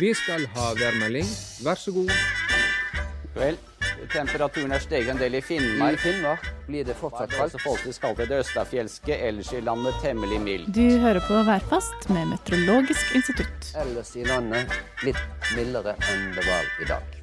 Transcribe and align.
Vi 0.00 0.10
skal 0.14 0.46
ha 0.56 0.72
værmelding. 0.74 1.26
Vær 1.62 1.78
så 1.78 1.92
god. 1.94 2.08
Vel, 3.34 3.56
temperaturen 4.10 4.72
er 4.74 4.82
steget 4.82 5.12
en 5.12 5.20
del 5.20 5.36
i 5.38 5.40
Finnmark. 5.42 5.94
I 5.94 6.00
Finnmark 6.02 6.48
blir 6.66 6.86
det 6.86 6.96
fortsatt 6.98 7.30
kaldt. 7.30 7.44
også 7.44 7.60
folkets 7.62 8.00
kalte 8.02 8.26
det 8.26 8.40
østafjelske, 8.42 9.14
ellers 9.28 9.52
i 9.54 9.60
landet 9.62 9.94
temmelig 10.02 10.40
mildt. 10.42 10.72
Du 10.74 10.98
hører 10.98 11.22
på 11.28 11.44
Værfast 11.46 12.08
med 12.10 12.26
Meteorologisk 12.32 13.14
institutt. 13.14 13.70
Ellers 13.84 14.10
i 14.18 14.26
landet 14.26 14.74
litt 15.06 15.22
mildere 15.54 15.94
enn 16.10 16.26
det 16.34 16.46
var 16.48 16.66
i 16.82 16.90
dag. 16.90 17.22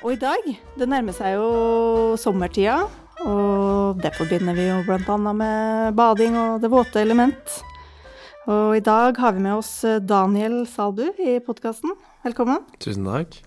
Og 0.00 0.12
i 0.12 0.20
dag, 0.20 0.48
det 0.80 0.88
nærmer 0.88 1.12
seg 1.16 1.36
jo 1.36 2.16
sommertida, 2.20 2.86
og 3.24 4.00
det 4.00 4.16
forbinder 4.16 4.56
vi 4.56 4.68
jo 4.70 4.80
bl.a. 4.88 5.20
med 5.32 5.92
bading 5.96 6.40
og 6.40 6.64
det 6.64 6.72
våte 6.72 7.04
element. 7.04 7.60
Og 8.44 8.74
i 8.76 8.82
dag 8.84 9.16
har 9.16 9.32
vi 9.32 9.40
med 9.40 9.56
oss 9.56 9.72
Daniel 10.04 10.66
Salbu 10.68 11.06
i 11.16 11.38
podkasten. 11.40 11.94
Velkommen. 12.26 12.60
Tusen 12.76 13.06
takk. 13.08 13.38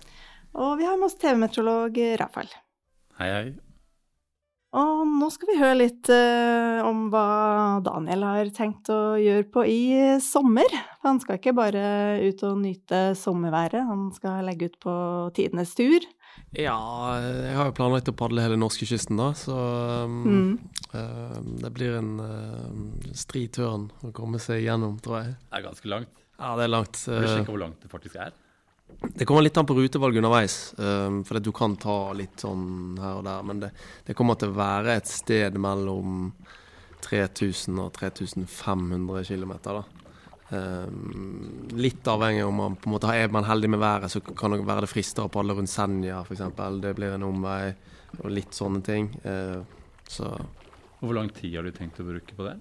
Og 0.58 0.72
vi 0.80 0.88
har 0.88 0.96
med 0.98 1.06
oss 1.06 1.14
TV-meteorolog 1.22 2.00
Rafael. 2.18 2.50
Hei, 3.20 3.28
hei. 3.30 3.44
Og 4.74 5.04
nå 5.06 5.28
skal 5.30 5.48
vi 5.52 5.60
høre 5.60 5.76
litt 5.78 6.10
uh, 6.10 6.82
om 6.82 7.06
hva 7.12 7.78
Daniel 7.86 8.26
har 8.26 8.50
tenkt 8.56 8.90
å 8.90 9.14
gjøre 9.22 9.46
på 9.54 9.64
i 9.70 9.80
sommer. 10.24 10.66
For 10.98 11.12
han 11.12 11.22
skal 11.22 11.38
ikke 11.38 11.54
bare 11.60 11.84
ut 12.26 12.42
og 12.50 12.58
nyte 12.64 13.02
sommerværet, 13.22 13.86
han 13.86 14.08
skal 14.18 14.42
legge 14.50 14.72
ut 14.72 14.80
på 14.82 14.96
tidenes 15.38 15.78
tur. 15.78 16.02
Ja, 16.56 16.78
jeg 17.20 17.54
har 17.58 17.68
jo 17.68 17.74
planlagt 17.76 18.08
å 18.08 18.14
padle 18.16 18.42
hele 18.44 18.56
norskekysten, 18.60 19.18
da, 19.20 19.30
så 19.36 19.56
um, 20.04 20.18
Mm. 20.24 20.52
uh, 20.94 21.38
det 21.62 21.70
blir 21.76 21.98
en 21.98 22.12
uh, 22.20 23.12
stri 23.12 23.46
tørn 23.52 23.90
å 24.06 24.12
komme 24.16 24.40
seg 24.40 24.62
gjennom, 24.64 24.96
tror 25.04 25.20
jeg. 25.22 25.34
Det 25.50 25.58
er 25.60 25.66
ganske 25.68 25.92
langt. 25.92 26.14
Ja, 26.38 26.54
det 26.56 26.64
er 26.68 26.72
langt. 26.72 27.00
Vil 27.08 27.24
du 27.26 27.28
sjekke 27.28 27.52
hvor 27.52 27.64
langt 27.66 27.82
det 27.84 27.90
faktisk 27.92 28.16
er? 28.16 28.32
det 29.04 29.26
kommer 29.28 29.42
litt 29.44 29.58
an 29.60 29.66
på 29.68 29.74
rutevalg 29.76 30.16
underveis, 30.16 30.72
um, 30.80 31.20
for 31.28 31.38
du 31.44 31.50
kan 31.52 31.74
ta 31.76 32.12
litt 32.16 32.40
sånn 32.40 32.96
her 32.98 33.18
og 33.20 33.26
der, 33.26 33.42
men 33.44 33.60
det, 33.60 33.68
det 34.06 34.16
kommer 34.16 34.38
til 34.40 34.48
å 34.48 34.56
være 34.56 34.94
et 34.96 35.10
sted 35.10 35.58
mellom 35.60 36.30
3000 37.04 37.78
og 37.84 37.92
3500 37.98 39.24
km, 39.28 39.52
da. 39.68 39.82
Um, 40.48 41.68
litt 41.76 42.06
avhengig 42.08 42.46
om 42.46 42.56
man 42.56 42.76
på 42.80 42.88
en 42.88 42.94
måte 42.94 43.12
er 43.12 43.28
man 43.34 43.44
heldig 43.44 43.68
med 43.74 43.82
været, 43.82 44.12
så 44.12 44.22
kan 44.24 44.54
det 44.54 44.62
være 44.64 44.86
det 44.86 44.92
frister 44.92 45.26
å 45.26 45.32
padle 45.32 45.58
rundt 45.58 45.72
Senja 45.72 46.22
f.eks. 46.24 46.46
Det 46.80 46.94
blir 46.96 47.16
en 47.16 47.26
omvei 47.28 47.74
og 48.22 48.32
litt 48.32 48.56
sånne 48.56 48.80
ting. 48.84 49.10
Uh, 49.26 49.60
så 50.08 50.32
Og 50.98 51.04
hvor 51.04 51.18
lang 51.20 51.28
tid 51.30 51.58
har 51.58 51.68
du 51.68 51.72
tenkt 51.76 52.00
å 52.00 52.08
bruke 52.08 52.36
på 52.36 52.48
det? 52.48 52.56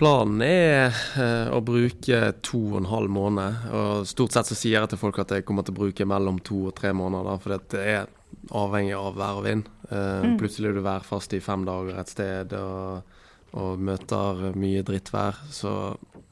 planen 0.00 0.40
er 0.44 0.94
uh, 1.18 1.50
å 1.52 1.60
bruke 1.64 2.20
to 2.44 2.60
og 2.72 2.78
en 2.80 2.90
halv 2.90 3.12
måned. 3.12 3.66
Og 3.76 4.08
stort 4.08 4.34
sett 4.34 4.48
så 4.48 4.56
sier 4.56 4.78
jeg 4.78 4.92
til 4.92 5.00
folk 5.02 5.20
at 5.20 5.34
jeg 5.36 5.46
kommer 5.48 5.66
til 5.66 5.76
å 5.76 5.80
bruke 5.82 6.06
mellom 6.08 6.40
to 6.46 6.66
og 6.70 6.76
tre 6.78 6.94
måneder. 6.96 7.40
For 7.42 7.56
det 7.56 7.82
er 7.84 8.08
avhengig 8.56 8.96
av 8.96 9.18
vær 9.20 9.42
og 9.42 9.46
vind. 9.48 9.68
Uh, 9.90 10.22
Mm. 10.22 10.36
Plutselig 10.38 10.70
er 10.70 10.76
du 10.78 10.84
værfast 10.86 11.32
i 11.34 11.42
fem 11.42 11.64
dager 11.66 11.96
et 11.98 12.12
sted 12.12 12.52
og, 12.54 13.16
og 13.58 13.80
møter 13.82 14.52
mye 14.54 14.84
drittvær. 14.86 15.40
Så 15.50 15.72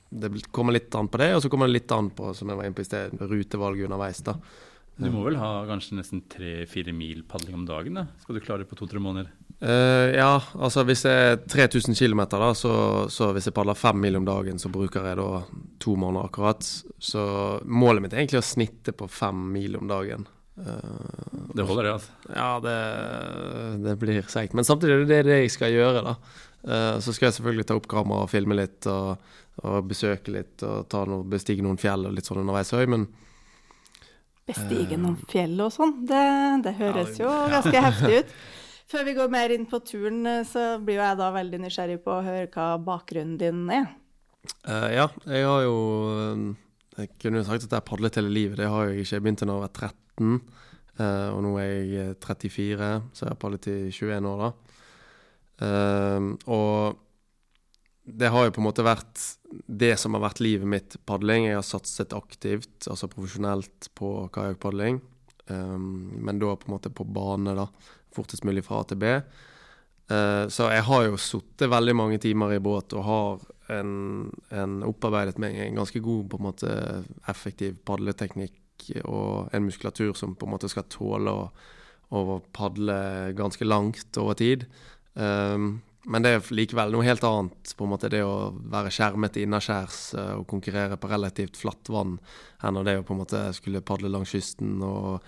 det 0.08 0.30
kommer 0.54 0.72
litt 0.72 0.94
an 0.96 1.08
på 1.10 1.20
det, 1.20 1.34
og 1.36 1.42
så 1.44 1.50
kommer 1.52 1.68
det 1.68 1.80
litt 1.80 1.92
an 1.92 2.10
på, 2.16 2.32
som 2.36 2.48
jeg 2.48 2.58
var 2.58 2.68
inne 2.68 2.76
på 2.78 2.84
i 2.84 2.88
sted, 2.88 3.18
rutevalget 3.20 3.88
underveis. 3.88 4.22
da. 4.24 4.38
Du 4.98 5.10
må 5.14 5.22
vel 5.28 5.36
ha 5.38 5.62
kanskje 5.68 5.94
nesten 5.94 6.24
tre-fire 6.26 6.90
mil 6.96 7.20
padling 7.28 7.54
om 7.60 7.66
dagen? 7.68 8.00
da? 8.00 8.08
Skal 8.24 8.34
du 8.34 8.42
klare 8.42 8.64
det 8.64 8.70
på 8.70 8.78
to-tre 8.80 8.98
måneder? 8.98 9.30
Uh, 9.58 10.10
ja, 10.14 10.40
altså 10.58 10.82
hvis 10.86 11.04
det 11.06 11.12
er 11.12 11.36
3000 11.50 11.94
km, 11.98 12.24
da, 12.30 12.48
så, 12.54 12.72
så 13.10 13.30
hvis 13.34 13.46
jeg 13.46 13.54
padler 13.54 13.78
fem 13.78 13.98
mil 14.02 14.18
om 14.18 14.26
dagen, 14.26 14.58
så 14.58 14.70
bruker 14.70 15.06
jeg 15.06 15.18
da 15.20 15.44
to 15.82 15.94
måneder 15.98 16.26
akkurat. 16.30 16.66
Så 16.98 17.22
målet 17.62 18.02
mitt 18.04 18.16
er 18.16 18.24
egentlig 18.24 18.42
å 18.42 18.48
snitte 18.48 18.94
på 18.94 19.06
fem 19.10 19.38
mil 19.54 19.78
om 19.78 19.86
dagen. 19.90 20.26
Uh, 20.58 21.46
Det 21.54 21.62
holder, 21.62 21.86
det. 21.86 21.94
altså. 21.94 22.34
ja, 22.34 22.50
det, 22.66 22.76
det 23.86 23.96
blir 24.02 24.22
seigt. 24.26 24.54
Men 24.58 24.66
samtidig 24.66 24.96
er 24.96 25.06
det 25.06 25.24
det 25.30 25.40
jeg 25.44 25.54
skal 25.54 25.74
gjøre, 25.74 26.02
da. 26.10 26.16
Uh, 26.58 26.96
så 26.98 27.14
skal 27.14 27.28
jeg 27.28 27.38
selvfølgelig 27.38 27.68
ta 27.70 27.78
opp 27.78 27.86
kamera 27.90 28.26
og 28.26 28.32
filme 28.34 28.58
litt 28.58 28.86
og, 28.90 29.14
og 29.64 29.88
besøke 29.90 30.34
litt 30.34 30.62
og 30.66 30.86
ta 30.90 31.02
noe, 31.08 31.26
bestige 31.26 31.64
noen 31.64 31.80
fjell 31.80 32.06
og 32.06 32.14
litt 32.14 32.28
sånn 32.28 32.42
underveis 32.44 32.74
òg, 32.76 32.86
men 32.94 33.08
Bestige 34.48 34.96
noen 34.96 35.18
fjell 35.28 35.58
og 35.60 35.74
sånn, 35.74 35.90
det, 36.08 36.24
det 36.64 36.72
høres 36.78 37.18
jo 37.20 37.28
ganske 37.52 37.82
heftig 37.84 38.22
ut. 38.22 38.30
Før 38.88 39.04
vi 39.04 39.12
går 39.18 39.28
mer 39.28 39.52
inn 39.52 39.66
på 39.68 39.82
turen, 39.84 40.22
eh, 40.24 40.44
så 40.48 40.78
blir 40.80 40.96
jo 40.96 41.02
jeg 41.04 41.18
da 41.20 41.26
veldig 41.34 41.58
nysgjerrig 41.60 41.98
på 42.00 42.14
å 42.14 42.22
høre 42.24 42.46
hva 42.54 42.68
bakgrunnen 42.80 43.36
din 43.36 43.66
er. 43.74 43.90
Uh, 44.64 44.88
ja, 44.94 45.04
jeg 45.28 45.44
har 45.44 45.64
jo 45.66 45.74
eh, 46.14 46.44
Jeg 46.98 47.10
kunne 47.20 47.42
jo 47.42 47.46
sagt 47.46 47.66
at 47.66 47.74
jeg 47.74 47.76
har 47.76 47.84
padlet 47.86 48.16
hele 48.18 48.32
livet. 48.32 48.56
Det 48.58 48.70
har 48.72 48.88
jeg 48.88 49.02
ikke. 49.02 49.12
Jeg 49.14 49.24
begynte 49.26 49.46
da 49.46 49.58
jeg 49.58 49.64
var 49.66 49.74
13, 49.76 50.40
uh, 50.98 51.28
og 51.34 51.42
nå 51.44 51.52
er 51.60 51.68
jeg 51.68 52.06
eh, 52.06 52.14
34, 52.24 52.88
så 53.12 53.26
jeg 53.26 53.34
har 53.34 53.42
padlet 53.44 53.68
i 53.70 53.76
21 53.92 54.30
år, 54.32 54.46
da. 54.46 54.80
Uh, 55.58 56.32
og 56.54 57.04
det 58.08 58.30
har 58.32 58.46
jo 58.46 58.54
på 58.56 58.62
en 58.62 58.68
måte 58.68 58.86
vært 58.86 59.20
det 59.66 59.94
som 60.00 60.16
har 60.16 60.24
vært 60.24 60.40
livet 60.44 60.68
mitt, 60.68 60.96
padling. 61.08 61.48
Jeg 61.48 61.58
har 61.58 61.66
satset 61.66 62.14
aktivt, 62.16 62.88
altså 62.88 63.08
profesjonelt, 63.12 63.90
på 63.98 64.28
kajakkpadling. 64.32 65.00
Um, 65.48 66.10
men 66.24 66.40
da 66.40 66.54
på 66.56 66.68
en 66.68 66.76
måte 66.76 66.92
på 66.92 67.06
bane, 67.08 67.56
da. 67.56 67.68
Fortest 68.16 68.46
mulig 68.48 68.64
fra 68.66 68.82
A 68.82 68.88
til 68.88 69.00
B. 69.00 69.14
Uh, 70.08 70.44
så 70.52 70.70
jeg 70.72 70.86
har 70.88 71.04
jo 71.04 71.20
sittet 71.20 71.68
veldig 71.72 71.96
mange 71.96 72.20
timer 72.22 72.54
i 72.56 72.62
båt 72.64 72.94
og 72.96 73.04
har 73.04 73.42
en, 73.76 74.30
en 74.56 74.78
opparbeidet 74.88 75.36
meg 75.42 75.58
en 75.60 75.82
ganske 75.82 76.00
god 76.00 76.30
på 76.30 76.38
en 76.38 76.46
måte 76.46 76.70
effektiv 77.28 77.76
padleteknikk 77.88 78.86
og 79.02 79.52
en 79.52 79.66
muskulatur 79.66 80.14
som 80.16 80.32
på 80.38 80.46
en 80.46 80.54
måte 80.54 80.70
skal 80.72 80.86
tåle 80.88 81.34
å, 81.34 81.50
å 82.14 82.38
padle 82.56 82.96
ganske 83.36 83.68
langt 83.68 84.16
over 84.22 84.38
tid. 84.38 84.64
Um, 85.12 85.82
men 86.08 86.24
det 86.24 86.30
er 86.32 86.46
likevel 86.56 86.94
noe 86.94 87.04
helt 87.04 87.24
annet, 87.28 87.74
på 87.76 87.84
en 87.84 87.92
måte 87.92 88.08
det 88.12 88.22
å 88.24 88.50
være 88.72 88.92
skjermet 88.94 89.36
innaskjærs 89.42 89.98
eh, 90.16 90.30
og 90.40 90.46
konkurrere 90.48 90.96
på 91.00 91.10
relativt 91.10 91.58
flatt 91.60 91.90
vann, 91.92 92.16
enn 92.64 92.80
det 92.86 92.96
å 93.00 93.04
på 93.04 93.14
en 93.14 93.20
måte 93.22 93.42
skulle 93.56 93.84
padle 93.84 94.10
langs 94.12 94.32
kysten 94.32 94.78
og 94.84 95.20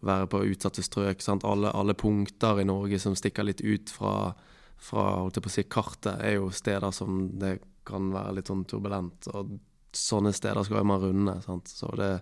være 0.00 0.30
på 0.32 0.44
utsatte 0.48 0.84
strøk. 0.84 1.20
Alle, 1.44 1.72
alle 1.76 1.96
punkter 1.98 2.62
i 2.62 2.68
Norge 2.68 3.00
som 3.02 3.16
stikker 3.18 3.44
litt 3.44 3.60
ut 3.60 3.92
fra, 3.92 4.32
fra 4.80 5.04
holdt 5.20 5.36
jeg 5.36 5.44
på 5.44 5.52
å 5.52 5.56
si, 5.58 5.66
kartet, 5.68 6.16
er 6.24 6.38
jo 6.38 6.48
steder 6.54 6.96
som 6.96 7.26
det 7.40 7.58
kan 7.84 8.08
være 8.14 8.38
litt 8.38 8.48
sånn 8.48 8.64
turbulent. 8.70 9.28
Og 9.36 9.58
sånne 9.92 10.32
steder 10.32 10.64
skal 10.64 10.88
man 10.88 11.02
runde. 11.02 11.36
Sant? 11.44 11.68
Så 11.68 11.92
det, 11.98 12.14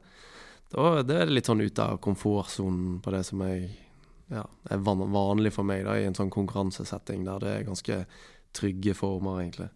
det 1.07 1.21
er 1.21 1.31
litt 1.31 1.47
sånn 1.47 1.63
ute 1.63 1.87
av 1.93 2.03
komfortsonen 2.03 2.99
på 3.05 3.15
det 3.15 3.23
som 3.29 3.47
jeg 3.47 3.71
ja, 4.31 4.45
er 4.71 4.83
van 4.87 5.01
vanlig 5.13 5.53
for 5.53 5.67
meg 5.67 5.85
da, 5.85 5.97
i 5.99 6.05
en 6.07 6.15
sånn 6.15 6.31
konkurransesetting 6.31 7.25
der 7.27 7.39
det 7.43 7.55
er 7.57 7.65
ganske 7.69 8.05
trygge 8.57 8.95
former, 8.99 9.41
egentlig. 9.43 9.69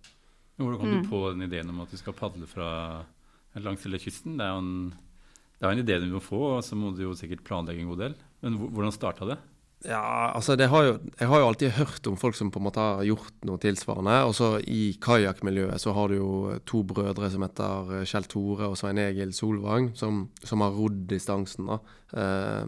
Hvordan 0.59 0.79
kom 0.79 0.91
Mm. 0.93 1.03
du 1.03 1.09
på 1.11 1.23
den 1.33 1.43
ideen 1.49 1.71
om 1.71 1.81
at 1.83 1.91
du 1.91 1.97
skal 1.99 2.13
padle 2.15 2.47
fra 2.47 3.05
langs 3.57 3.83
hele 3.85 3.99
kysten? 3.99 4.37
Det 4.39 4.45
er 4.47 4.53
jo 4.55 4.59
en, 4.63 4.93
det 5.59 5.67
er 5.67 5.71
en 5.75 5.83
idé 5.87 5.99
du 6.01 6.07
må 6.13 6.21
få, 6.23 6.57
og 6.59 6.63
så 6.65 6.77
må 6.79 6.95
du 6.95 7.03
jo 7.03 7.15
sikkert 7.19 7.43
planlegge 7.45 7.81
en 7.83 7.89
god 7.91 7.99
del. 7.99 8.15
Men 8.43 8.59
hvordan 8.59 8.93
starta 8.95 9.27
det? 9.27 9.39
Ja, 9.85 10.33
altså 10.33 10.57
det 10.57 10.71
har 10.71 10.83
jo, 10.87 10.93
Jeg 11.21 11.29
har 11.29 11.41
jo 11.43 11.47
alltid 11.51 11.71
hørt 11.77 12.07
om 12.07 12.17
folk 12.17 12.35
som 12.35 12.51
på 12.51 12.57
en 12.59 12.65
måte 12.65 12.81
har 12.81 13.03
gjort 13.05 13.35
noe 13.45 13.59
tilsvarende. 13.61 14.15
Og 14.25 14.33
så 14.35 14.59
i 14.67 14.95
kajakkmiljøet 14.99 15.79
så 15.83 15.93
har 15.93 16.09
du 16.09 16.15
jo 16.17 16.59
to 16.65 16.83
brødre 16.89 17.29
som 17.31 17.43
heter 17.45 18.05
Kjell 18.09 18.25
Tore 18.25 18.69
og 18.71 18.79
Svein 18.81 18.97
Egil 18.99 19.35
Solvang, 19.37 19.91
som, 19.95 20.31
som 20.43 20.61
har 20.65 20.71
rodd 20.73 21.07
distansen. 21.11 21.67
da. 21.69 21.79
Eh, 22.17 22.67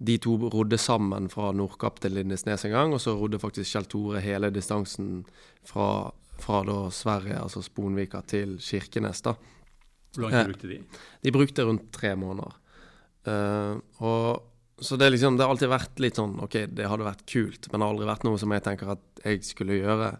de 0.00 0.16
to 0.22 0.36
rodde 0.48 0.78
sammen 0.80 1.28
fra 1.28 1.50
Nordkapp 1.52 2.00
til 2.00 2.14
Lindesnes 2.16 2.64
en 2.64 2.72
gang, 2.72 2.94
og 2.96 3.02
så 3.04 3.12
rodde 3.18 3.40
faktisk 3.40 3.68
Kjell 3.68 3.88
Tore 3.92 4.22
hele 4.24 4.48
distansen 4.54 5.26
fra, 5.66 6.08
fra 6.40 6.60
Sverige, 6.94 7.36
altså 7.42 7.60
Sponvika, 7.62 8.22
til 8.24 8.56
Kirkenes. 8.64 9.20
da. 9.26 9.34
Hvor 10.16 10.24
lang 10.24 10.32
tid 10.38 10.52
brukte 10.52 10.70
de? 10.70 10.78
De 11.22 11.34
brukte 11.34 11.66
rundt 11.68 11.90
tre 11.92 12.14
måneder. 12.16 12.56
Uh, 13.28 13.76
og 14.00 14.50
så 14.80 14.96
det, 14.96 15.10
liksom, 15.10 15.36
det 15.36 15.44
har 15.44 15.52
alltid 15.52 15.68
vært 15.68 16.00
litt 16.00 16.16
sånn 16.16 16.38
OK, 16.40 16.56
det 16.72 16.88
hadde 16.88 17.04
vært 17.04 17.26
kult, 17.28 17.68
men 17.68 17.76
det 17.76 17.84
har 17.84 17.92
aldri 17.92 18.08
vært 18.08 18.24
noe 18.24 18.40
som 18.40 18.54
jeg 18.56 18.64
tenker 18.64 18.94
at 18.94 19.24
jeg 19.26 19.42
skulle 19.44 19.76
gjøre. 19.76 20.14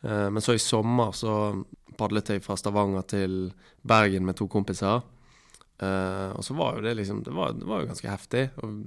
Eh, 0.00 0.28
men 0.32 0.40
så 0.40 0.54
i 0.56 0.62
sommer 0.62 1.12
så 1.16 1.34
padlet 2.00 2.32
jeg 2.32 2.44
fra 2.44 2.56
Stavanger 2.56 3.04
til 3.12 3.36
Bergen 3.84 4.24
med 4.24 4.38
to 4.40 4.48
kompiser. 4.48 5.04
Eh, 5.76 6.30
og 6.32 6.44
så 6.44 6.54
var 6.56 6.76
jo 6.76 6.84
det 6.86 6.94
liksom 6.96 7.20
det 7.22 7.34
var, 7.36 7.52
det 7.52 7.66
var 7.68 7.82
jo 7.82 7.90
ganske 7.90 8.10
heftig. 8.10 8.44
Og 8.64 8.82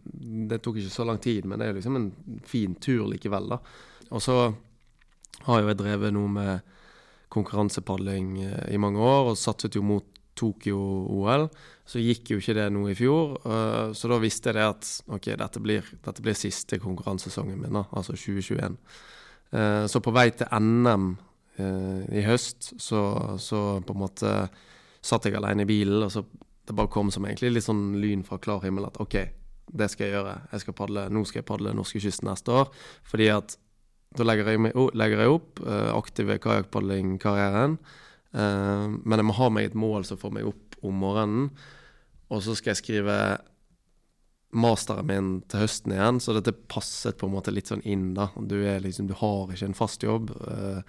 det 0.49 0.61
tok 0.63 0.81
ikke 0.81 0.93
så 0.93 1.05
lang 1.07 1.21
tid, 1.21 1.45
men 1.45 1.59
det 1.59 1.67
er 1.67 1.73
jo 1.73 1.79
liksom 1.79 1.99
en 1.99 2.11
fin 2.45 2.75
tur 2.81 3.07
likevel, 3.11 3.51
da. 3.53 3.59
Og 4.09 4.23
så 4.25 4.37
har 5.45 5.61
jo 5.61 5.69
jeg 5.69 5.79
drevet 5.79 6.15
noe 6.15 6.31
med 6.33 6.77
konkurransepadling 7.33 8.39
eh, 8.41 8.63
i 8.73 8.81
mange 8.81 9.01
år, 9.03 9.31
og 9.31 9.39
satset 9.39 9.77
jo 9.77 9.85
mot 9.85 10.07
Tokyo-OL. 10.39 11.49
Så 11.89 12.01
gikk 12.01 12.33
jo 12.33 12.39
ikke 12.41 12.55
det 12.57 12.69
nå 12.73 12.85
i 12.89 12.97
fjor, 12.97 13.33
uh, 13.43 13.89
så 13.97 14.07
da 14.11 14.19
visste 14.21 14.51
jeg 14.51 14.55
det 14.59 14.67
at 14.69 14.89
ok, 15.09 15.25
dette 15.41 15.59
blir, 15.59 15.87
dette 16.05 16.23
blir 16.23 16.37
siste 16.37 16.77
konkurransesesongen 16.79 17.57
min, 17.59 17.75
da, 17.75 17.81
altså 17.91 18.13
2021. 18.13 18.77
Uh, 19.51 19.83
så 19.89 19.99
på 20.05 20.13
vei 20.15 20.29
til 20.31 20.47
NM 20.53 21.09
i 21.59 22.21
høst, 22.23 22.69
så, 22.79 23.01
så 23.35 23.57
på 23.83 23.91
en 23.91 23.99
måte 23.99 24.29
satt 25.03 25.25
jeg 25.27 25.35
alene 25.35 25.65
i 25.65 25.67
bilen, 25.67 26.05
og 26.05 26.13
så 26.13 26.21
det 26.69 26.77
bare 26.77 26.91
kom 26.93 27.09
som 27.13 27.25
egentlig 27.25 27.55
litt 27.55 27.65
sånn 27.65 27.97
lyn 28.01 28.21
fra 28.25 28.37
klar 28.41 28.61
himmel 28.61 28.87
at 28.89 28.99
OK, 29.01 29.17
det 29.69 29.87
skal 29.91 30.07
jeg 30.07 30.15
gjøre. 30.17 30.35
Jeg 30.53 30.63
skal 30.63 30.77
padle, 30.77 31.07
nå 31.13 31.23
skal 31.25 31.41
jeg 31.41 31.49
padle 31.49 31.73
norskekysten 31.77 32.29
neste 32.29 32.53
år. 32.53 32.69
Fordi 33.09 33.29
at 33.33 33.57
da 34.17 34.25
legger 34.25 34.49
jeg, 34.49 34.61
meg, 34.65 34.77
oh, 34.77 34.89
legger 34.97 35.23
jeg 35.23 35.33
opp 35.35 35.61
uh, 35.65 35.91
aktive 35.93 36.39
kajakkpadlingkarrieren. 36.41 37.77
Uh, 38.33 38.87
men 39.01 39.21
jeg 39.21 39.27
må 39.29 39.37
ha 39.37 39.51
meg 39.53 39.69
et 39.69 39.77
mål 39.77 40.07
som 40.07 40.21
får 40.21 40.33
meg 40.39 40.49
opp 40.49 40.79
om 40.85 40.97
morgenen. 41.03 41.51
Og 42.29 42.41
så 42.45 42.55
skal 42.57 42.73
jeg 42.73 42.83
skrive 42.83 43.19
masteren 44.49 45.05
min 45.05 45.29
til 45.49 45.61
høsten 45.61 45.93
igjen, 45.93 46.17
så 46.21 46.33
dette 46.33 46.55
passet 46.73 47.19
på 47.19 47.27
en 47.27 47.35
måte 47.35 47.53
litt 47.53 47.69
sånn 47.69 47.85
inn. 47.85 48.11
da. 48.17 48.31
Du, 48.37 48.57
liksom, 48.57 49.09
du 49.09 49.13
har 49.17 49.53
ikke 49.53 49.69
en 49.69 49.77
fast 49.77 50.05
jobb. 50.05 50.33
Uh, 50.41 50.81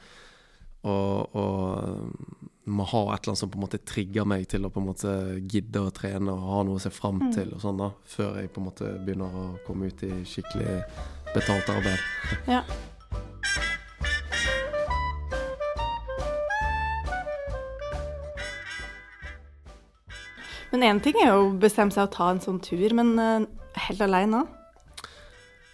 og, 0.84 1.36
og 1.36 2.68
må 2.70 2.84
ha 2.86 3.00
et 3.14 3.24
eller 3.24 3.32
annet 3.32 3.38
som 3.40 3.50
på 3.50 3.58
en 3.58 3.64
måte 3.64 3.80
trigger 3.84 4.24
meg 4.28 4.46
til 4.48 4.64
å 4.64 4.70
på 4.72 4.80
en 4.80 4.86
måte 4.92 5.14
gidde 5.50 5.82
å 5.82 5.90
trene 5.92 6.30
og 6.32 6.44
ha 6.46 6.60
noe 6.68 6.78
å 6.78 6.82
se 6.84 6.92
fram 6.94 7.18
Mm. 7.20 7.32
til, 7.34 7.50
og 7.56 7.60
sånn 7.64 7.80
da, 7.82 7.90
før 8.06 8.38
jeg 8.40 8.52
på 8.54 8.60
en 8.62 8.68
måte 8.70 8.92
begynner 9.04 9.34
å 9.42 9.44
komme 9.66 9.90
ut 9.90 10.02
i 10.06 10.12
skikkelig 10.24 10.78
betalt 11.34 11.68
arbeid. 11.74 11.98
Ja. 12.48 12.62
Men 20.70 20.84
én 20.86 21.00
ting 21.02 21.18
er 21.18 21.32
jo 21.32 21.48
å 21.48 21.52
bestemme 21.60 21.90
seg 21.94 22.06
å 22.06 22.12
ta 22.14 22.28
en 22.30 22.40
sånn 22.42 22.60
tur, 22.62 22.92
men 22.94 23.12
eh, 23.18 23.46
helt 23.88 24.02
aleine 24.06 24.44
òg? 24.44 24.56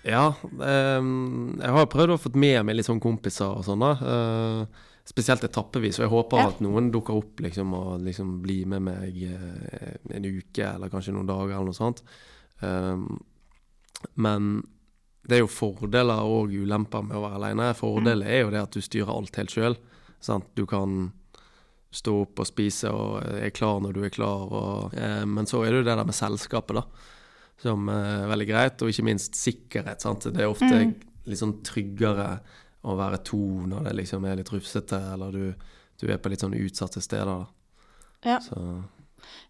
Ja, 0.07 0.29
ehm, 0.63 1.57
jeg 1.59 1.73
har 1.75 1.89
prøvd 1.91 2.15
å 2.15 2.21
få 2.23 2.31
med 2.39 2.61
meg 2.69 2.79
litt 2.79 2.87
sånn 2.87 3.03
kompiser 3.03 3.51
og 3.59 3.65
sånn, 3.67 3.83
da. 3.83 3.93
eh, 3.99 4.85
spesielt 5.07 5.45
etappevis. 5.47 6.01
Og 6.01 6.07
jeg 6.07 6.13
håper 6.13 6.41
Ja. 6.43 6.47
at 6.51 6.61
noen 6.65 6.91
dukker 6.93 7.15
opp 7.17 7.41
liksom, 7.45 7.73
og 7.75 8.01
liksom 8.03 8.41
blir 8.43 8.67
med 8.67 8.83
meg 8.83 9.21
eh, 9.23 9.97
en 10.17 10.25
uke 10.27 10.65
eller 10.75 10.91
kanskje 10.91 11.15
noen 11.15 11.29
dager 11.31 11.55
eller 11.55 11.71
noe 11.71 11.79
sånt. 11.79 12.03
Um, 12.61 13.21
men 14.17 14.49
det 15.27 15.39
er 15.39 15.43
jo 15.45 15.51
fordeler 15.51 16.23
og 16.27 16.51
ulemper 16.55 17.03
med 17.07 17.17
å 17.19 17.23
være 17.25 17.39
alene. 17.41 17.71
Fordelen 17.79 18.27
er 18.27 18.43
jo 18.45 18.51
det 18.55 18.63
at 18.63 18.77
du 18.77 18.81
styrer 18.85 19.11
alt 19.15 19.37
helt 19.37 19.51
sjøl. 19.55 19.77
Du 20.55 20.65
kan 20.67 21.13
stå 21.97 22.13
opp 22.27 22.41
og 22.43 22.47
spise 22.49 22.91
og 22.93 23.23
er 23.41 23.51
klar 23.55 23.81
når 23.83 23.95
du 23.97 24.03
er 24.05 24.11
klar. 24.15 24.47
Og, 24.53 24.95
eh, 24.95 25.25
men 25.25 25.47
så 25.47 25.63
er 25.65 25.71
det 25.71 25.81
jo 25.85 25.87
det 25.89 25.97
der 25.97 26.05
med 26.05 26.15
selskapet, 26.19 26.75
da. 26.75 26.85
Som 27.63 27.89
er 27.89 28.27
veldig 28.29 28.47
greit. 28.49 28.83
Og 28.83 28.91
ikke 28.91 29.05
minst 29.07 29.35
sikkerhet. 29.39 30.01
Sant? 30.03 30.27
Det 30.33 30.41
er 30.43 30.51
ofte 30.51 30.71
Mm. 30.71 30.95
litt 31.27 31.39
sånn 31.39 31.63
tryggere 31.63 32.41
å 32.87 32.97
være 32.99 33.23
to 33.27 33.43
når 33.67 33.89
det 33.89 33.97
liksom 34.01 34.27
er 34.29 34.39
litt 34.41 34.53
rufsete, 34.53 35.01
eller 35.15 35.35
du, 35.35 35.73
du 36.01 36.07
er 36.11 36.21
på 36.23 36.33
litt 36.33 36.45
sånn 36.45 36.57
utsatte 36.59 37.03
steder. 37.05 37.49
Ja. 38.27 38.41
Så 38.45 38.61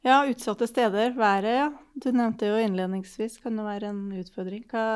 Ja, 0.07 0.23
utsatte 0.25 0.67
steder. 0.71 1.13
Været, 1.19 1.53
ja. 1.59 1.69
Du 2.01 2.11
nevnte 2.15 2.49
jo 2.49 2.59
innledningsvis 2.63 3.41
kan 3.43 3.59
det 3.59 3.67
være 3.67 3.91
en 3.93 4.03
utfordring. 4.17 4.63
Hva, 4.71 4.87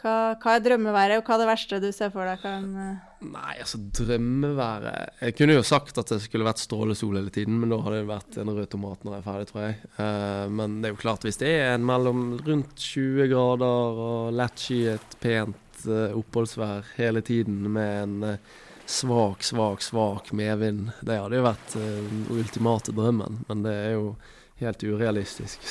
hva, 0.00 0.14
hva 0.40 0.54
er 0.56 0.62
drømmeværet, 0.64 1.20
og 1.20 1.26
hva 1.26 1.36
er 1.36 1.42
det 1.42 1.48
verste 1.50 1.80
du 1.82 1.90
ser 1.92 2.12
for 2.14 2.24
deg 2.24 2.40
kan 2.40 2.68
eh, 2.72 3.08
Nei, 3.20 3.56
altså 3.60 3.76
drømmeværet 3.98 5.26
Jeg 5.26 5.34
kunne 5.36 5.58
jo 5.58 5.64
sagt 5.66 5.98
at 6.00 6.14
det 6.14 6.22
skulle 6.24 6.46
vært 6.46 6.62
strålesol 6.62 7.18
hele 7.20 7.32
tiden, 7.34 7.58
men 7.60 7.74
da 7.74 7.82
hadde 7.84 7.98
det 7.98 8.08
vært 8.08 8.38
en 8.40 8.52
rød 8.54 8.70
tomat 8.72 9.04
når 9.04 9.16
jeg 9.16 9.20
er 9.20 9.26
ferdig, 9.26 9.48
tror 9.50 9.66
jeg. 9.66 9.80
Uh, 9.98 10.46
men 10.56 10.78
det 10.80 10.88
er 10.88 10.94
jo 10.94 11.02
klart, 11.02 11.26
hvis 11.28 11.40
det 11.42 11.50
er 11.58 11.74
en 11.74 11.88
mellom 11.90 12.22
rundt 12.46 12.86
20 12.86 13.28
grader 13.34 14.00
og 14.06 14.38
lett 14.40 14.64
skyet, 14.64 15.18
pent 15.20 15.66
eh, 15.88 16.16
oppholdsvær 16.18 16.92
hele 16.96 17.22
tiden 17.24 17.62
med 17.72 17.94
en 18.02 18.28
eh, 18.32 18.52
svak, 18.90 19.44
svak, 19.46 19.82
svak 19.86 20.32
medvind, 20.36 20.90
det 21.06 21.18
hadde 21.20 21.38
jo 21.38 21.46
vært 21.46 21.74
eh, 21.78 21.98
den 22.10 22.26
ultimate 22.34 22.94
drømmen. 22.96 23.42
Men 23.48 23.64
det 23.66 23.74
er 23.74 23.92
jo 23.94 24.14
helt 24.60 24.84
urealistisk. 24.84 25.62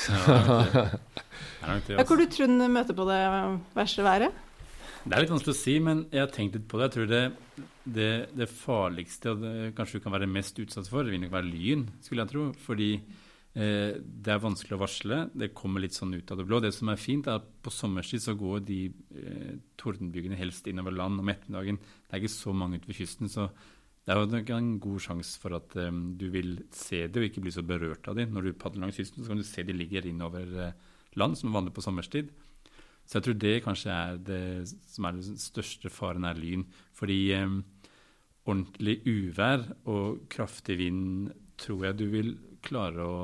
Ja, 1.60 1.76
det, 1.76 1.94
altså. 1.94 2.04
Hvor 2.08 2.16
du 2.16 2.26
tror 2.32 2.48
du 2.48 2.68
møter 2.72 2.96
på 2.96 3.04
det 3.06 3.20
verste 3.76 4.04
været? 4.06 4.46
Det 5.04 5.16
er 5.16 5.24
litt 5.24 5.32
vanskelig 5.32 5.54
å 5.54 5.58
si, 5.60 5.74
men 5.80 6.04
jeg 6.12 6.22
har 6.24 6.32
tenkt 6.32 6.56
litt 6.56 6.68
på 6.68 6.80
det. 6.80 6.88
Jeg 6.88 6.94
tror 6.96 7.10
det, 7.10 7.22
det, 7.84 8.10
det 8.36 8.48
farligste 8.52 9.34
og 9.34 9.44
det 9.44 9.54
kanskje 9.76 10.00
du 10.00 10.04
kan 10.04 10.14
være 10.16 10.28
mest 10.28 10.58
utsatt 10.60 10.88
for, 10.90 11.04
det 11.04 11.14
vil 11.14 11.22
nok 11.24 11.34
være 11.36 11.48
lyn, 11.48 11.86
skulle 12.04 12.24
jeg 12.24 12.32
tro. 12.32 12.46
Fordi 12.66 12.90
eh, 12.96 13.19
det 13.50 14.30
er 14.30 14.42
vanskelig 14.42 14.76
å 14.76 14.82
varsle. 14.84 15.16
Det 15.34 15.50
kommer 15.58 15.82
litt 15.82 15.96
sånn 15.96 16.14
ut 16.14 16.30
av 16.30 16.38
det 16.38 16.46
blå. 16.46 16.60
Det 16.62 16.70
som 16.74 16.92
er 16.92 17.00
fint, 17.00 17.26
er 17.26 17.40
at 17.40 17.48
på 17.64 17.72
sommerstid 17.74 18.22
så 18.22 18.36
går 18.38 18.62
de 18.68 18.78
eh, 19.18 19.56
tordenbygene 19.80 20.38
helst 20.38 20.68
innover 20.70 20.94
land 20.94 21.18
om 21.18 21.32
ettermiddagen. 21.32 21.80
Det 21.80 22.14
er 22.14 22.22
ikke 22.22 22.36
så 22.36 22.54
mange 22.54 22.78
ute 22.78 22.90
ved 22.92 23.00
kysten, 23.00 23.30
så 23.32 23.48
det 24.06 24.14
er 24.14 24.20
jo 24.20 24.28
nok 24.30 24.52
en 24.54 24.68
god 24.82 25.02
sjanse 25.02 25.40
for 25.42 25.56
at 25.58 25.74
eh, 25.78 25.90
du 25.90 26.28
vil 26.30 26.60
se 26.74 27.02
det 27.08 27.20
og 27.20 27.26
ikke 27.26 27.42
bli 27.44 27.54
så 27.54 27.66
berørt 27.66 28.06
av 28.10 28.20
de. 28.20 28.28
Når 28.30 28.46
du 28.46 28.60
padler 28.60 28.86
langs 28.86 29.00
kysten, 29.00 29.24
så 29.24 29.32
kan 29.32 29.42
du 29.42 29.46
se 29.46 29.66
de 29.66 29.76
ligger 29.76 30.06
innover 30.06 30.54
eh, 30.68 30.78
land, 31.18 31.34
som 31.38 31.50
er 31.50 31.58
vanlig 31.58 31.74
på 31.74 31.84
sommerstid. 31.84 32.30
Så 33.02 33.18
jeg 33.18 33.26
tror 33.26 33.38
det 33.42 33.56
kanskje 33.64 33.90
er 33.90 34.22
det 34.22 34.42
som 34.86 35.08
er 35.08 35.18
den 35.18 35.38
største 35.42 35.90
faren, 35.90 36.28
er 36.28 36.38
lyn. 36.38 36.62
Fordi 36.94 37.18
eh, 37.34 37.58
ordentlig 38.46 39.00
uvær 39.10 39.66
og 39.90 40.24
kraftig 40.30 40.78
vind 40.80 41.32
tror 41.60 41.90
jeg 41.90 41.98
du 41.98 42.06
vil 42.14 42.32
klare 42.64 43.06
å 43.06 43.16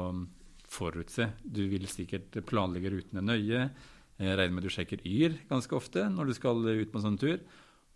forutse. 0.70 1.30
Du 1.42 1.62
vil 1.70 1.86
sikkert 1.90 2.36
planlegge 2.48 2.92
rutene 2.94 3.24
nøye. 3.24 3.68
Jeg 4.16 4.38
regner 4.38 4.56
med 4.56 4.64
du 4.64 4.72
sjekker 4.72 5.02
Yr 5.04 5.36
ganske 5.50 5.76
ofte 5.76 6.06
når 6.08 6.30
du 6.30 6.36
skal 6.38 6.64
ut 6.64 6.90
på 6.92 7.00
en 7.00 7.06
sånn 7.10 7.20
tur. 7.20 7.38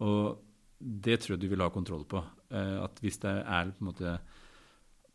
Og 0.04 0.40
det 0.80 1.20
tror 1.20 1.36
jeg 1.36 1.44
du 1.44 1.50
vil 1.52 1.64
ha 1.64 1.70
kontroll 1.72 2.06
på. 2.08 2.22
Eh, 2.52 2.76
at 2.84 3.00
hvis 3.04 3.20
det 3.24 3.32
er 3.40 3.72
på 3.72 3.84
en 3.84 3.90
måte 3.90 4.14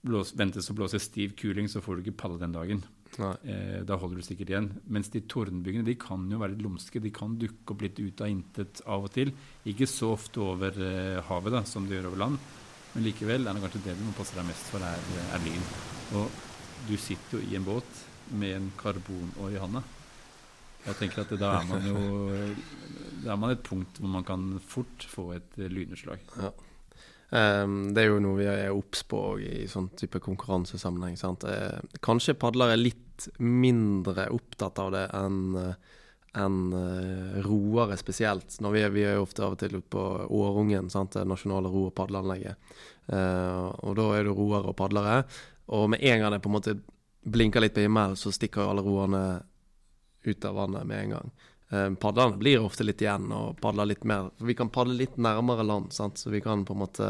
blås, 0.06 0.34
ventes 0.38 0.70
å 0.70 0.76
blåse 0.78 1.02
stiv 1.02 1.34
kuling, 1.40 1.70
så 1.72 1.82
får 1.82 1.98
du 1.98 2.06
ikke 2.06 2.22
palle 2.26 2.42
den 2.42 2.54
dagen. 2.56 2.84
Eh, 3.16 3.82
da 3.88 3.98
holder 3.98 4.20
du 4.20 4.26
sikkert 4.28 4.52
igjen. 4.52 4.70
Mens 4.92 5.10
de 5.14 5.24
tordenbyggene 5.30 5.88
de 5.88 5.98
kan 6.00 6.26
jo 6.32 6.42
være 6.42 6.56
litt 6.56 6.66
lumske. 6.66 7.02
De 7.02 7.14
kan 7.16 7.38
dukke 7.40 7.74
opp 7.74 7.86
litt 7.86 8.02
ut 8.02 8.22
av 8.22 8.32
intet 8.32 8.84
av 8.86 9.08
og 9.08 9.14
til. 9.16 9.34
Ikke 9.70 9.90
så 9.90 10.14
ofte 10.18 10.44
over 10.44 10.78
eh, 10.78 11.24
havet 11.30 11.58
da, 11.58 11.66
som 11.70 11.88
de 11.88 11.98
gjør 11.98 12.12
over 12.12 12.24
land. 12.26 12.54
Men 12.96 13.04
likevel 13.04 13.44
er 13.44 13.56
det 13.56 13.64
kanskje 13.66 13.84
det 13.90 13.98
du 14.00 14.06
må 14.08 14.14
passe 14.16 14.38
deg 14.38 14.48
mest 14.48 14.70
for, 14.72 14.84
er, 14.84 15.08
er 15.36 15.42
lyn. 15.44 15.66
Og 16.16 16.44
du 16.88 16.96
sitter 17.02 17.38
jo 17.38 17.44
i 17.44 17.58
en 17.60 17.66
båt 17.68 18.04
med 18.40 18.56
en 18.56 18.70
karbonår 18.80 19.56
i 19.56 19.60
handa. 19.62 19.82
Jeg 20.86 21.00
tenker 21.00 21.26
at 21.26 21.34
da 21.42 21.50
er 21.58 21.66
man 21.66 21.86
jo 21.90 22.02
Da 23.24 23.34
er 23.34 23.40
man 23.42 23.56
et 23.56 23.64
punkt 23.66 23.98
hvor 23.98 24.12
man 24.12 24.26
kan 24.26 24.46
fort 24.62 25.06
få 25.10 25.32
et 25.36 25.58
lyneslag. 25.58 26.22
Ja. 26.38 26.54
Um, 27.36 27.90
det 27.96 28.04
er 28.04 28.12
jo 28.12 28.22
noe 28.22 28.38
vi 28.38 28.46
er 28.48 28.72
obs 28.72 29.02
på 29.10 29.20
i 29.42 29.66
sånn 29.68 29.90
type 29.98 30.22
konkurransesammenheng. 30.24 31.18
Sant? 31.20 31.44
Eh, 31.50 31.82
kanskje 32.06 32.38
padlere 32.38 32.78
er 32.78 32.84
litt 32.84 33.28
mindre 33.42 34.30
opptatt 34.36 34.80
av 34.84 34.94
det 34.94 35.08
enn 35.18 35.58
eh, 35.60 35.96
enn, 36.40 36.60
eh, 36.76 37.40
roere 37.46 37.98
spesielt. 38.00 38.58
Når 38.62 38.76
vi, 38.76 38.84
er, 38.86 38.94
vi 38.94 39.06
er 39.08 39.18
jo 39.18 39.26
ofte 39.26 39.46
av 39.46 39.56
og 39.56 39.62
til 39.62 39.78
ute 39.78 39.90
på 39.96 40.04
Årungen, 40.26 40.90
sant? 40.94 41.16
det 41.16 41.26
nasjonale 41.30 41.72
ro- 41.72 41.88
og 41.90 41.96
padleanlegget. 41.98 42.76
Uh, 43.06 43.70
og 43.86 44.00
da 44.00 44.06
er 44.18 44.26
det 44.26 44.34
roere 44.34 44.72
og 44.72 44.78
padlere. 44.80 45.20
Og 45.78 45.90
med 45.94 46.02
en 46.02 46.24
gang 46.24 46.34
det 46.34 46.42
på 46.42 46.50
en 46.50 46.56
måte 46.58 46.78
blinker 47.26 47.62
litt 47.62 47.76
på 47.76 47.86
himmelen, 47.86 48.18
så 48.18 48.34
stikker 48.34 48.64
jo 48.64 48.72
alle 48.72 48.86
roerne 48.86 49.26
ut 50.26 50.46
av 50.46 50.56
vannet 50.58 50.88
med 50.90 51.04
en 51.04 51.14
gang. 51.16 51.32
Eh, 51.70 51.94
Padlerne 51.94 52.38
blir 52.38 52.62
ofte 52.62 52.86
litt 52.86 53.02
igjen 53.02 53.32
og 53.34 53.58
padler 53.62 53.90
litt 53.90 54.06
mer. 54.06 54.30
For 54.38 54.50
vi 54.50 54.58
kan 54.58 54.70
padle 54.74 54.98
litt 55.00 55.18
nærmere 55.18 55.66
land, 55.66 55.94
sant? 55.94 56.22
så 56.22 56.30
vi 56.34 56.42
kan 56.42 56.66
på 56.66 56.76
en 56.76 56.84
måte 56.84 57.10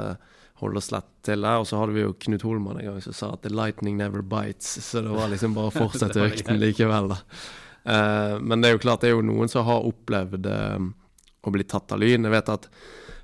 holde 0.62 0.80
oss 0.80 0.92
lett 0.96 1.12
til 1.28 1.44
det. 1.44 1.54
Og 1.60 1.68
så 1.68 1.82
hadde 1.82 1.98
vi 1.98 2.06
jo 2.06 2.16
Knut 2.26 2.48
Holman 2.48 2.80
en 2.80 2.90
gang 2.92 3.04
som 3.04 3.16
sa 3.16 3.34
at 3.34 3.44
'the 3.44 3.52
lightning 3.52 3.98
never 3.98 4.22
bites', 4.22 4.80
så 4.80 5.02
det 5.04 5.12
var 5.12 5.30
liksom 5.30 5.56
bare 5.56 5.72
å 5.72 5.76
fortsette 5.76 6.24
økten 6.30 6.60
likevel, 6.60 7.12
da. 7.12 7.20
Eh, 7.86 8.36
men 8.42 8.62
det 8.62 8.70
er 8.70 8.78
jo 8.78 8.84
klart, 8.86 9.04
det 9.04 9.12
er 9.12 9.18
jo 9.18 9.26
noen 9.26 9.52
som 9.52 9.66
har 9.68 9.86
opplevd 9.86 10.50
eh, 10.50 10.86
å 11.46 11.54
bli 11.54 11.66
tatt 11.70 11.94
av 11.94 12.02
lyn. 12.02 12.26
Jeg 12.26 12.34
vet 12.34 12.54
at 12.58 12.70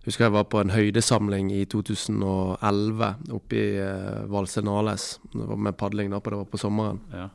Husker 0.01 0.25
jeg 0.25 0.33
var 0.33 0.47
på 0.49 0.57
en 0.57 0.73
høydesamling 0.73 1.51
i 1.53 1.59
2011 1.69 3.09
oppe 3.37 3.57
i 3.57 3.65
uh, 3.77 4.23
Valsenales. 4.33 5.19
Det 5.29 5.45
var 5.45 5.59
med 5.61 5.77
padling 5.77 6.09
da, 6.09 6.17
på 6.17 6.33
det 6.33 6.39
var 6.39 6.47
på 6.49 6.57
sommeren. 6.57 6.97
Ja. 7.13 7.27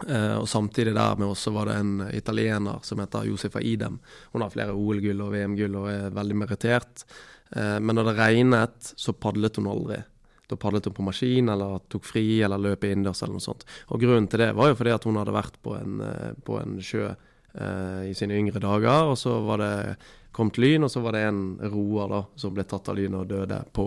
Uh, 0.00 0.34
og 0.40 0.48
samtidig 0.50 0.96
der 0.96 1.14
med 1.20 1.30
oss 1.30 1.44
så 1.46 1.52
var 1.54 1.70
det 1.70 1.76
en 1.78 2.02
italiener 2.10 2.82
som 2.82 2.98
heter 2.98 3.28
Josefa 3.30 3.62
Idem. 3.62 4.00
Hun 4.32 4.42
har 4.42 4.50
flere 4.50 4.74
OL-gull 4.74 5.22
og 5.22 5.30
VM-gull 5.36 5.78
og 5.78 5.86
er 5.92 6.16
veldig 6.18 6.40
merittert. 6.42 7.06
Uh, 7.54 7.78
men 7.78 7.94
når 7.94 8.10
det 8.10 8.18
regnet, 8.18 8.90
så 8.98 9.14
padlet 9.14 9.62
hun 9.62 9.70
aldri. 9.70 10.02
Da 10.48 10.56
padlet 10.56 10.86
hun 10.88 10.94
på 10.96 11.04
maskin 11.04 11.48
eller 11.52 11.78
tok 11.92 12.04
fri 12.08 12.40
eller 12.42 12.56
løp 12.58 12.84
innendørs 12.88 13.20
eller 13.22 13.36
noe 13.36 13.44
sånt. 13.44 13.66
Og 13.92 14.00
grunnen 14.00 14.28
til 14.32 14.40
det 14.40 14.54
var 14.56 14.70
jo 14.72 14.78
fordi 14.80 14.94
at 14.94 15.04
hun 15.04 15.18
hadde 15.20 15.34
vært 15.36 15.58
på 15.62 15.74
en, 15.76 15.98
eh, 16.00 16.30
på 16.44 16.56
en 16.62 16.78
sjø 16.80 17.02
eh, 17.10 18.08
i 18.08 18.14
sine 18.16 18.38
yngre 18.38 18.60
dager, 18.62 19.10
og 19.12 19.18
så 19.20 19.34
var 19.44 19.60
det 19.60 19.74
kom 20.38 20.52
til 20.54 20.62
lyn, 20.68 20.84
og 20.86 20.90
så 20.92 21.00
var 21.02 21.16
det 21.16 21.22
en 21.26 21.40
roer 21.72 22.08
da 22.12 22.18
som 22.38 22.52
ble 22.54 22.62
tatt 22.68 22.88
av 22.92 22.94
lyn 22.96 23.16
og 23.18 23.26
døde 23.26 23.56
på, 23.74 23.86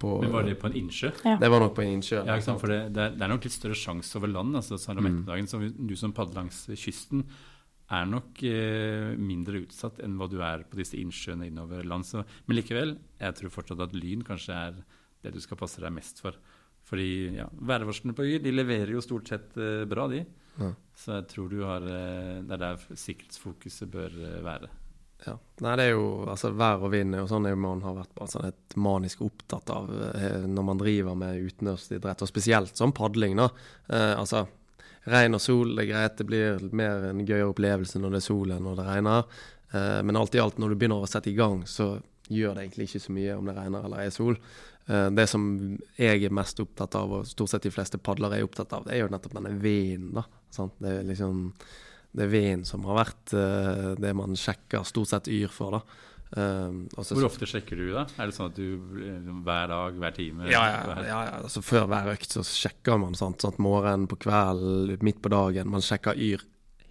på 0.00 0.12
Men 0.22 0.32
var 0.32 0.46
det 0.48 0.54
på 0.62 0.70
en 0.70 0.76
innsjå? 0.80 1.10
Det 1.42 1.50
var 1.52 1.60
nok 1.60 1.74
på 1.76 1.82
en 1.84 1.90
innsjø. 1.98 2.22
Ja, 2.24 2.38
ikke 2.38 2.46
sant? 2.46 2.60
For 2.62 2.72
det, 2.72 2.78
det, 2.96 3.02
er, 3.04 3.16
det 3.18 3.26
er 3.26 3.32
nok 3.34 3.44
litt 3.44 3.52
større 3.56 3.76
sjanse 3.76 4.16
over 4.16 4.32
land. 4.32 4.56
altså 4.56 4.78
om 4.78 4.96
Mm. 4.96 5.06
ettermiddagen. 5.10 5.46
Så 5.50 5.60
du 5.90 5.94
som 6.00 6.14
padler 6.16 6.40
langs 6.40 6.62
kysten, 6.80 7.24
er 7.90 8.06
nok 8.06 8.40
eh, 8.46 9.12
mindre 9.18 9.60
utsatt 9.66 9.98
enn 10.00 10.16
hva 10.16 10.28
du 10.30 10.38
er 10.46 10.62
på 10.70 10.78
disse 10.78 10.96
innsjøene 10.96 11.50
innover 11.50 11.84
land. 11.84 12.06
Så, 12.06 12.24
men 12.46 12.56
likevel, 12.56 12.96
jeg 13.20 13.34
tror 13.36 13.50
fortsatt 13.50 13.80
at 13.84 13.92
lyn 13.98 14.22
kanskje 14.24 14.56
er 14.56 14.80
det 15.22 15.34
du 15.34 15.40
skal 15.42 15.58
passe 15.60 15.82
deg 15.82 15.92
mest 15.94 16.22
for. 16.22 16.36
Fordi 16.90 17.36
ja, 17.36 17.46
værvarslene 17.60 18.16
på 18.16 18.26
Yr 18.26 18.42
de 18.42 18.52
leverer 18.54 18.94
jo 18.94 19.02
stort 19.04 19.30
sett 19.30 19.56
uh, 19.60 19.84
bra, 19.88 20.08
de. 20.10 20.24
Ja. 20.60 20.70
Så 20.96 21.16
jeg 21.18 21.26
tror 21.30 21.48
du 21.48 21.60
har 21.62 21.84
uh, 21.86 22.40
Det 22.44 22.56
er 22.56 22.62
der 22.64 22.80
sikkerhetsfokuset 22.98 23.90
bør 23.92 24.16
uh, 24.16 24.38
være. 24.44 24.70
Ja. 25.26 25.34
Nei, 25.60 25.74
det 25.76 25.84
er 25.84 25.92
jo 25.92 26.06
altså 26.32 26.50
Vær 26.56 26.86
og 26.86 26.94
vind 26.94 27.14
jo 27.14 27.26
sånn 27.28 27.44
er 27.46 27.52
jo 27.52 27.60
man 27.60 27.82
har 27.84 27.98
vært 27.98 28.22
sånn 28.32 28.48
et 28.48 28.76
manisk 28.80 29.20
opptatt 29.26 29.68
av 29.74 29.90
når 30.48 30.64
man 30.64 30.80
driver 30.80 31.18
med 31.20 31.42
utendørsidrett, 31.44 32.24
og 32.24 32.30
spesielt 32.30 32.80
sånn 32.80 32.94
padling, 32.96 33.36
da. 33.36 33.50
Altså 34.16 34.46
regn 35.12 35.36
og 35.36 35.42
sol, 35.44 35.74
det 35.76 35.84
er 35.84 35.90
greit, 35.90 36.16
det 36.16 36.24
blir 36.24 36.64
mer 36.72 37.10
en 37.10 37.20
gøyere 37.20 37.50
opplevelse 37.52 38.00
når 38.00 38.16
det 38.16 38.22
er 38.22 38.26
sol 38.30 38.54
enn 38.56 38.64
når 38.64 38.80
det 38.80 38.86
regner. 38.88 39.44
Men 40.08 40.20
alt 40.22 40.38
i 40.38 40.40
alt, 40.40 40.56
når 40.56 40.72
du 40.72 40.80
begynner 40.80 41.04
å 41.04 41.12
sette 41.12 41.28
i 41.28 41.36
gang, 41.36 41.66
så 41.68 41.98
gjør 42.30 42.56
det 42.56 42.64
egentlig 42.64 42.88
ikke 42.88 43.04
så 43.04 43.14
mye 43.18 43.36
om 43.36 43.50
det 43.50 43.58
regner 43.58 43.86
eller 43.86 44.06
er 44.06 44.14
sol. 44.14 44.40
Eh, 44.90 45.06
det 45.14 45.26
som 45.30 45.44
jeg 46.00 46.24
er 46.26 46.34
mest 46.34 46.60
opptatt 46.62 46.96
av, 46.98 47.20
og 47.20 47.28
stort 47.28 47.52
sett 47.52 47.68
de 47.68 47.74
fleste 47.74 48.00
padlere 48.02 48.40
er 48.40 48.48
opptatt 48.48 48.72
av, 48.74 48.88
det 48.88 48.96
er 48.96 49.04
jo 49.04 49.12
nettopp 49.12 49.36
denne 49.38 49.54
vinden, 49.62 50.16
da. 50.18 50.26
Sant? 50.50 50.74
Det 50.82 50.98
er 50.98 51.06
liksom 51.06 51.46
det 52.10 52.24
er 52.24 52.30
vinden 52.32 52.64
som 52.66 52.82
har 52.88 53.04
vært 53.04 53.34
eh, 53.38 53.90
det 54.02 54.10
man 54.18 54.34
sjekker 54.38 54.82
stort 54.88 55.12
sett 55.12 55.28
Yr 55.30 55.52
for, 55.54 55.78
da. 55.78 56.06
Um, 56.30 56.84
også, 56.94 57.16
Hvor 57.18 57.26
ofte 57.26 57.46
sjekker 57.50 57.74
du, 57.74 57.88
da? 57.90 58.04
Er 58.22 58.28
det 58.30 58.36
sånn 58.36 58.52
at 58.52 58.58
du 58.58 58.98
eh, 59.02 59.30
hver 59.42 59.64
dag, 59.72 59.96
hver 59.98 60.12
time 60.14 60.46
Ja, 60.46 60.60
ja, 60.70 60.82
ja, 61.02 61.02
ja. 61.26 61.40
Altså, 61.40 61.62
før 61.66 61.88
hver 61.90 62.12
økt 62.12 62.36
så 62.36 62.44
sjekker 62.46 63.00
man 63.02 63.18
sant, 63.18 63.42
sant, 63.42 63.58
morgen, 63.62 64.06
på 64.10 64.18
kvelden, 64.26 64.94
midt 65.06 65.18
på 65.22 65.32
dagen. 65.32 65.70
Man 65.70 65.82
sjekker 65.82 66.18
Yr 66.18 66.44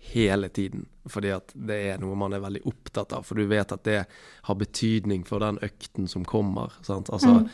hele 0.09 0.49
tiden, 0.51 0.85
fordi 1.11 1.31
at 1.35 1.51
det 1.55 1.77
er 1.91 1.99
noe 2.01 2.17
man 2.19 2.35
er 2.35 2.43
veldig 2.43 2.65
opptatt 2.67 3.15
av. 3.15 3.27
For 3.27 3.39
du 3.39 3.47
vet 3.47 3.71
at 3.75 3.83
det 3.87 4.01
har 4.47 4.59
betydning 4.59 5.23
for 5.27 5.43
den 5.43 5.59
økten 5.63 6.07
som 6.11 6.27
kommer. 6.27 6.75
Sant? 6.87 7.11
Altså, 7.13 7.45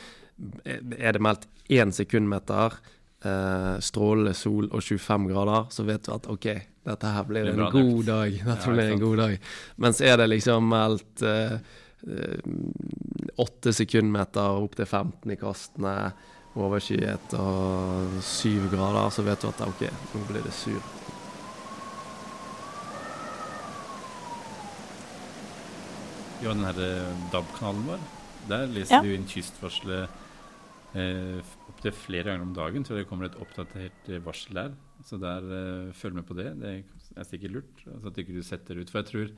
Er 0.65 1.13
det 1.15 1.22
meldt 1.24 1.46
én 1.72 1.92
sekundmeter, 1.96 2.74
eh, 3.24 3.80
strålende 3.80 4.34
sol 4.36 4.68
og 4.72 4.82
25 4.84 5.27
grader, 5.32 5.70
så 5.72 5.86
vet 5.88 6.04
du 6.04 6.12
at 6.13 6.27
OK, 6.27 6.48
dette 6.86 7.13
her 7.15 7.24
blir 7.24 7.46
Det 7.48 7.54
en 7.54 7.62
bra 7.63 7.70
god 7.72 8.04
dag. 8.06 8.32
Dette 8.46 8.68
Ja, 8.68 8.74
blir 8.75 8.92
en 8.92 9.00
god 9.00 9.18
dag. 9.18 9.39
Mens 9.77 10.01
er 10.01 10.18
det 10.18 10.27
liksom 10.30 10.68
meldt 10.70 11.22
eh, 11.24 11.56
eh, 12.08 12.39
åtte 13.42 13.74
sekundmeter 13.74 14.62
opp 14.62 14.75
til 14.75 14.86
15 14.86 15.32
i 15.32 15.36
kastene, 15.39 15.96
overskyet 16.56 17.34
og 17.39 18.20
syv 18.24 18.70
grader, 18.72 19.10
så 19.12 19.24
vet 19.27 19.42
du 19.42 19.48
at 19.50 19.62
OK, 19.65 19.82
nå 20.13 20.22
blir 20.30 20.44
det 20.46 20.54
sur. 20.56 20.80
Ja, 26.44 26.50
den 26.54 26.65
her 26.68 26.80
eh, 26.84 27.15
DAB-kanalen 27.32 27.86
vår. 27.88 28.00
Der 28.50 28.68
leser 28.70 28.96
Ja. 28.96 29.01
du 29.01 29.13
inn 29.15 29.25
kystvarselet 29.27 30.10
eh, 30.95 31.55
opptil 31.69 31.95
flere 31.95 32.31
ganger 32.31 32.45
om 32.45 32.53
dagen. 32.55 32.85
Tror 32.85 32.99
jeg 32.99 33.05
det 33.05 33.09
kommer 33.09 33.29
et 33.29 33.39
oppdatert 33.41 34.09
eh, 34.09 34.23
varsel 34.23 34.59
der. 34.59 34.75
Så 35.05 35.19
der 35.21 35.49
eh, 35.57 35.93
følg 35.97 36.17
med 36.19 36.27
på 36.27 36.37
det. 36.37 36.51
Det 36.61 36.73
er 37.15 37.27
sikkert 37.27 37.57
lurt. 37.57 37.85
Altså 37.91 38.11
at 38.11 38.21
ikke 38.23 38.37
du 38.37 38.43
setter 38.45 38.79
ut. 38.79 38.91
For 38.91 39.01
jeg 39.01 39.11
tror 39.11 39.33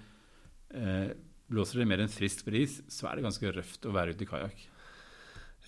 eh, 0.82 1.12
blåser 1.52 1.82
det 1.82 1.90
mer 1.90 2.04
enn 2.04 2.12
frisk 2.12 2.46
bris, 2.48 2.82
så 2.92 3.10
er 3.10 3.18
det 3.18 3.28
ganske 3.28 3.54
røft 3.56 3.88
å 3.88 3.94
være 3.96 4.16
ute 4.16 4.26
i 4.26 4.30
kajakk. 4.30 4.66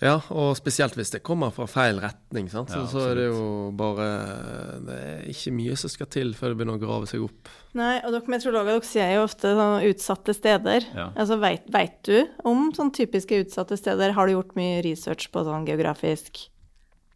Ja, 0.00 0.14
og 0.32 0.54
spesielt 0.56 0.94
hvis 0.96 1.10
det 1.12 1.20
kommer 1.26 1.52
fra 1.52 1.66
feil 1.68 1.98
retning, 2.00 2.46
sant? 2.48 2.70
Så, 2.72 2.78
Ja, 2.80 2.86
så 2.88 3.02
er 3.10 3.18
det 3.18 3.26
jo 3.26 3.42
bare 3.76 4.06
Det 4.86 4.94
er 4.96 5.26
ikke 5.28 5.52
mye 5.52 5.76
som 5.76 5.92
skal 5.92 6.08
til 6.08 6.32
før 6.38 6.54
det 6.54 6.60
begynner 6.60 6.78
å 6.78 6.80
grave 6.80 7.08
seg 7.10 7.26
opp. 7.26 7.50
Nei, 7.76 7.98
og 8.00 8.14
dere 8.14 8.32
meteorologer 8.32 8.78
dere 8.78 8.88
sier 8.88 9.12
jo 9.18 9.26
ofte 9.26 9.52
sånne 9.52 9.82
utsatte 9.90 10.34
steder. 10.36 10.86
Ja. 10.96 11.10
Altså, 11.14 11.36
vet, 11.42 11.68
vet 11.74 11.98
du 12.08 12.16
om 12.48 12.70
sånne 12.76 12.96
typiske 12.96 13.42
utsatte 13.44 13.76
steder? 13.76 14.16
Har 14.16 14.26
du 14.26 14.38
gjort 14.38 14.56
mye 14.56 14.80
research 14.86 15.28
på 15.34 15.44
sånn 15.44 15.68
geografisk 15.68 16.46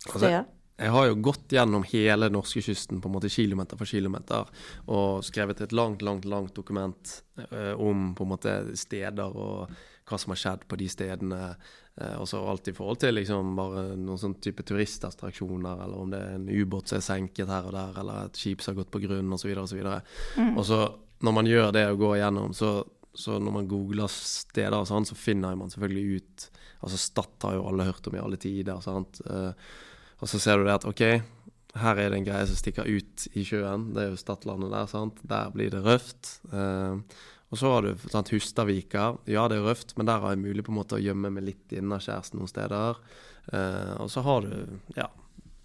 Altså, 0.05 0.19
sted? 0.21 0.53
Jeg 0.75 0.91
har 0.91 1.07
jo 1.07 1.15
gått 1.23 1.53
gjennom 1.55 1.85
hele 1.87 2.27
norskekysten 2.35 2.99
på 3.01 3.09
en 3.09 3.15
måte 3.15 3.31
kilometer 3.31 3.79
for 3.79 3.87
kilometer 3.87 4.49
og 4.91 5.23
skrevet 5.25 5.61
et 5.63 5.73
langt, 5.73 6.03
langt 6.03 6.27
langt 6.27 6.53
dokument 6.57 7.13
ø, 7.39 7.77
om 7.79 8.09
på 8.19 8.27
en 8.27 8.33
måte 8.33 8.55
steder 8.77 9.37
og 9.39 9.71
hva 10.05 10.19
som 10.21 10.35
har 10.35 10.41
skjedd 10.43 10.67
på 10.69 10.77
de 10.77 10.89
stedene. 10.91 11.39
Eh, 12.01 12.17
og 12.19 12.27
så 12.29 12.41
alt 12.51 12.69
i 12.69 12.75
forhold 12.75 13.01
til 13.05 13.15
liksom 13.19 13.55
bare 13.59 13.85
noen 13.95 14.21
sånn 14.21 14.37
type 14.43 14.65
turistattraksjoner, 14.67 15.85
eller 15.85 16.01
om 16.01 16.11
det 16.11 16.21
er 16.21 16.35
en 16.39 16.49
ubåt 16.51 16.91
som 16.91 16.99
er 16.99 17.07
senket 17.07 17.51
her 17.51 17.69
og 17.69 17.77
der, 17.77 18.01
eller 18.03 18.27
et 18.27 18.41
skip 18.41 18.65
som 18.65 18.75
har 18.75 18.83
gått 18.83 18.93
på 18.95 19.05
grunn, 19.07 19.33
osv. 19.37 19.53
Og, 19.55 19.69
så 19.71 19.79
videre. 19.79 20.01
og 20.51 20.65
så 20.67 20.81
når 21.25 21.39
man 21.39 21.49
gjør 21.49 21.71
det 21.77 21.87
og 21.93 22.03
går 22.03 22.19
igjennom, 22.19 22.57
så, 22.57 22.75
så 23.15 23.39
når 23.39 23.59
man 23.61 23.71
googler 23.71 24.11
steder 24.11 24.77
og 24.81 24.91
sånn, 24.91 25.07
så 25.09 25.19
finner 25.19 25.57
man 25.59 25.73
selvfølgelig 25.73 26.21
ut 26.21 26.51
Altså 26.85 26.99
Stad 27.01 27.47
har 27.47 27.55
jo 27.57 27.63
alle 27.65 27.87
hørt 27.89 28.05
om 28.11 28.13
i 28.13 28.21
alle 28.21 28.37
tider. 28.37 28.77
sant? 28.85 29.23
Eh, 29.25 29.55
og 30.21 30.29
så 30.29 30.37
ser 30.37 30.59
du 30.61 30.67
det 30.67 30.75
at 30.75 30.85
OK, 30.85 31.01
her 31.81 31.99
er 31.99 32.11
det 32.13 32.19
en 32.19 32.27
greie 32.27 32.47
som 32.51 32.59
stikker 32.59 32.85
ut 32.85 33.25
i 33.33 33.45
sjøen. 33.47 33.87
Det 33.95 34.03
er 34.03 34.11
jo 34.11 34.19
Stadlandet 34.21 34.75
der, 34.75 34.91
sant. 34.91 35.23
Der 35.31 35.49
blir 35.55 35.73
det 35.73 35.81
røft. 35.87 36.35
Eh, 36.53 37.23
og 37.55 37.59
så 37.61 37.71
har 37.71 37.85
du 37.87 38.09
sant, 38.11 38.33
Hustadvika. 38.35 39.13
Ja, 39.31 39.45
det 39.47 39.61
er 39.61 39.69
røft, 39.69 39.93
men 39.95 40.09
der 40.09 40.19
har 40.19 40.33
jeg 40.35 40.43
mulig 40.43 40.65
på 40.67 40.73
en 40.73 40.81
måte 40.81 40.97
å 40.97 41.03
gjemme 41.03 41.31
meg 41.31 41.45
litt 41.47 41.75
innaskjærs 41.79 42.33
noen 42.35 42.51
steder. 42.51 42.99
Uh, 43.47 43.93
og 44.03 44.09
så 44.11 44.25
har 44.27 44.49
du 44.49 44.97
ja, 44.97 45.07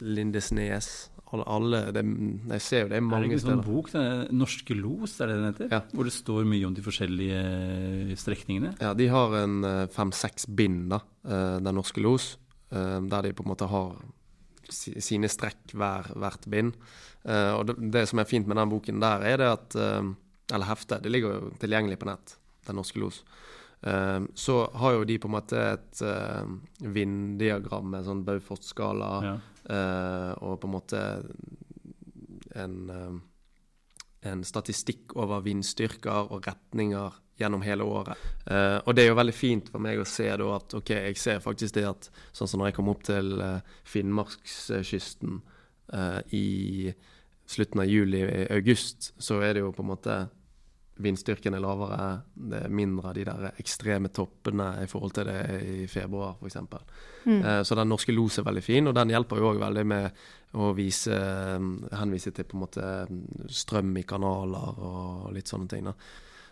Lindesnes. 0.05 1.10
Alle, 1.29 1.84
det, 1.93 2.01
Jeg 2.50 2.63
ser 2.65 2.79
jo 2.84 2.89
det 2.89 2.98
er 2.98 3.03
Er 3.05 3.24
det 3.24 3.27
ikke 3.27 3.41
sånn 3.41 3.60
bok, 3.62 3.89
den 3.93 4.38
Norske 4.38 4.77
Los, 4.77 5.13
er 5.22 5.29
det 5.29 5.36
den 5.38 5.48
heter? 5.48 5.74
Ja. 5.74 5.81
Hvor 5.93 6.10
det 6.10 6.13
står 6.13 6.48
mye 6.50 6.69
om 6.69 6.77
de 6.77 6.86
forskjellige 6.86 7.41
eh, 7.41 8.13
strekningene? 8.17 8.72
Ja, 8.81 8.96
de 8.98 9.10
har 9.13 9.36
en 9.38 9.60
eh, 9.65 9.84
fem-seks 9.93 10.50
bind, 10.50 10.88
da, 10.93 11.03
Den 11.62 11.77
norske 11.77 12.01
los, 12.01 12.31
der 12.69 13.25
de 13.25 13.34
på 13.34 13.46
en 13.46 13.50
måte 13.50 13.69
har 13.69 14.00
sine 14.69 15.29
strekk 15.29 15.74
hver, 15.77 16.10
hvert 16.17 16.50
bind. 16.50 16.74
Og 17.25 17.63
det, 17.65 17.77
det 17.93 18.03
som 18.10 18.22
er 18.22 18.29
fint 18.29 18.50
med 18.50 18.58
den 18.58 18.74
boken 18.74 19.01
der, 19.01 19.25
er 19.25 19.41
det 19.41 19.53
at 19.53 19.77
Eller 20.53 20.65
heftet, 20.65 21.03
det 21.03 21.12
ligger 21.13 21.36
jo 21.38 21.51
tilgjengelig 21.62 22.00
på 22.01 22.10
nett, 22.10 22.38
Den 22.65 22.75
norske 22.75 23.00
los. 23.00 23.24
Eh, 23.82 24.20
så 24.36 24.56
har 24.74 24.94
jo 24.98 25.03
de 25.08 25.18
på 25.18 25.27
en 25.29 25.36
måte 25.38 25.62
et 25.75 26.01
eh, 26.01 26.44
vinddiagram 26.84 27.89
med 27.94 28.03
sånn 28.06 28.25
Baufort-skala 28.27 29.12
Ja. 29.24 29.36
eh, 29.70 30.34
og 30.44 30.60
på 30.62 30.68
en 30.68 30.74
måte 30.75 31.01
en 32.56 32.89
eh, 32.89 33.18
en 34.22 34.41
statistikk 34.44 35.13
over 35.15 35.39
vindstyrker 35.46 36.27
og 36.34 36.44
retninger 36.44 37.13
gjennom 37.39 37.62
hele 37.63 37.86
året. 37.88 38.18
Og 38.84 38.91
det 38.91 39.06
er 39.06 39.08
jo 39.08 39.15
veldig 39.15 39.34
fint 39.34 39.70
for 39.72 39.79
meg 39.79 39.96
å 40.01 40.03
se 40.03 40.25
da 40.27 40.48
at 40.58 40.74
ok, 40.75 40.89
jeg 40.89 41.15
ser 41.22 41.39
faktisk 41.39 41.77
det 41.77 41.86
at 41.88 42.10
sånn 42.36 42.50
som 42.51 42.60
når 42.60 42.68
jeg 42.68 42.75
kom 42.82 42.89
opp 42.91 43.06
til 43.08 43.29
Finnmarkskysten 43.88 45.39
i 46.36 46.91
slutten 47.50 47.79
av 47.82 47.88
juli-august, 47.88 49.13
så 49.24 49.39
er 49.41 49.53
det 49.56 49.63
jo 49.63 49.72
på 49.72 49.86
en 49.86 49.91
måte 49.94 50.18
Vindstyrken 51.00 51.56
er 51.56 51.62
lavere, 51.63 52.22
det 52.36 52.63
er 52.65 52.70
mindre 52.75 53.10
av 53.10 53.15
de 53.15 53.24
der 53.24 53.53
ekstreme 53.62 54.10
toppene 54.12 54.84
i 54.84 54.88
forhold 54.91 55.13
til 55.15 55.29
det 55.29 55.38
i 55.63 55.86
februar 55.88 56.36
f.eks. 56.41 56.58
Eh, 57.25 57.62
så 57.63 57.75
den 57.79 57.88
norske 57.88 58.12
los 58.15 58.38
er 58.41 58.44
veldig 58.50 58.63
fin, 58.65 58.88
og 58.91 58.96
den 58.98 59.10
hjelper 59.13 59.38
jo 59.39 59.53
òg 59.53 59.62
veldig 59.63 59.86
med 59.86 60.12
å 60.60 60.74
vise, 60.75 61.15
henvise 61.96 62.34
til 62.36 62.44
på 62.50 62.58
en 62.58 62.63
måte 62.65 62.89
strøm 63.53 63.94
i 64.01 64.03
kanaler 64.03 64.82
og 64.84 65.32
litt 65.36 65.48
sånne 65.48 65.70
ting. 65.72 65.86
da. 65.86 65.94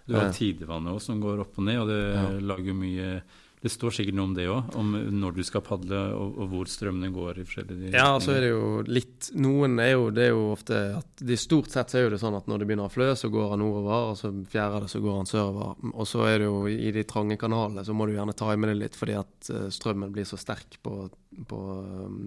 Du 0.07 0.13
har 0.15 0.27
Eh. 0.29 0.31
tidevannet 0.31 0.93
også 0.95 1.11
som 1.11 1.19
går 1.21 1.41
opp 1.43 1.57
og 1.59 1.65
ned, 1.65 1.79
og 1.81 1.87
det 1.87 2.15
Ja. 2.15 2.29
lager 2.39 2.73
mye 2.73 3.21
Det 3.57 3.71
står 3.73 3.93
sikkert 3.95 4.13
noe 4.19 4.29
om 4.29 4.33
det 4.37 4.43
òg, 4.53 4.75
om 4.77 4.91
når 5.17 5.37
du 5.39 5.39
skal 5.45 5.63
padle 5.65 5.97
og, 6.13 6.35
og 6.43 6.51
hvor 6.51 6.69
strømmene 6.69 7.09
går 7.09 7.39
i 7.41 7.45
forskjellige 7.47 7.89
Ja, 7.95 8.11
så 8.21 8.35
er 8.35 8.43
det 8.45 8.51
jo 8.51 8.83
litt 8.85 9.31
Noen 9.33 9.79
er 9.81 9.95
jo 9.95 10.03
Det 10.13 10.27
er 10.27 10.29
jo 10.29 10.43
ofte 10.51 10.81
at 10.99 11.23
de 11.25 11.37
Stort 11.41 11.73
sett 11.73 11.95
er 11.97 12.05
jo 12.05 12.11
det 12.13 12.19
sånn 12.21 12.37
at 12.37 12.45
når 12.49 12.61
det 12.61 12.67
begynner 12.69 12.85
å 12.85 12.93
flø, 12.93 13.07
så 13.17 13.31
går 13.33 13.55
han 13.55 13.63
nordover, 13.63 14.11
og 14.11 14.19
så 14.19 14.29
fjerder 14.51 14.85
det, 14.85 14.91
så 14.93 15.01
går 15.01 15.15
han 15.17 15.29
sørover. 15.29 15.87
Og 15.89 16.09
så 16.09 16.21
er 16.27 16.41
det 16.41 16.49
jo 16.49 16.59
i 16.69 16.91
de 16.93 17.03
trange 17.09 17.37
kanalene, 17.41 17.85
så 17.85 17.95
må 17.97 18.05
du 18.05 18.13
gjerne 18.13 18.35
time 18.37 18.69
det 18.69 18.75
litt, 18.77 18.97
fordi 18.97 19.15
at 19.17 19.49
eh, 19.53 19.67
strømmen 19.73 20.13
blir 20.13 20.27
så 20.29 20.37
sterk 20.39 20.77
på, 20.85 20.93
på, 21.49 21.61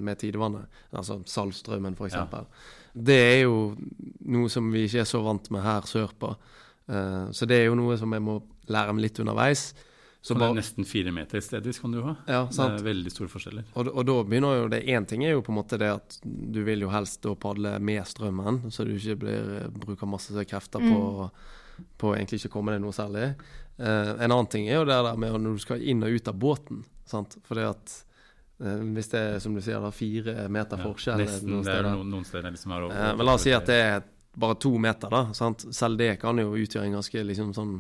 med 0.08 0.18
tidevannet. 0.22 0.80
Altså 0.90 1.20
Saltstrømmen, 1.30 1.99
f.eks. 1.99 2.16
Ja. 2.18 2.42
Det 2.94 3.20
er 3.20 3.44
jo 3.44 3.60
noe 4.34 4.50
som 4.50 4.70
vi 4.75 4.87
ikke 4.88 5.04
er 5.04 5.10
så 5.10 5.22
vant 5.25 5.50
med 5.54 5.62
her 5.66 5.87
sørpå. 5.87 6.34
Eh, 6.90 7.30
så 7.37 7.49
det 7.50 7.60
er 7.60 7.70
jo 7.70 7.78
noe 7.78 7.99
som 8.00 8.18
jeg 8.18 8.26
må 8.26 8.40
lære 8.70 8.96
meg 8.96 9.08
litt 9.08 9.22
underveis. 9.22 9.70
Så 10.23 10.35
det 10.35 10.43
er 10.43 10.49
bare, 10.50 10.57
nesten 10.59 10.85
fire 10.85 11.12
meter 11.17 11.41
stedvis 11.41 11.79
kan 11.81 11.93
du 11.95 12.03
ha. 12.05 12.12
ja, 12.29 12.43
Det 12.45 12.59
er 12.67 12.83
veldig 12.85 13.11
store 13.12 13.29
forskjeller. 13.33 13.65
Og, 13.75 13.89
og 13.89 14.05
da 14.05 14.17
begynner 14.29 14.59
jo 14.59 14.67
det 14.69 14.83
Én 14.93 15.07
ting 15.09 15.25
er 15.25 15.33
jo 15.33 15.41
på 15.47 15.49
en 15.55 15.57
måte 15.57 15.79
det 15.81 15.89
at 15.95 16.19
du 16.25 16.61
vil 16.67 16.83
jo 16.85 16.91
helst 16.93 17.23
da 17.25 17.33
padle 17.41 17.79
med 17.81 18.05
strømmen, 18.05 18.67
så 18.71 18.85
du 18.85 18.93
ikke 18.99 19.17
blir, 19.23 19.49
bruker 19.73 20.07
masse 20.07 20.45
krefter 20.45 20.79
på, 20.85 21.31
på 21.97 22.11
å 22.11 22.15
egentlig 22.19 22.43
ikke 22.43 22.53
komme 22.53 22.73
deg 22.77 22.83
noe 22.85 22.93
særlig. 22.93 23.31
Uh, 23.81 24.12
en 24.21 24.29
annen 24.29 24.50
ting 24.53 24.69
er 24.69 24.83
jo 24.83 24.85
det 24.85 24.99
der 25.09 25.17
med 25.17 25.39
når 25.41 25.57
du 25.57 25.65
skal 25.65 25.81
inn 25.89 26.05
og 26.05 26.12
ut 26.12 26.29
av 26.29 26.37
båten. 26.37 26.83
sant? 27.09 27.39
Fordi 27.49 27.65
at 27.71 27.95
eh, 28.61 28.83
hvis 28.93 29.09
det 29.11 29.21
er 29.25 29.39
som 29.41 29.55
du 29.57 29.62
sier, 29.65 29.81
da, 29.81 29.89
fire 29.91 30.35
meter 30.53 30.79
Ja, 30.79 30.85
forskjell 30.85 31.23
nesten, 31.25 31.49
noen 31.57 31.65
det 31.65 31.79
er 31.79 31.89
noen, 31.89 32.11
noen 32.12 32.27
steder 32.29 32.53
liksom 32.53 32.75
her 32.77 32.85
over- 32.91 32.95
Eh, 33.09 33.15
men 33.17 33.27
la 33.27 33.39
oss 33.39 33.47
si 33.49 33.55
at 33.57 33.65
det 33.67 33.79
er 33.87 34.05
bare 34.37 34.55
to 34.61 34.77
meter, 34.79 35.09
da. 35.11 35.23
Sant? 35.33 35.65
Selv 35.75 35.97
det 35.99 36.12
kan 36.21 36.37
jo 36.39 36.53
utgjøre 36.53 36.85
en 36.91 36.99
ganske 37.00 37.25
liksom 37.25 37.55
sånn 37.57 37.73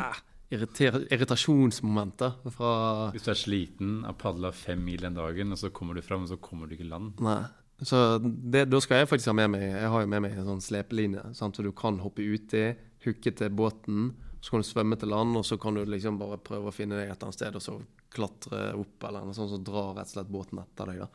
eh, 0.00 0.22
irritasjonsmomenter 0.50 2.36
fra 2.54 2.72
Hvis 3.14 3.26
du 3.26 3.30
er 3.32 3.38
sliten, 3.40 4.04
har 4.06 4.16
padla 4.18 4.52
fem 4.54 4.82
mil 4.84 5.02
den 5.02 5.16
dagen, 5.16 5.52
og 5.52 5.58
så 5.58 5.72
kommer 5.74 5.94
du 5.96 6.02
fram, 6.06 6.22
og 6.26 6.30
så 6.30 6.38
kommer 6.42 6.66
du 6.66 6.76
ikke 6.76 6.90
land. 6.90 7.20
Nei. 7.24 7.42
Så 7.82 8.18
det, 8.22 8.68
da 8.70 8.78
skal 8.80 9.02
jeg 9.02 9.08
faktisk 9.10 9.28
ha 9.28 9.34
med 9.36 9.50
meg 9.52 9.62
Jeg 9.66 9.88
har 9.92 10.00
jo 10.00 10.08
med 10.08 10.22
meg 10.24 10.32
en 10.32 10.46
sånn 10.46 10.62
slepelinje, 10.64 11.26
sant? 11.36 11.58
så 11.58 11.64
du 11.64 11.72
kan 11.76 11.98
hoppe 12.00 12.24
uti, 12.24 12.70
hooke 13.04 13.32
til 13.36 13.52
båten, 13.52 14.14
så 14.40 14.54
kan 14.54 14.62
du 14.62 14.68
svømme 14.68 14.96
til 14.96 15.12
land, 15.12 15.36
og 15.36 15.44
så 15.44 15.58
kan 15.60 15.76
du 15.76 15.82
liksom 15.84 16.16
bare 16.20 16.38
prøve 16.40 16.70
å 16.70 16.74
finne 16.74 16.96
deg 16.96 17.10
et 17.10 17.16
eller 17.16 17.28
annet 17.28 17.40
sted, 17.40 17.58
og 17.58 17.64
så 17.64 17.76
klatre 18.16 18.70
opp, 18.78 18.96
eller 19.08 19.26
noe 19.26 19.36
sånt 19.36 19.52
så 19.52 19.60
drar 19.60 19.96
rett 19.96 20.08
og 20.08 20.14
slett 20.14 20.32
båten 20.32 20.62
etter 20.62 20.92
deg. 20.92 21.02
da. 21.04 21.08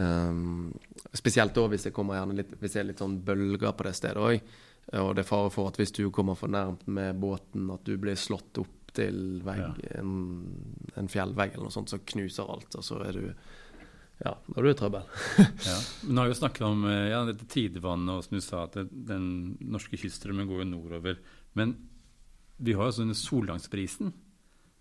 Um, 0.00 0.72
spesielt 1.16 1.54
da 1.56 1.64
hvis 1.70 1.88
det 1.88 1.94
kommer 1.94 2.18
gjerne 2.18 2.36
litt, 2.38 2.52
hvis 2.60 2.76
det 2.76 2.82
er 2.82 2.88
litt 2.90 3.00
sånn 3.02 3.16
bølger 3.26 3.72
på 3.76 3.86
det 3.86 3.94
stedet 3.98 4.20
òg. 4.20 4.52
Og 5.00 5.14
det 5.14 5.22
er 5.24 5.28
fare 5.28 5.50
for 5.54 5.70
at 5.70 5.76
hvis 5.78 5.92
du 5.94 6.04
kommer 6.10 6.34
for 6.38 6.50
nærmt 6.50 6.86
med 6.90 7.18
båten, 7.22 7.68
at 7.70 7.84
du 7.86 7.94
blir 8.00 8.16
slått 8.18 8.58
opp 8.58 8.92
til 8.96 9.40
vegg, 9.46 9.60
Ja. 9.84 10.00
en, 10.00 10.14
en 10.98 11.08
fjellvegg 11.08 11.52
eller 11.54 11.68
noe 11.68 11.74
sånt, 11.76 11.92
så 11.92 12.00
knuser 12.02 12.48
alt, 12.50 12.74
og 12.74 12.82
så 12.82 12.98
er 13.06 13.12
du 13.12 13.26
Ja, 14.20 14.34
da 14.48 14.56
er 14.58 14.66
du 14.66 14.70
i 14.72 14.74
trøbbel. 14.76 15.04
Ja. 15.70 15.76
Men 16.02 16.14
nå 16.16 16.20
har 16.20 16.26
vi 16.28 16.34
jo 16.34 16.40
snakket 16.42 16.66
om 16.66 16.82
eh, 16.90 17.06
ja, 17.12 17.20
dette 17.24 17.46
tidevannet, 17.48 18.10
og 18.18 18.24
som 18.26 18.34
du 18.36 18.42
sa, 18.44 18.64
at 18.66 18.74
det, 18.76 18.88
den 19.08 19.28
norske 19.62 19.96
kyststrømmen 19.96 20.48
går 20.50 20.64
jo 20.64 20.66
nordover. 20.74 21.20
Men 21.56 21.76
vi 22.58 22.74
har 22.76 22.90
jo 22.90 22.98
denne 23.04 23.16
Solgangsprisen. 23.16 24.10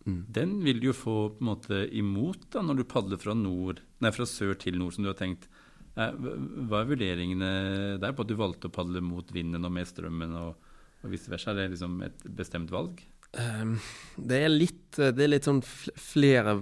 Mm. 0.10 0.20
Den 0.36 0.58
vil 0.66 0.82
du 0.82 0.90
jo 0.90 0.98
få 0.98 1.16
på 1.38 1.40
en 1.44 1.52
måte 1.54 1.80
imot 1.96 2.50
da, 2.52 2.66
når 2.66 2.82
du 2.82 2.84
padler 2.92 3.22
fra, 3.22 3.38
nord, 3.38 3.80
nei, 4.04 4.12
fra 4.12 4.26
sør 4.28 4.58
til 4.60 4.76
nord, 4.82 4.98
som 4.98 5.06
du 5.06 5.12
har 5.14 5.20
tenkt. 5.22 5.48
Eh, 6.00 6.16
Hva 6.70 6.82
er 6.82 6.90
vurderingene 6.94 7.54
der 8.02 8.16
på 8.16 8.26
at 8.26 8.32
du 8.32 8.38
valgte 8.40 8.70
å 8.70 8.74
padle 8.74 9.04
mot 9.04 9.32
vinden 9.36 9.68
og 9.68 9.74
med 9.76 9.90
strømmen, 9.90 10.36
og, 10.40 10.76
og 11.04 11.14
vice 11.14 11.32
versa? 11.32 11.52
Er 11.52 11.64
det 11.64 11.72
liksom 11.76 12.00
et 12.08 12.28
bestemt 12.38 12.72
valg? 12.74 13.02
Um, 13.38 13.76
det 14.18 14.40
er 14.42 14.50
litt, 14.50 14.98
det 14.98 15.22
er 15.22 15.30
litt 15.30 15.46
sånn 15.46 15.62
flere 15.62 16.56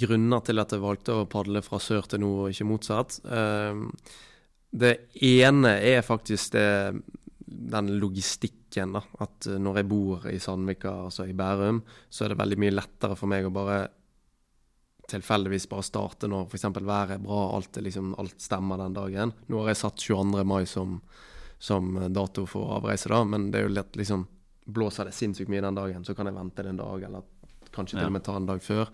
grunner 0.00 0.44
til 0.46 0.62
at 0.62 0.72
jeg 0.72 0.80
valgte 0.80 1.18
å 1.18 1.28
padle 1.28 1.60
fra 1.64 1.80
sør 1.82 2.08
til 2.08 2.22
nord, 2.22 2.46
og 2.46 2.54
ikke 2.54 2.68
motsatt. 2.70 3.18
Um, 3.28 3.90
det 4.70 4.94
ene 5.26 5.74
er 5.84 6.06
faktisk 6.06 6.54
det, 6.54 6.94
den 7.44 7.94
logistikken. 8.00 8.94
da, 8.96 9.04
At 9.20 9.50
uh, 9.50 9.58
når 9.60 9.82
jeg 9.82 9.90
bor 9.90 10.24
i 10.30 10.38
Sandvika, 10.40 10.94
altså 11.10 11.28
i 11.28 11.36
Bærum, 11.36 11.82
så 12.08 12.24
er 12.24 12.32
det 12.32 12.40
veldig 12.40 12.60
mye 12.64 12.78
lettere 12.78 13.18
for 13.18 13.34
meg 13.34 13.50
å 13.50 13.52
bare 13.52 13.82
tilfeldigvis 15.10 15.68
bare 15.70 15.86
starte 15.86 16.28
når 16.30 16.48
f.eks. 16.48 16.68
været 16.78 17.16
er 17.16 17.24
bra, 17.24 17.40
alt, 17.56 17.76
liksom, 17.82 18.14
alt 18.20 18.40
stemmer 18.40 18.80
den 18.80 18.96
dagen. 18.96 19.34
Nå 19.50 19.62
har 19.62 19.72
jeg 19.72 19.82
satt 19.82 20.04
22. 20.04 20.44
mai 20.46 20.62
som, 20.70 21.00
som 21.58 21.96
dato 22.14 22.46
for 22.50 22.76
avreise, 22.78 23.10
da, 23.12 23.22
men 23.26 23.50
det 23.50 23.60
er 23.60 23.68
jo 23.68 23.78
lett 23.80 23.98
liksom 24.00 24.28
Blåser 24.70 25.08
det 25.08 25.14
sinnssykt 25.16 25.50
mye 25.50 25.62
den 25.64 25.74
dagen, 25.74 26.04
så 26.06 26.14
kan 26.14 26.28
jeg 26.28 26.36
vente 26.36 26.62
en 26.62 26.76
dag, 26.78 27.02
eller 27.08 27.24
kanskje 27.74 27.96
til 27.96 28.06
og 28.06 28.12
med 28.14 28.22
ta 28.22 28.36
en 28.38 28.46
dag 28.46 28.60
før. 28.62 28.92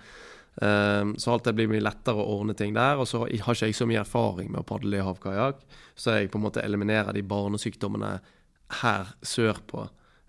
Um, 0.56 1.10
så 1.20 1.34
alt 1.34 1.44
det 1.44 1.52
blir 1.58 1.68
mye 1.68 1.82
lettere 1.84 2.22
å 2.22 2.38
ordne 2.38 2.54
ting 2.56 2.72
der. 2.76 2.96
Og 3.00 3.08
så 3.10 3.24
har 3.26 3.34
ikke 3.34 3.68
jeg 3.68 3.76
så 3.76 3.88
mye 3.88 4.00
erfaring 4.00 4.48
med 4.52 4.62
å 4.62 4.68
padle 4.68 5.00
i 5.00 5.04
havkajakk, 5.04 5.60
så 5.98 6.16
jeg 6.16 6.30
på 6.32 6.40
en 6.40 6.46
måte 6.46 6.64
eliminerer 6.64 7.12
de 7.12 7.24
barnesykdommene 7.26 8.14
her 8.82 9.12
sørpå, 9.22 9.86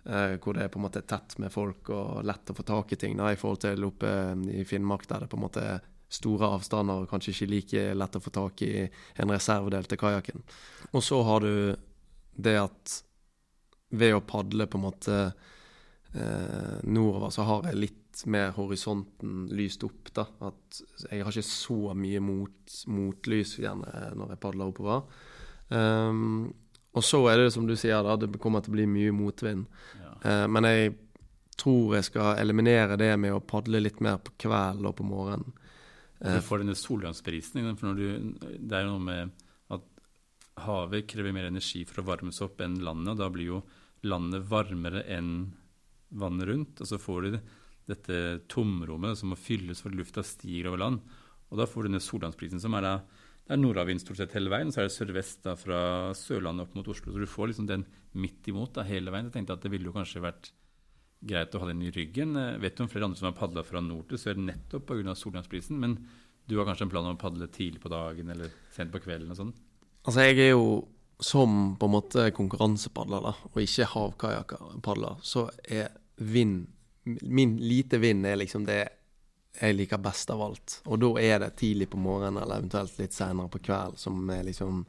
uh, 0.09 0.37
hvor 0.41 0.57
det 0.57 0.65
er 0.65 0.71
på 0.73 0.79
en 0.81 0.87
måte 0.87 1.03
tett 1.07 1.37
med 1.41 1.53
folk 1.53 1.91
og 1.93 2.23
lett 2.27 2.51
å 2.51 2.57
få 2.57 2.65
tak 2.67 2.95
i 2.95 2.99
ting, 2.99 3.17
da, 3.19 3.31
i 3.31 3.39
forhold 3.39 3.63
til 3.65 3.85
oppe 3.87 4.11
i 4.51 4.65
Finnmark, 4.67 5.07
der 5.09 5.25
det 5.25 5.31
på 5.31 5.39
en 5.39 5.45
måte 5.45 5.63
er 5.75 5.85
store 6.07 6.47
avstander 6.55 7.03
og 7.03 7.11
kanskje 7.11 7.33
ikke 7.33 7.51
like 7.51 7.83
lett 7.99 8.15
å 8.15 8.23
få 8.23 8.31
tak 8.31 8.63
i 8.63 8.71
en 8.87 9.33
reservedel 9.33 9.87
til 9.89 9.99
kajakken. 9.99 10.43
Og 10.95 11.03
så 11.03 11.19
har 11.27 11.43
du 11.43 11.75
det 12.37 12.55
at 12.61 12.97
ved 13.89 14.15
å 14.15 14.23
padle 14.27 14.67
på 14.67 14.79
en 14.79 14.85
måte 14.85 15.17
eh, 16.13 16.77
nordover, 16.83 17.31
så 17.33 17.45
har 17.47 17.67
jeg 17.69 17.81
litt 17.81 18.23
mer 18.31 18.53
horisonten 18.55 19.47
lyst 19.55 19.83
opp. 19.87 20.11
da, 20.15 20.25
At 20.49 20.81
jeg 21.09 21.23
har 21.23 21.31
ikke 21.31 21.47
så 21.49 21.93
mye 21.97 22.21
mot, 22.23 22.77
motlys 22.91 23.57
gjerne 23.59 24.13
når 24.17 24.33
jeg 24.33 24.43
padler 24.43 24.71
oppover. 24.71 25.03
Um, 25.67 26.53
og 26.97 27.05
så 27.05 27.21
er 27.31 27.43
det 27.43 27.51
som 27.55 27.67
du 27.67 27.75
sier, 27.77 27.99
da, 28.03 28.15
det 28.19 28.41
kommer 28.41 28.63
til 28.63 28.73
å 28.73 28.77
bli 28.77 28.87
mye 28.89 29.13
motvind. 29.15 29.67
Ja. 30.01 30.13
Eh, 30.21 30.45
men 30.51 30.67
jeg 30.69 30.95
tror 31.57 31.97
jeg 31.97 32.07
skal 32.09 32.37
eliminere 32.41 32.97
det 32.99 33.11
med 33.19 33.33
å 33.33 33.43
padle 33.43 33.81
litt 33.81 34.01
mer 34.03 34.19
på 34.21 34.35
kvelden 34.45 34.89
og 34.89 34.97
på 34.97 35.07
morgenen. 35.07 35.55
Du 36.17 36.39
får 36.41 36.63
denne 36.63 36.77
solgangsprisen. 36.77 37.67
For 37.77 37.97
du, 37.97 38.33
det 38.41 38.73
er 38.73 38.87
jo 38.87 38.95
noe 38.95 39.05
med 39.05 39.43
at 39.73 39.85
havet 40.65 41.05
krever 41.09 41.35
mer 41.35 41.49
energi 41.49 41.83
for 41.85 42.01
å 42.01 42.07
varmes 42.07 42.41
opp 42.45 42.61
enn 42.65 42.79
landet. 42.81 43.13
og 43.13 43.21
Da 43.21 43.29
blir 43.33 43.51
jo 43.51 43.61
landet 44.07 44.47
varmere 44.49 45.03
enn 45.13 45.31
vannet 46.17 46.49
rundt. 46.49 46.81
Og 46.81 46.89
så 46.89 46.99
får 47.01 47.27
du 47.27 47.39
dette 47.87 48.21
tomrommet 48.51 49.17
som 49.19 49.31
må 49.31 49.39
fylles 49.39 49.83
for 49.83 49.93
lufta 49.93 50.25
stiger 50.25 50.71
over 50.71 50.83
land. 50.83 51.17
Og 51.51 51.61
da 51.61 51.69
får 51.69 51.85
du 51.85 51.91
denne 51.91 52.03
solgangsprisen 52.03 52.61
som 52.63 52.75
er 52.77 52.87
da 52.87 52.95
det 53.47 53.55
er 53.55 53.59
nordavind 53.61 54.01
stort 54.03 54.19
sett 54.19 54.33
hele 54.35 54.51
veien. 54.51 54.67
og 54.67 54.75
Så 54.75 54.81
er 54.81 54.89
det 54.89 54.95
sørvest 54.97 55.45
da 55.45 55.53
fra 55.55 55.79
Sørlandet 56.17 56.67
opp 56.67 56.73
mot 56.75 56.87
Oslo. 56.91 57.13
Så 57.13 57.21
du 57.23 57.29
får 57.31 57.53
liksom 57.53 57.69
den 57.69 57.85
midt 58.19 58.47
imot 58.51 58.73
da 58.75 58.83
hele 58.83 59.13
veien. 59.13 59.29
Jeg 59.29 59.37
tenkte 59.37 59.55
at 59.55 59.63
det 59.63 59.71
ville 59.71 59.87
jo 59.87 59.95
kanskje 59.95 60.23
vært 60.25 60.51
greit 61.23 61.55
å 61.55 61.61
ha 61.63 61.69
den 61.69 61.85
i 61.87 61.93
ryggen. 61.95 62.35
Jeg 62.35 62.59
Vet 62.65 62.75
du 62.75 62.83
om 62.83 62.91
flere 62.91 63.07
andre 63.07 63.19
som 63.21 63.29
har 63.29 63.37
padla 63.37 63.63
fra 63.63 63.79
nord 63.81 64.09
til 64.11 64.19
sør 64.19 64.41
nettopp 64.41 64.89
pga. 64.91 65.15
solgangsprisen? 65.15 65.79
Men 65.79 65.95
du 66.47 66.57
har 66.57 66.67
kanskje 66.67 66.87
en 66.89 66.91
plan 66.91 67.07
om 67.07 67.15
å 67.15 67.21
padle 67.21 67.47
tidlig 67.47 67.79
på 67.83 67.91
dagen 67.91 68.29
eller 68.35 68.51
sent 68.75 68.91
på 68.91 68.99
kvelden 68.99 69.31
og 69.31 69.39
sånn? 69.39 69.55
Altså, 70.03 70.27
jeg 70.27 70.39
er 70.43 70.51
jo 70.51 70.83
som 71.23 71.75
på 71.79 71.87
en 71.87 71.95
måte 71.95 72.27
konkurransepadler, 72.35 73.31
da, 73.31 73.33
og 73.49 73.63
ikke 73.63 73.87
havkajakpadler, 73.95 75.23
så 75.23 75.47
er 75.63 75.95
vind 76.17 76.67
Min 77.07 77.53
lite 77.63 78.01
vind 78.03 78.25
er 78.27 78.35
liksom 78.35 78.65
det 78.67 78.81
jeg 79.57 79.75
liker 79.77 80.01
best 80.01 80.29
av 80.33 80.41
alt. 80.45 80.79
Og 80.85 80.99
da 81.01 81.11
er 81.21 81.41
det 81.41 81.55
tidlig 81.61 81.89
på 81.91 81.99
morgenen, 82.01 82.41
eller 82.43 82.61
eventuelt 82.61 82.97
litt 83.01 83.15
senere 83.15 83.49
på 83.53 83.61
kvelden, 83.65 83.97
som 83.97 84.29
er 84.33 84.45
liksom 84.47 84.83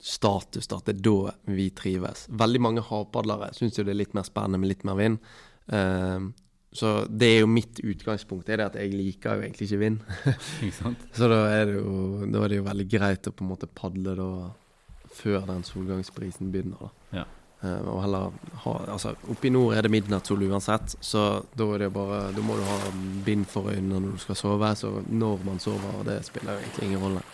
status. 0.00 0.68
da, 0.68 0.76
At 0.76 0.90
det 0.90 0.98
er 0.98 1.02
da 1.08 1.32
vi 1.56 1.70
trives. 1.70 2.26
Veldig 2.28 2.60
mange 2.60 2.84
havpadlere 2.84 3.52
syns 3.56 3.78
jo 3.78 3.86
det 3.86 3.94
er 3.94 4.02
litt 4.02 4.14
mer 4.16 4.28
spennende 4.28 4.60
med 4.60 4.72
litt 4.74 4.86
mer 4.88 4.98
vind. 5.00 5.18
Uh, 5.72 6.30
så 6.72 7.00
det 7.08 7.26
er 7.26 7.40
jo 7.40 7.50
mitt 7.50 7.80
utgangspunkt, 7.82 8.48
er 8.48 8.60
det 8.60 8.68
at 8.68 8.76
jeg 8.78 8.94
liker 8.94 9.38
jo 9.38 9.46
egentlig 9.46 9.66
ikke 9.66 9.80
vind. 9.80 10.04
Så 11.18 11.26
da 11.26 11.40
er, 11.50 11.64
det 11.66 11.80
jo, 11.80 12.28
da 12.30 12.44
er 12.44 12.52
det 12.52 12.60
jo 12.60 12.66
veldig 12.68 12.86
greit 12.92 13.26
å 13.26 13.32
på 13.34 13.42
en 13.42 13.50
måte 13.50 13.66
padle 13.66 14.14
da 14.14 14.30
før 15.10 15.48
den 15.48 15.64
solgangsprisen 15.66 16.52
begynner. 16.54 16.78
da. 16.86 17.18
Ja. 17.22 17.24
Eh, 17.60 17.80
og 17.92 17.98
heller 18.00 18.30
ha, 18.64 18.72
altså 18.88 19.10
Oppe 19.28 19.50
i 19.50 19.52
nord 19.52 19.74
er 19.76 19.84
det 19.84 19.90
midnattssol 19.92 20.46
uansett, 20.48 20.94
så 21.04 21.42
da 21.52 21.66
det 21.82 21.90
bare 21.92 22.30
Da 22.32 22.40
må 22.40 22.56
du 22.56 22.62
ha 22.64 22.78
bind 23.26 23.44
for 23.52 23.68
øynene 23.68 24.00
når 24.00 24.16
du 24.16 24.22
skal 24.22 24.38
sove, 24.40 24.70
så 24.80 24.94
når 25.08 25.44
man 25.44 25.60
sover, 25.60 26.00
det 26.08 26.22
spiller 26.24 26.56
egentlig 26.56 26.88
ingen 26.88 27.04
rolle. 27.04 27.26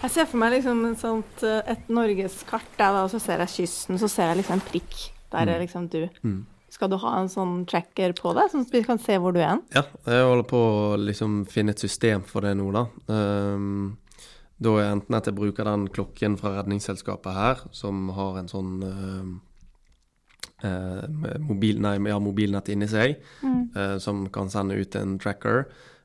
Jeg 0.00 0.14
ser 0.14 0.26
for 0.26 0.40
meg 0.40 0.54
liksom 0.56 0.78
sånt, 0.96 1.42
eh, 1.44 1.60
et 1.70 1.90
norgeskart 1.92 2.78
der, 2.78 3.02
og 3.04 3.10
så 3.12 3.20
ser 3.20 3.44
jeg 3.44 3.54
kysten, 3.54 3.98
så 4.00 4.08
ser 4.08 4.32
jeg 4.32 4.40
liksom 4.40 4.56
en 4.56 4.66
prikk. 4.66 4.96
Der 5.30 5.46
er 5.46 5.60
liksom 5.60 5.86
du. 5.92 6.08
Mm. 6.24 6.46
Skal 6.70 6.92
du 6.92 6.96
ha 7.02 7.16
en 7.18 7.30
sånn 7.30 7.64
tracker 7.68 8.14
på 8.18 8.32
deg, 8.36 8.52
sånn 8.52 8.62
at 8.66 8.74
vi 8.74 8.84
kan 8.86 9.00
se 9.02 9.16
hvor 9.18 9.34
du 9.34 9.40
er? 9.42 9.58
Ja, 9.74 9.82
jeg 10.06 10.28
holder 10.28 10.46
på 10.50 10.60
å 10.60 10.96
liksom 11.02 11.42
finne 11.50 11.74
et 11.74 11.82
system 11.82 12.22
for 12.26 12.46
det 12.46 12.54
nå, 12.60 12.68
da. 12.76 12.84
Um, 13.10 13.98
da 14.60 14.74
er 14.78 14.90
enten 14.92 15.16
at 15.16 15.26
jeg 15.26 15.38
bruker 15.38 15.66
den 15.66 15.88
klokken 15.90 16.36
fra 16.38 16.60
Redningsselskapet 16.60 17.34
her, 17.34 17.62
som 17.74 18.10
har 18.14 18.38
en 18.38 18.50
sånn 18.52 18.74
uh, 18.84 19.30
med 20.62 21.40
mobil, 21.40 21.80
nei, 21.80 21.96
ja, 22.10 22.18
mobilnett 22.20 22.68
inni 22.68 22.88
seg, 22.90 23.16
eh, 23.40 23.94
som 23.96 24.26
kan 24.28 24.50
sende 24.52 24.76
ut 24.76 24.96
en 24.98 25.14
tracker. 25.18 25.64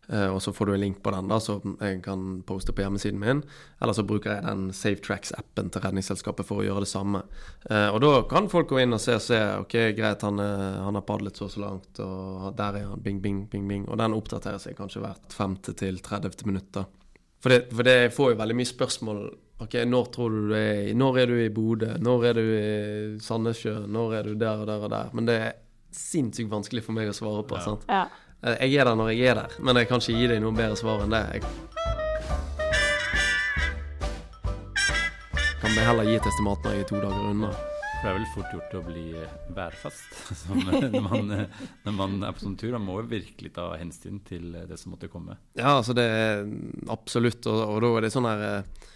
Eh, 0.10 0.28
og 0.28 0.42
så 0.44 0.54
får 0.54 0.66
du 0.66 0.74
en 0.76 0.82
link 0.82 1.02
på 1.04 1.14
den 1.16 1.30
da, 1.32 1.40
som 1.44 1.78
jeg 1.80 2.02
kan 2.06 2.42
poste 2.48 2.74
på 2.76 2.84
hjemmesiden 2.86 3.22
min. 3.22 3.44
Eller 3.82 3.98
så 3.98 4.06
bruker 4.08 4.36
jeg 4.36 4.46
den 4.46 4.68
SafeTracks-appen 4.76 5.72
til 5.74 5.86
Redningsselskapet 5.86 6.48
for 6.48 6.62
å 6.62 6.68
gjøre 6.68 6.86
det 6.86 6.92
samme. 6.92 7.24
Eh, 7.70 7.88
og 7.90 8.02
da 8.04 8.12
kan 8.30 8.50
folk 8.52 8.70
gå 8.74 8.82
inn 8.84 8.98
og 8.98 9.02
se, 9.04 9.18
se 9.24 9.40
ok, 9.62 9.78
greit, 9.98 10.26
han, 10.28 10.42
eh, 10.44 10.84
han 10.86 11.00
har 11.00 11.08
padlet 11.08 11.38
så 11.38 11.48
og 11.48 11.54
så 11.54 11.62
langt, 11.62 12.00
og 12.02 12.52
der 12.58 12.82
er 12.82 12.92
han, 12.92 13.02
bing, 13.06 13.22
bing, 13.22 13.46
bing, 13.52 13.66
bing. 13.70 13.88
Og 13.90 14.00
den 14.02 14.16
oppdaterer 14.18 14.62
seg 14.62 14.78
kanskje 14.78 15.04
hvert 15.06 15.36
50 15.38 15.80
til 15.82 16.00
30 16.02 16.48
minutter. 16.50 16.88
For 17.46 17.54
det, 17.54 17.68
for 17.70 17.86
det 17.86 18.14
får 18.16 18.32
jo 18.32 18.38
veldig 18.40 18.56
mye 18.58 18.70
spørsmål. 18.72 19.20
Ok, 19.62 19.76
Når 19.88 20.08
tror 20.12 20.34
du 20.34 20.48
du 20.50 20.56
er 20.58 20.90
i 20.90 20.94
Når 20.98 21.20
er 21.22 21.30
du 21.30 21.36
i 21.40 21.50
Bodø? 21.54 21.94
Når 22.02 22.26
er 22.26 22.34
du 22.34 22.42
i 22.42 23.20
Sandnessjøen? 23.24 23.86
Når 23.94 24.16
er 24.18 24.24
du 24.24 24.34
der 24.34 24.64
og 24.64 24.68
der 24.68 24.84
og 24.84 24.90
der? 24.92 25.14
Men 25.14 25.30
det 25.30 25.36
er 25.40 25.54
sinnssykt 25.96 26.50
vanskelig 26.52 26.84
for 26.84 26.98
meg 26.98 27.12
å 27.12 27.16
svare 27.16 27.46
på. 27.48 27.56
Ja. 27.60 27.64
sant? 27.64 27.86
Ja. 27.88 28.08
Eh, 28.44 28.58
Jeg 28.68 28.76
er 28.82 28.86
der 28.90 28.96
når 28.96 29.12
jeg 29.14 29.28
er 29.32 29.36
der, 29.44 29.56
men 29.60 29.76
jeg 29.80 29.88
kan 29.90 30.02
ikke 30.02 30.18
gi 30.20 30.28
deg 30.34 30.42
noe 30.44 30.56
bedre 30.56 30.76
svar 30.80 31.04
enn 31.06 31.14
det. 31.16 31.24
Jeg 31.36 31.42
kan 35.62 35.72
heller 35.88 36.06
gi 36.10 36.18
et 36.20 36.28
estimat 36.30 36.62
når 36.66 36.76
jeg 36.76 36.84
er 36.86 36.90
to 36.92 37.00
dager 37.02 37.30
unna. 37.32 37.50
Det 37.96 38.12
er 38.12 38.18
vel 38.20 38.26
fort 38.36 38.52
gjort 38.54 38.74
å 38.78 38.82
bli 38.86 39.04
bærfast. 39.56 40.04
værfast 40.14 40.42
som, 40.44 40.60
eh, 40.70 40.84
når, 40.94 41.02
man, 41.08 41.32
eh, 41.34 41.62
når 41.88 41.96
man 41.98 42.18
er 42.28 42.36
på 42.36 42.44
sånn 42.44 42.58
tur. 42.60 42.76
Man 42.76 42.86
må 42.86 43.00
jo 43.00 43.08
virkelig 43.16 43.54
ta 43.56 43.70
hensyn 43.80 44.20
til 44.28 44.52
eh, 44.60 44.68
det 44.70 44.78
som 44.78 44.94
måtte 44.94 45.10
komme. 45.10 45.40
Ja, 45.58 45.72
altså 45.80 45.96
det 45.98 46.06
er 46.06 46.44
absolutt, 46.94 47.48
og, 47.50 47.64
og 47.72 47.80
da 47.82 47.90
er 47.98 48.06
det 48.06 48.12
sånn 48.14 48.28
her 48.30 48.44
eh, 48.50 48.92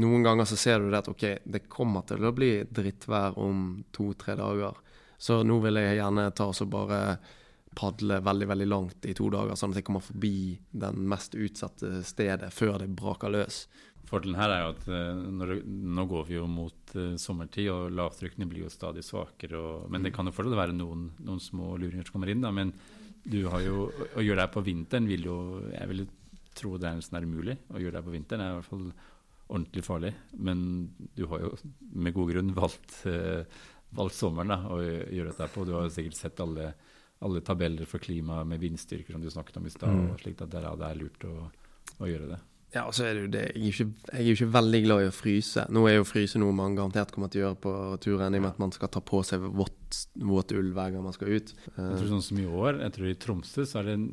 noen 0.00 0.24
ganger 0.24 0.48
så 0.48 0.56
ser 0.56 0.80
du 0.80 0.88
det 0.88 1.02
at 1.02 1.10
OK, 1.12 1.24
det 1.44 1.66
kommer 1.68 2.06
til 2.08 2.24
å 2.24 2.32
bli 2.32 2.52
drittvær 2.64 3.36
om 3.44 3.66
to-tre 3.92 4.38
dager. 4.40 4.78
Så 5.20 5.42
nå 5.44 5.58
vil 5.66 5.76
jeg 5.82 5.98
gjerne 5.98 6.30
ta 6.36 6.46
og 6.48 6.56
så 6.56 6.64
bare 6.70 7.02
padle 7.76 8.20
veldig 8.24 8.48
veldig 8.48 8.68
langt 8.68 9.08
i 9.08 9.14
to 9.16 9.28
dager, 9.32 9.58
sånn 9.58 9.74
at 9.74 9.80
jeg 9.80 9.86
kommer 9.88 10.04
forbi 10.04 10.56
den 10.72 11.04
mest 11.10 11.36
utsatte 11.36 12.00
stedet 12.06 12.48
før 12.54 12.80
det 12.82 12.90
braker 12.96 13.32
løs. 13.34 13.66
Fordelen 14.06 14.38
her 14.38 14.52
er 14.54 14.60
jo 14.62 14.68
at 14.70 14.84
eh, 14.94 15.22
når, 15.40 15.52
nå 15.66 16.04
går 16.10 16.28
vi 16.28 16.36
jo 16.36 16.44
mot 16.50 16.94
eh, 16.94 17.16
sommertid, 17.18 17.68
og 17.72 17.96
lavtrykkene 17.96 18.46
blir 18.48 18.66
jo 18.66 18.70
stadig 18.72 19.02
svakere. 19.04 19.58
Og, 19.58 19.88
men 19.90 20.06
det 20.06 20.12
kan 20.14 20.28
jo 20.28 20.34
fortsatt 20.36 20.60
være 20.60 20.76
noen, 20.76 21.08
noen 21.26 21.42
små 21.42 21.74
luringer 21.80 22.06
som 22.06 22.16
kommer 22.16 22.30
inn. 22.30 22.44
Da, 22.44 22.52
men 22.54 22.70
du 23.26 23.40
har 23.50 23.64
jo, 23.64 23.88
å 23.90 24.22
gjøre 24.22 24.38
det 24.38 24.46
her 24.46 24.54
på 24.54 24.62
vinteren 24.62 25.08
vil 25.10 25.26
jo 25.26 25.36
Jeg 25.72 25.90
vil 25.90 26.04
tro 26.56 26.76
det 26.78 26.88
er 26.88 27.00
nesten 27.00 27.18
er 27.18 27.26
umulig. 27.26 27.58
Å 27.74 27.82
gjøre 27.82 27.96
det 27.96 28.00
her 28.00 28.06
på 28.06 28.14
vinteren 28.14 28.44
er 28.44 28.52
i 28.52 28.58
hvert 28.60 28.70
fall 28.70 28.86
ordentlig 29.46 29.84
farlig. 29.86 30.12
Men 30.38 30.60
du 31.18 31.26
har 31.32 31.42
jo 31.42 31.50
med 31.98 32.14
god 32.14 32.30
grunn 32.30 32.54
valgt, 32.56 33.00
eh, 33.10 33.42
valgt 33.98 34.18
sommeren 34.18 34.54
da, 34.54 34.60
å 34.70 34.78
gjøre 34.82 35.32
dette 35.32 35.50
på. 35.50 35.66
Du 35.66 35.74
har 35.74 35.88
jo 35.88 35.96
sikkert 35.98 36.20
sett 36.20 36.44
alle, 36.46 36.70
alle 37.24 37.40
tabeller 37.44 37.88
for 37.88 38.02
klima 38.02 38.42
med 38.44 38.60
vindstyrker 38.60 39.16
som 39.16 39.22
du 39.24 39.30
snakket 39.32 39.56
om 39.60 39.66
i 39.68 39.72
stad. 39.72 39.94
Mm. 39.94 40.10
og 40.12 40.20
slikt 40.20 40.44
at 40.44 40.52
det 40.52 40.60
er, 40.60 40.68
det 40.76 40.90
er 40.90 41.00
lurt 41.00 41.26
å, 41.28 41.34
å 42.00 42.10
gjøre 42.10 42.34
det. 42.34 42.42
Ja, 42.74 42.82
og 42.82 42.92
så 42.96 43.06
er 43.06 43.14
det 43.14 43.20
jo 43.22 43.28
det. 43.32 43.42
Jeg 43.54 43.62
er 43.62 43.68
ikke, 43.70 43.84
jeg 44.10 44.20
er 44.20 44.26
jo 44.26 44.34
ikke 44.36 44.54
veldig 44.56 44.80
glad 44.84 45.02
i 45.04 45.08
å 45.08 45.14
fryse. 45.14 45.62
Nå 45.72 45.84
er 45.88 45.94
jo 45.96 46.08
fryse 46.08 46.40
noe 46.42 46.56
man 46.56 46.74
garantert 46.76 47.14
kommer 47.14 47.30
til 47.32 47.40
å 47.40 47.44
gjøre 47.44 47.60
på 47.62 47.74
turen, 48.04 48.34
i 48.34 48.40
og 48.40 48.44
med 48.44 48.50
at 48.50 48.60
man 48.60 48.74
skal 48.74 48.90
ta 48.92 49.00
på 49.00 49.22
seg 49.24 49.46
vått, 49.56 50.00
våt 50.18 50.52
ull 50.52 50.72
hver 50.76 50.92
gang 50.92 51.06
man 51.06 51.14
skal 51.16 51.30
ut. 51.38 51.54
Jeg 51.70 51.94
tror 51.94 52.10
sånn 52.10 52.26
som 52.26 52.42
i 52.42 52.48
år, 52.50 52.82
jeg 52.82 52.96
tror 52.98 53.08
i 53.08 53.16
Tromsø 53.22 53.64
så 53.70 53.80
er 53.80 53.88
det 53.88 53.96
en 53.96 54.08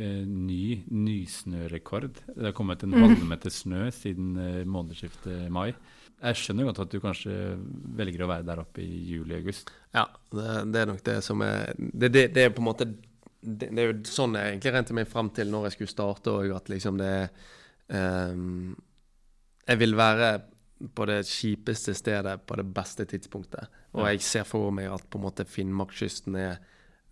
en 0.00 0.46
ny 0.46 0.82
nysnørekord. 0.86 2.20
Det 2.34 2.46
har 2.48 2.56
kommet 2.56 2.82
en 2.84 2.94
halvmeter 2.94 3.52
snø 3.52 3.88
siden 3.94 4.36
eh, 4.38 4.60
månedsskiftet 4.68 5.50
mai. 5.52 5.72
Jeg 6.20 6.36
skjønner 6.36 6.66
godt 6.68 6.82
at 6.84 6.92
du 6.92 6.98
kanskje 7.00 7.34
velger 7.96 8.24
å 8.26 8.28
være 8.28 8.44
der 8.44 8.60
oppe 8.60 8.82
i 8.84 8.98
juli-august. 9.08 9.70
Ja, 9.96 10.04
det, 10.34 10.48
det 10.74 10.82
er 10.82 10.90
nok 10.90 11.00
det 11.06 11.16
som 11.24 11.40
er 11.44 11.72
Det, 11.76 12.10
det, 12.12 12.26
det 12.36 12.44
er 12.44 12.52
på 12.52 12.60
en 12.60 12.68
måte 12.68 12.88
det, 13.40 13.70
er 13.72 13.88
jo 13.88 13.96
sånn 14.04 14.36
jeg 14.36 14.52
egentlig 14.52 14.72
rente 14.74 14.96
meg 14.96 15.08
frem 15.08 15.30
til 15.32 15.48
når 15.48 15.68
jeg 15.68 15.78
skulle 15.78 15.94
starte 15.94 16.32
òg, 16.34 16.50
at 16.52 16.68
liksom 16.68 16.98
det 17.00 17.14
ehm, 17.88 18.74
Jeg 19.64 19.80
vil 19.80 19.96
være 19.96 20.30
på 20.96 21.06
det 21.08 21.22
kjipeste 21.28 21.94
stedet 21.96 22.38
på 22.48 22.56
det 22.56 22.64
beste 22.72 23.04
tidspunktet. 23.04 23.68
Og 23.92 24.06
jeg 24.08 24.22
ser 24.24 24.46
for 24.48 24.72
meg 24.72 24.88
at 24.88 25.04
på 25.12 25.18
en 25.18 25.26
måte 25.26 25.44
Finnmarkskysten 25.44 26.36
er 26.40 26.60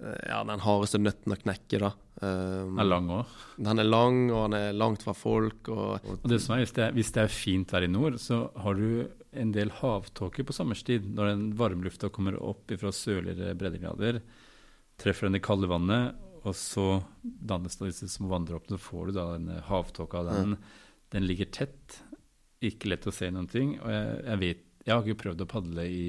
ja, 0.01 0.43
den 0.47 0.63
hardeste 0.63 1.01
nøtten 1.03 1.35
å 1.35 1.39
knekke, 1.41 1.81
da. 1.83 1.93
Um, 2.19 2.75
Den 2.77 2.83
er 2.83 2.89
lang 2.89 3.09
òg. 3.15 3.33
den 3.63 3.79
er 3.83 3.87
lang, 3.87 4.17
og 4.35 4.45
den 4.51 4.57
er 4.59 4.73
langt 4.79 5.05
fra 5.07 5.15
folk. 5.15 5.69
Og, 5.71 6.07
og 6.07 6.27
det 6.31 6.41
som 6.43 6.57
er, 6.57 6.65
hvis 6.65 6.75
det 6.77 6.85
er, 6.89 6.95
hvis 6.97 7.13
det 7.15 7.23
er 7.25 7.33
fint 7.35 7.75
vær 7.75 7.87
i 7.87 7.91
nord, 7.91 8.19
så 8.23 8.41
har 8.63 8.79
du 8.79 9.07
en 9.39 9.53
del 9.55 9.71
havtåke 9.81 10.43
på 10.47 10.55
sommerstid. 10.57 11.07
Når 11.15 11.31
den 11.33 11.45
varmlufta 11.59 12.11
kommer 12.15 12.39
opp 12.43 12.73
fra 12.81 12.91
sørligere 12.95 13.55
breddegrader, 13.59 14.21
treffer 14.99 15.29
den 15.29 15.39
i 15.39 15.45
kalde 15.45 15.71
vannet, 15.71 16.17
og 16.47 16.55
så 16.59 16.89
dannes 17.23 17.77
det 17.79 17.91
disse 17.93 18.09
små 18.11 18.31
vanndråpene, 18.33 18.79
får 18.81 19.11
du 19.11 19.17
da 19.19 19.27
denne 19.35 19.59
havtåka. 19.67 20.23
Den, 20.31 20.57
den 21.15 21.27
ligger 21.27 21.51
tett, 21.55 21.99
ikke 22.65 22.91
lett 22.95 23.07
å 23.07 23.15
se 23.15 23.29
noen 23.31 23.51
ting. 23.51 23.77
Og 23.83 23.91
jeg, 23.95 24.15
jeg 24.27 24.43
vet 24.45 24.65
Jeg 24.89 24.95
har 24.95 25.05
ikke 25.05 25.23
prøvd 25.27 25.43
å 25.45 25.47
padle 25.51 25.83
i, 25.93 26.07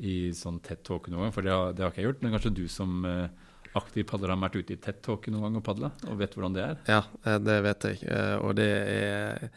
i 0.00 0.30
sånn 0.36 0.60
tett 0.64 0.82
tåke 0.86 1.12
noen 1.12 1.26
gang, 1.26 1.34
for 1.34 1.46
det 1.46 1.52
har, 1.54 1.74
det 1.76 1.84
har 1.84 1.92
ikke 1.92 2.02
jeg 2.02 2.08
gjort. 2.10 2.22
Men 2.24 2.34
kanskje 2.34 2.54
du 2.56 2.62
som 2.72 3.04
eh, 3.08 3.50
aktiv 3.78 4.06
padler 4.08 4.32
har 4.32 4.40
vært 4.40 4.56
ute 4.60 4.74
i 4.74 4.80
tett 4.80 5.02
tåke 5.04 5.32
noen 5.32 5.48
gang 5.48 5.60
og 5.60 5.66
padla, 5.66 5.92
og 6.08 6.16
vet 6.20 6.36
hvordan 6.36 6.56
det 6.56 6.64
er? 6.64 6.80
Ja, 6.90 7.02
eh, 7.24 7.36
det 7.42 7.58
vet 7.66 7.86
jeg. 7.90 8.00
Eh, 8.08 8.36
Og 8.40 8.56
det 8.58 8.70
er 8.94 9.50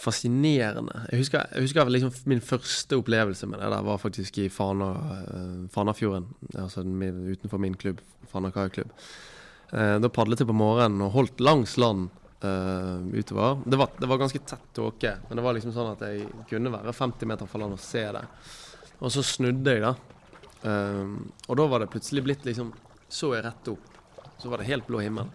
fascinerende. 0.00 0.94
Jeg 1.10 1.24
husker, 1.24 1.50
jeg 1.52 1.66
husker 1.66 1.90
liksom 1.92 2.14
min 2.30 2.40
første 2.44 2.96
opplevelse 2.96 3.48
med 3.50 3.60
det 3.60 3.72
der 3.74 3.82
var 3.84 3.98
faktisk 4.00 4.38
i 4.40 4.46
Fana, 4.48 4.92
Fanafjorden. 5.74 6.30
Altså 6.54 6.86
utenfor 6.86 7.60
min 7.60 7.76
klubb, 7.76 8.00
Fana 8.30 8.48
kaiklubb. 8.54 8.94
Da 9.70 10.08
padlet 10.10 10.40
jeg 10.40 10.48
på 10.48 10.56
morgenen 10.56 11.04
og 11.04 11.12
holdt 11.18 11.42
langs 11.44 11.76
land 11.78 12.08
uh, 12.44 12.98
utover. 13.12 13.60
Det 13.66 13.76
var, 13.76 13.90
det 13.98 14.08
var 14.08 14.18
ganske 14.18 14.38
tett 14.38 14.72
tåke, 14.76 15.14
men 15.28 15.38
det 15.38 15.44
var 15.44 15.56
liksom 15.56 15.74
sånn 15.74 15.92
at 15.92 16.04
jeg 16.06 16.26
kunne 16.50 16.72
være 16.72 16.94
50 16.96 17.30
meter 17.30 17.50
fra 17.50 17.62
land 17.62 17.76
og 17.76 17.82
se 17.82 18.04
det. 18.16 18.24
Og 19.00 19.12
så 19.12 19.22
snudde 19.24 19.74
jeg, 19.76 19.82
da. 19.84 19.94
Um, 20.62 21.30
og 21.48 21.56
da 21.56 21.66
var 21.72 21.80
det 21.80 21.88
plutselig 21.88 22.20
blitt 22.26 22.42
liksom 22.44 22.74
Så 23.08 23.30
jeg 23.32 23.46
rett 23.46 23.68
opp, 23.72 23.86
så 24.36 24.50
var 24.52 24.60
det 24.60 24.66
helt 24.68 24.84
blå 24.86 25.00
himmel. 25.00 25.30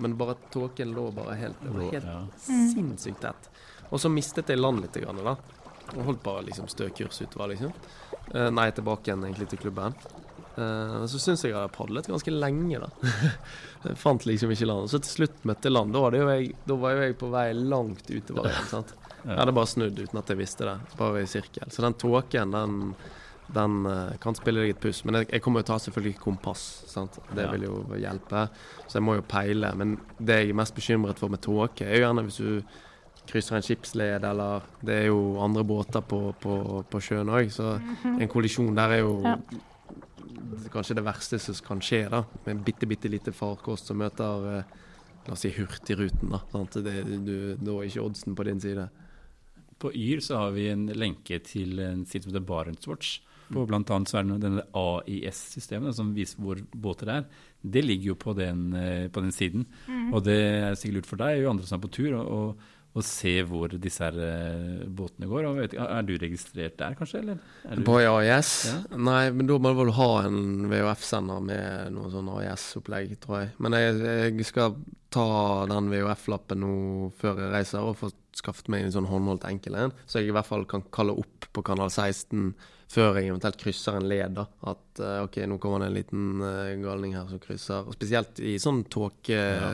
Men 0.00 0.14
bare 0.16 0.38
tåken 0.54 0.94
lå 0.96 1.10
bare 1.12 1.34
helt 1.36 1.60
Det 1.60 1.74
var 1.74 1.82
helt 1.92 2.06
Ja. 2.08 2.20
sinnssykt 2.40 3.20
tett. 3.20 3.50
Og 3.90 4.00
så 4.00 4.08
mistet 4.08 4.48
jeg 4.48 4.58
land 4.58 4.80
litt, 4.80 4.96
grann, 5.02 5.20
da. 5.24 5.36
Og 5.96 6.04
holdt 6.06 6.22
bare 6.22 6.46
liksom 6.46 6.68
stø 6.70 6.88
kurs 6.94 7.20
utover, 7.20 7.52
liksom. 7.52 7.72
Uh, 8.32 8.48
nei, 8.54 8.70
tilbake 8.70 9.10
igjen 9.10 9.24
egentlig 9.26 9.50
til 9.50 9.58
klubben. 9.66 9.96
Uh, 10.56 11.04
så 11.10 11.18
syns 11.18 11.42
jeg 11.44 11.52
jeg 11.52 11.58
hadde 11.58 11.74
padlet 11.74 12.08
ganske 12.08 12.32
lenge, 12.32 12.80
da. 12.80 12.88
jeg 13.84 13.98
fant 14.00 14.24
liksom 14.26 14.54
ikke 14.54 14.68
land. 14.70 14.88
Så 14.92 15.02
til 15.02 15.12
slutt 15.18 15.44
møtte 15.44 15.68
jeg 15.68 15.74
land. 15.76 15.92
Da 15.92 16.24
jeg, 16.32 16.54
da 16.66 16.78
var 16.80 16.96
jo 16.96 17.04
jeg 17.08 17.18
på 17.20 17.30
vei 17.34 17.46
langt 17.58 18.08
utover 18.10 18.48
igjen. 18.48 18.70
sant? 18.74 18.94
Jeg 19.24 19.36
hadde 19.38 19.52
bare 19.56 19.66
snudd 19.68 19.98
uten 20.00 20.18
at 20.18 20.28
jeg 20.32 20.38
visste 20.40 20.64
det. 20.68 20.76
Bare 20.96 21.22
i 21.22 21.26
sirkel. 21.28 21.70
Så 21.70 21.82
den 21.84 21.94
tåken, 22.00 22.50
den, 22.54 22.76
den 23.52 23.86
eh, 23.86 24.16
kan 24.22 24.34
spille 24.38 24.62
deg 24.64 24.70
et 24.76 24.80
puss. 24.80 25.02
Men 25.04 25.20
jeg, 25.20 25.30
jeg 25.34 25.42
kommer 25.44 25.60
jo 25.60 25.68
til 25.68 25.74
å 25.74 25.78
ha 25.78 25.84
selvfølgelig 25.86 26.18
kompass. 26.22 26.62
sant? 26.88 27.18
Det 27.28 27.44
Ja. 27.44 27.50
vil 27.52 27.66
jo 27.68 27.82
hjelpe. 28.00 28.46
Så 28.86 28.98
jeg 28.98 29.02
må 29.06 29.16
jo 29.18 29.26
peile. 29.28 29.74
Men 29.76 29.98
det 30.18 30.38
jeg 30.44 30.50
er 30.54 30.60
mest 30.62 30.74
bekymret 30.74 31.18
for 31.20 31.28
med 31.28 31.42
tåke, 31.44 31.84
er 31.84 31.98
jo 32.00 32.06
gjerne 32.06 32.24
hvis 32.28 32.40
du 32.40 32.62
krysser 33.30 33.56
en 33.58 33.62
skipsled, 33.62 34.24
eller 34.24 34.62
Det 34.82 34.94
er 35.02 35.06
jo 35.10 35.38
andre 35.44 35.62
båter 35.62 36.00
på, 36.02 36.32
på, 36.40 36.54
på 36.90 37.00
sjøen 37.04 37.28
òg, 37.28 37.50
så 37.52 37.76
en 38.08 38.28
kollisjon 38.32 38.74
der 38.74 38.96
er 38.96 39.02
jo 39.04 39.20
Ja. 39.22 39.36
kanskje 40.72 40.96
det 40.98 41.04
verste 41.04 41.38
som 41.38 41.54
kan 41.66 41.80
skje, 41.84 42.08
da. 42.10 42.24
Med 42.46 42.56
en 42.56 42.64
bitte, 42.64 42.86
bitte 42.88 43.10
lite 43.10 43.32
farkost 43.36 43.86
som 43.90 43.98
møter 44.00 44.48
eh, 44.58 44.64
La 45.28 45.34
oss 45.36 45.42
si 45.44 45.50
Hurtigruten, 45.52 46.30
da. 46.32 46.38
Sant? 46.50 46.78
Det, 46.82 47.04
du, 47.26 47.34
da 47.60 47.74
er 47.76 47.90
ikke 47.90 48.02
oddsen 48.06 48.34
på 48.34 48.44
din 48.48 48.58
side. 48.62 48.86
På 49.80 49.90
Yr 49.96 50.20
så 50.24 50.44
har 50.44 50.54
vi 50.56 50.68
en 50.70 50.86
lenke 50.92 51.40
til 51.46 51.80
en 51.82 52.04
side 52.08 52.26
som 52.26 52.34
heter 52.34 52.46
Barentswatch. 52.46 53.18
På 53.50 53.64
blant 53.66 53.90
annet 53.90 54.10
så 54.10 54.20
er 54.20 54.28
det 54.28 54.42
denne 54.44 54.66
AIS-systemet 54.78 55.96
som 55.96 56.12
viser 56.14 56.42
hvor 56.42 56.60
båter 56.70 57.10
er. 57.16 57.24
Det 57.60 57.82
ligger 57.82 58.12
jo 58.12 58.18
på 58.22 58.34
den, 58.38 58.68
eh, 58.78 59.08
på 59.10 59.22
den 59.24 59.32
siden. 59.34 59.64
Og 60.14 60.22
det 60.24 60.38
er 60.38 60.76
sikkert 60.78 61.00
lurt 61.00 61.10
for 61.10 61.22
deg 61.22 61.40
og 61.42 61.56
andre 61.56 61.66
som 61.66 61.80
er 61.80 61.86
på 61.86 61.94
tur, 61.98 62.14
å, 62.20 63.00
se 63.06 63.36
hvor 63.46 63.70
disse 63.70 64.02
her 64.02 64.16
eh, 64.22 64.86
båtene 64.86 65.28
går. 65.30 65.48
Og 65.48 65.58
vet, 65.62 65.74
er 65.82 66.06
du 66.06 66.14
registrert 66.18 66.78
der, 66.78 66.94
kanskje? 66.98 67.24
Eller? 67.24 67.42
Er 67.66 67.78
du, 67.78 67.84
På 67.86 67.98
AIS? 67.98 68.52
Ja. 68.70 68.78
Nei, 68.98 69.30
men 69.34 69.50
da 69.50 69.58
må 69.58 69.74
du 69.74 69.82
vel 69.82 69.92
ha 69.98 70.10
en 70.28 70.70
VHF-sender 70.70 71.44
med 71.50 71.94
noe 71.96 72.10
sånn 72.14 72.30
AIS-opplegg, 72.36 73.16
tror 73.22 73.44
jeg. 73.44 73.52
Men 73.58 73.78
jeg, 73.78 73.98
jeg 74.04 74.50
skal 74.50 74.78
ta 75.10 75.26
den 75.70 75.90
VHF-lappen 75.90 76.60
nå 76.62 76.74
før 77.18 77.40
jeg 77.42 77.52
reiser, 77.54 77.82
og 77.84 77.98
få 77.98 78.10
skaffet 78.36 78.70
meg 78.72 78.86
en 78.86 78.94
sånn 78.94 79.08
håndholdt 79.10 79.46
enkel 79.48 79.76
en, 79.78 79.94
så 80.06 80.20
jeg 80.20 80.30
i 80.30 80.34
hvert 80.34 80.48
fall 80.48 80.66
kan 80.70 80.84
kalle 80.94 81.16
opp 81.18 81.48
på 81.50 81.64
kanal 81.66 81.90
16 81.90 82.52
før 82.90 83.18
jeg 83.18 83.30
eventuelt 83.30 83.58
krysser 83.60 83.98
en 83.98 84.08
led. 84.10 84.34
da, 84.38 84.46
At 84.70 85.02
eh, 85.02 85.18
OK, 85.22 85.36
nå 85.46 85.58
kommer 85.62 85.84
det 85.84 85.90
en 85.90 85.98
liten 85.98 86.24
uh, 86.42 86.70
galning 86.82 87.14
her 87.14 87.28
som 87.30 87.38
krysser. 87.42 87.86
Og 87.86 87.94
spesielt 87.94 88.40
i 88.42 88.56
sånn 88.62 88.82
tåke, 88.90 89.36
Ja. 89.36 89.68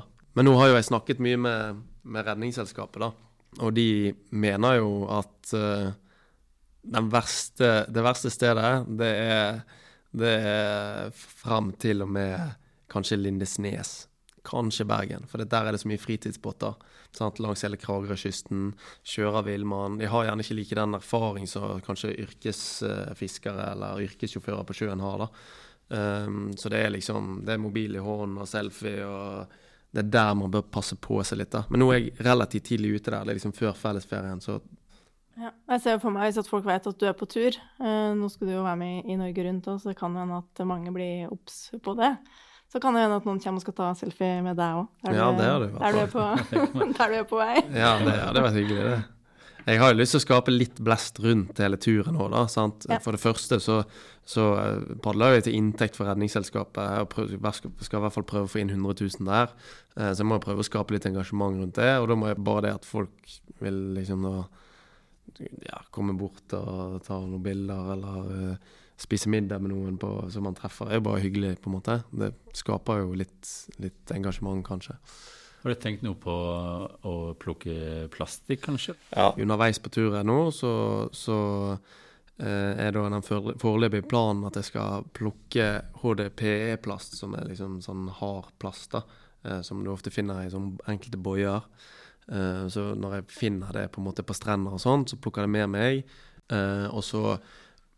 da. 0.00 0.02
Men 0.34 0.48
nå 0.48 0.56
har 0.58 0.72
jo 0.72 0.78
jeg 0.78 0.88
snakket 0.88 1.22
mye 1.22 1.38
med, 1.38 1.84
med 2.02 2.26
Redningsselskapet, 2.26 3.04
da. 3.04 3.12
Og 3.62 3.70
de 3.76 3.86
mener 4.34 4.80
jo 4.80 5.04
at 5.14 5.54
uh, 5.54 5.92
den 6.82 7.10
verste, 7.12 7.70
det 7.94 8.02
verste 8.04 8.32
stedet, 8.34 8.72
det 8.98 9.12
er, 9.22 9.62
det 10.10 10.34
er 10.50 11.14
fram 11.14 11.70
til 11.78 12.02
og 12.02 12.10
med 12.16 12.58
kanskje 12.94 13.20
Lindesnes. 13.20 14.04
Kanskje 14.44 14.84
Bergen, 14.84 15.24
for 15.26 15.40
der 15.40 15.66
er 15.66 15.72
det 15.72 15.80
så 15.80 15.88
mye 15.88 16.00
fritidsbåter. 16.00 16.74
Sant? 17.16 17.38
Langs 17.40 17.62
hele 17.64 17.78
Kragerø-kysten. 17.80 18.72
Kjører 19.06 19.46
villmann. 19.46 19.96
De 20.00 20.08
har 20.10 20.26
gjerne 20.26 20.44
ikke 20.44 20.56
like 20.58 20.78
den 20.78 20.96
erfaring 20.98 21.46
som 21.48 21.80
kanskje 21.84 22.12
yrkesfiskere 22.26 23.70
eller 23.72 24.02
yrkessjåfører 24.04 24.66
på 24.68 24.76
sjøen 24.76 25.04
har. 25.04 25.24
da. 25.24 25.30
Um, 25.88 26.52
så 26.56 26.70
det 26.72 26.78
er 26.80 26.94
liksom 26.94 27.42
Det 27.44 27.52
er 27.52 27.60
mobil 27.60 27.98
i 27.98 28.00
hånden 28.00 28.38
og 28.40 28.48
selfie 28.48 29.04
og 29.04 29.50
Det 29.92 30.00
er 30.00 30.06
der 30.14 30.30
man 30.34 30.50
bør 30.50 30.62
passe 30.72 30.96
på 30.96 31.18
seg 31.22 31.38
litt, 31.42 31.52
da. 31.52 31.66
Men 31.70 31.84
nå 31.84 31.90
er 31.92 31.98
jeg 32.00 32.14
relativt 32.24 32.64
tidlig 32.72 32.96
ute 32.96 33.12
der. 33.12 33.20
Det 33.24 33.34
er 33.34 33.38
liksom 33.38 33.54
før 33.54 33.76
fellesferien, 33.78 34.40
så 34.42 34.60
Ja. 35.38 35.50
Jeg 35.68 35.80
ser 35.82 35.98
for 35.98 36.10
meg 36.14 36.36
at 36.36 36.46
folk 36.46 36.64
vet 36.64 36.86
at 36.86 36.98
du 36.98 37.06
er 37.06 37.14
på 37.14 37.26
tur. 37.26 37.54
Eh, 37.80 38.14
nå 38.14 38.28
skal 38.30 38.46
du 38.48 38.52
jo 38.54 38.62
være 38.62 38.76
med 38.78 39.06
i 39.06 39.16
Norge 39.16 39.44
Rundt 39.46 39.66
òg, 39.66 39.80
så 39.80 39.90
det 39.90 39.96
kan 39.98 40.14
hende 40.14 40.36
at 40.38 40.66
mange 40.66 40.92
blir 40.94 41.30
obs 41.32 41.70
på 41.82 41.94
det. 41.98 42.16
Så 42.74 42.80
kan 42.82 42.96
det 42.96 43.04
hende 43.04 43.20
at 43.20 43.26
noen 43.28 43.38
kommer 43.38 43.60
og 43.60 43.62
skal 43.62 43.74
ta 43.78 43.88
selfie 43.94 44.40
med 44.42 44.56
deg 44.58 44.80
òg. 44.80 44.86
Ja, 45.06 45.28
det 45.38 45.44
har 45.46 45.60
det 45.62 45.68
i 45.70 45.74
Der 45.78 45.94
du 45.94 45.98
er 46.04 46.08
på, 46.10 46.86
der 46.98 47.12
du 47.12 47.18
er 47.20 47.28
på 47.30 47.38
vei. 47.38 47.52
Ja, 47.70 47.92
det 48.02 48.14
hadde 48.18 48.42
vært 48.48 48.56
hyggelig, 48.58 48.86
det. 48.90 49.02
Jeg 49.64 49.78
har 49.80 49.94
jo 49.94 49.96
lyst 49.96 50.12
til 50.12 50.18
å 50.20 50.24
skape 50.26 50.52
litt 50.52 50.80
blest 50.84 51.20
rundt 51.24 51.60
hele 51.62 51.78
turen 51.80 52.18
òg, 52.20 52.34
da. 52.34 52.42
sant? 52.52 52.84
Ja. 52.90 52.98
For 53.00 53.16
det 53.16 53.22
første 53.22 53.56
så, 53.64 53.78
så 54.28 54.48
eh, 54.60 54.90
padler 55.06 55.38
jeg 55.38 55.46
til 55.46 55.56
inntekt 55.56 55.96
for 55.96 56.10
Redningsselskapet. 56.10 56.82
Jeg 56.98 57.08
prøver, 57.14 57.54
skal, 57.56 57.72
skal 57.86 58.02
i 58.02 58.04
hvert 58.04 58.16
fall 58.18 58.26
prøve 58.28 58.50
å 58.50 58.52
få 58.52 58.60
inn 58.60 58.74
100 58.74 59.06
000 59.22 59.30
der. 59.30 59.54
Eh, 59.96 60.10
Så 60.10 60.20
jeg 60.20 60.28
må 60.34 60.40
prøve 60.44 60.60
å 60.60 60.68
skape 60.68 60.92
litt 60.98 61.06
engasjement 61.08 61.62
rundt 61.62 61.78
det. 61.80 61.94
Og 62.02 62.10
da 62.10 62.18
må 62.20 62.28
jeg 62.28 62.42
bare 62.44 62.66
det 62.66 62.74
at 62.76 62.90
folk 62.90 63.38
vil 63.64 63.80
liksom 63.96 64.26
da 64.28 64.34
ja, 65.70 65.80
komme 65.94 66.12
bort 66.18 66.52
og 66.58 67.00
ta 67.06 67.16
noen 67.22 67.42
bilder, 67.46 67.94
eller 67.96 68.34
eh, 68.36 68.72
spise 69.00 69.28
middag 69.32 69.60
med 69.64 69.72
noen 69.72 69.96
på, 69.98 70.10
som 70.30 70.44
man 70.46 70.54
treffer. 70.54 70.90
Er 70.94 71.00
bare 71.04 71.20
hyggelig, 71.24 71.56
på 71.64 71.70
en 71.70 71.76
måte. 71.78 71.96
Det 72.14 72.32
skaper 72.54 73.00
jo 73.02 73.14
litt, 73.18 73.48
litt 73.82 74.12
engasjement, 74.14 74.62
kanskje. 74.66 74.94
Har 75.64 75.72
du 75.72 75.80
tenkt 75.80 76.02
noe 76.04 76.14
på 76.20 76.32
å 77.08 77.14
plukke 77.40 78.06
plastikk, 78.12 78.62
kanskje? 78.66 78.94
Ja. 79.16 79.30
Underveis 79.40 79.80
på 79.80 79.90
turen 79.94 80.28
nå, 80.28 80.50
så, 80.52 80.70
så 81.16 81.38
eh, 82.36 82.72
er 82.84 82.92
da 82.92 83.06
den 83.08 83.24
fore- 83.24 83.56
foreløpige 83.62 84.06
planen 84.10 84.44
at 84.48 84.58
jeg 84.60 84.68
skal 84.70 85.06
plukke 85.16 85.68
HDPE-plast, 86.02 87.16
som 87.18 87.34
er 87.38 87.48
liksom 87.50 87.80
sånn 87.84 88.08
hard 88.20 88.52
plast, 88.62 88.92
da. 88.94 89.02
eh, 89.44 89.60
som 89.64 89.82
du 89.84 89.90
ofte 89.92 90.12
finner 90.14 90.44
i 90.44 90.52
sånn 90.52 90.74
enkelte 90.90 91.20
boier. 91.20 91.64
Eh, 92.28 92.64
så 92.72 92.92
når 92.96 93.18
jeg 93.18 93.30
finner 93.40 93.72
det 93.76 93.88
på 93.92 94.00
en 94.02 94.08
måte 94.08 94.24
på 94.26 94.36
strender 94.36 94.76
og 94.76 94.82
sånn, 94.84 95.06
så 95.08 95.16
plukker 95.20 95.44
jeg 95.44 95.50
det 95.50 95.56
med 95.58 95.72
meg. 95.74 96.04
Eh, 96.52 96.86
og 96.92 97.02
så 97.04 97.38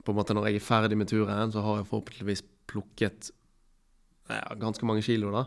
på 0.06 0.14
en 0.14 0.20
måte 0.20 0.36
når 0.36 0.50
jeg 0.50 0.60
er 0.60 0.66
ferdig 0.66 0.98
med 1.00 1.10
turen, 1.10 1.52
så 1.52 1.64
har 1.64 1.80
jeg 1.80 1.88
forhåpentligvis 1.90 2.44
plukket 2.70 3.30
ja, 4.30 4.54
ganske 4.58 4.86
mange 4.86 5.04
kilo, 5.06 5.32
da. 5.34 5.46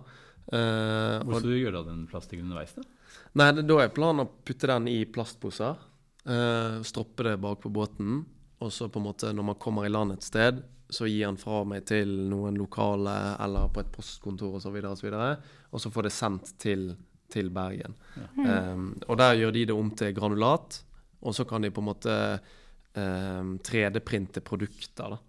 Uh, 0.49 1.19
Hvor 1.27 1.43
skal 1.43 1.51
du 1.51 1.59
gjøre 1.59 1.83
av 1.83 1.89
den 1.91 2.05
plastikken 2.09 2.47
underveis? 2.47 2.73
da? 2.73 2.83
Nei, 3.37 3.51
det, 3.53 3.67
da 3.69 3.77
er 3.83 3.93
planen 3.93 4.23
å 4.23 4.31
putte 4.45 4.69
den 4.71 4.89
i 4.89 4.97
plastposer. 5.09 5.77
Uh, 6.25 6.79
stroppe 6.85 7.27
det 7.27 7.37
bak 7.41 7.61
på 7.63 7.71
båten. 7.73 8.23
Og 8.59 8.73
så 8.73 8.89
på 8.91 8.99
en 8.99 9.07
måte 9.07 9.31
når 9.35 9.51
man 9.51 9.59
kommer 9.61 9.85
i 9.85 9.91
land 9.91 10.15
et 10.15 10.25
sted, 10.25 10.63
så 10.89 11.05
gir 11.05 11.27
den 11.27 11.37
fra 11.37 11.61
meg 11.69 11.85
til 11.87 12.09
noen 12.31 12.57
lokale 12.57 13.13
eller 13.43 13.69
på 13.73 13.83
et 13.83 13.91
postkontor 13.93 14.57
osv. 14.57 14.73
Og, 14.81 14.97
så 14.97 15.05
videre, 15.05 15.29
og 15.69 15.83
så 15.83 15.91
får 15.93 16.07
det 16.07 16.15
sendt 16.15 16.53
til, 16.61 16.87
til 17.29 17.51
Bergen. 17.53 17.93
Um, 18.41 18.95
og 19.05 19.19
der 19.21 19.37
gjør 19.37 19.53
de 19.55 19.67
det 19.69 19.77
om 19.77 19.91
til 19.93 20.15
granulat, 20.17 20.81
og 21.19 21.35
så 21.35 21.45
kan 21.45 21.61
de 21.61 21.71
på 21.71 21.83
en 21.83 21.89
måte 21.91 22.15
3D-printe 23.65 24.43
produkter. 24.45 25.15
da. 25.15 25.19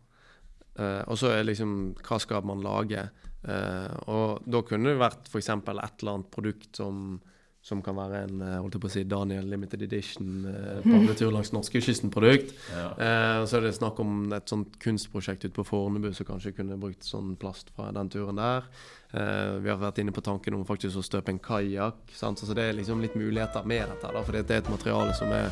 Eh, 0.80 1.02
og 1.06 1.18
så 1.18 1.32
er 1.34 1.48
liksom 1.48 1.94
Hva 2.06 2.20
skal 2.22 2.46
man 2.46 2.62
lage? 2.64 3.08
Eh, 3.40 3.94
og 4.12 4.44
da 4.44 4.62
kunne 4.66 4.92
det 4.92 5.00
vært 5.00 5.30
f.eks. 5.30 5.48
et 5.48 5.70
eller 5.70 6.12
annet 6.14 6.30
produkt 6.32 6.76
som, 6.76 7.20
som 7.62 7.82
kan 7.84 7.96
være 7.98 8.22
en 8.24 8.40
eh, 8.40 8.56
holdt 8.56 8.76
jeg 8.78 8.82
på 8.82 8.88
å 8.88 8.92
si, 8.94 9.02
Daniel 9.08 9.48
Limited 9.52 9.82
Edition 9.84 10.46
eh, 10.48 10.78
padletur 10.86 11.32
langs 11.34 11.52
norskekysten-produkt. 11.52 12.54
Ja. 12.72 12.86
Eh, 12.96 13.40
så 13.44 13.58
er 13.58 13.66
det 13.66 13.74
snakk 13.76 14.00
om 14.00 14.32
et 14.32 14.48
sånt 14.48 14.78
kunstprosjekt 14.80 15.44
ute 15.44 15.54
på 15.58 15.66
Fornebu 15.68 16.08
som 16.16 16.28
kanskje 16.30 16.54
kunne 16.56 16.80
brukt 16.80 17.04
sånn 17.04 17.34
plast 17.40 17.72
fra 17.76 17.90
den 17.96 18.08
turen 18.12 18.40
der. 18.40 18.68
Eh, 19.12 19.58
vi 19.60 19.72
har 19.72 19.80
vært 19.80 20.00
inne 20.00 20.14
på 20.16 20.24
tanken 20.24 20.56
om 20.56 20.64
faktisk 20.68 21.02
å 21.02 21.04
støpe 21.04 21.34
en 21.34 21.42
kajakk. 21.42 22.00
Så 22.16 22.32
det 22.54 22.64
er 22.64 22.78
liksom 22.80 23.04
litt 23.04 23.18
muligheter 23.18 23.66
med 23.68 23.90
dette. 23.92 24.08
da, 24.08 24.24
For 24.24 24.38
det 24.38 24.46
er 24.48 24.64
et 24.64 24.72
materiale 24.72 25.16
som 25.18 25.28
er 25.34 25.50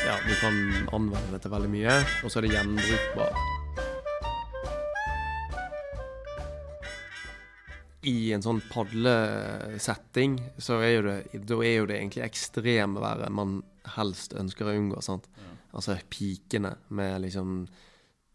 Ja, 0.00 0.16
du 0.24 0.34
kan 0.40 0.54
anvende 0.96 1.34
det 1.34 1.42
til 1.42 1.52
veldig 1.52 1.72
mye. 1.72 1.98
Og 2.24 2.30
så 2.30 2.38
er 2.40 2.46
det 2.46 2.54
gjenbrukbart. 2.54 3.59
I 8.08 8.32
en 8.32 8.44
sånn 8.44 8.62
padlesetting 8.70 10.38
så 10.56 10.78
er 10.80 10.94
jo 10.94 11.04
det, 11.04 11.18
da 11.48 11.58
er 11.60 11.74
jo 11.74 11.88
det 11.90 11.98
egentlig 11.98 12.24
ekstremværet 12.24 13.32
man 13.36 13.60
helst 13.96 14.34
ønsker 14.38 14.70
å 14.70 14.76
unngå. 14.78 15.02
sant? 15.04 15.28
Altså 15.76 15.98
pikene 16.10 16.74
med 16.96 17.20
liksom 17.26 17.62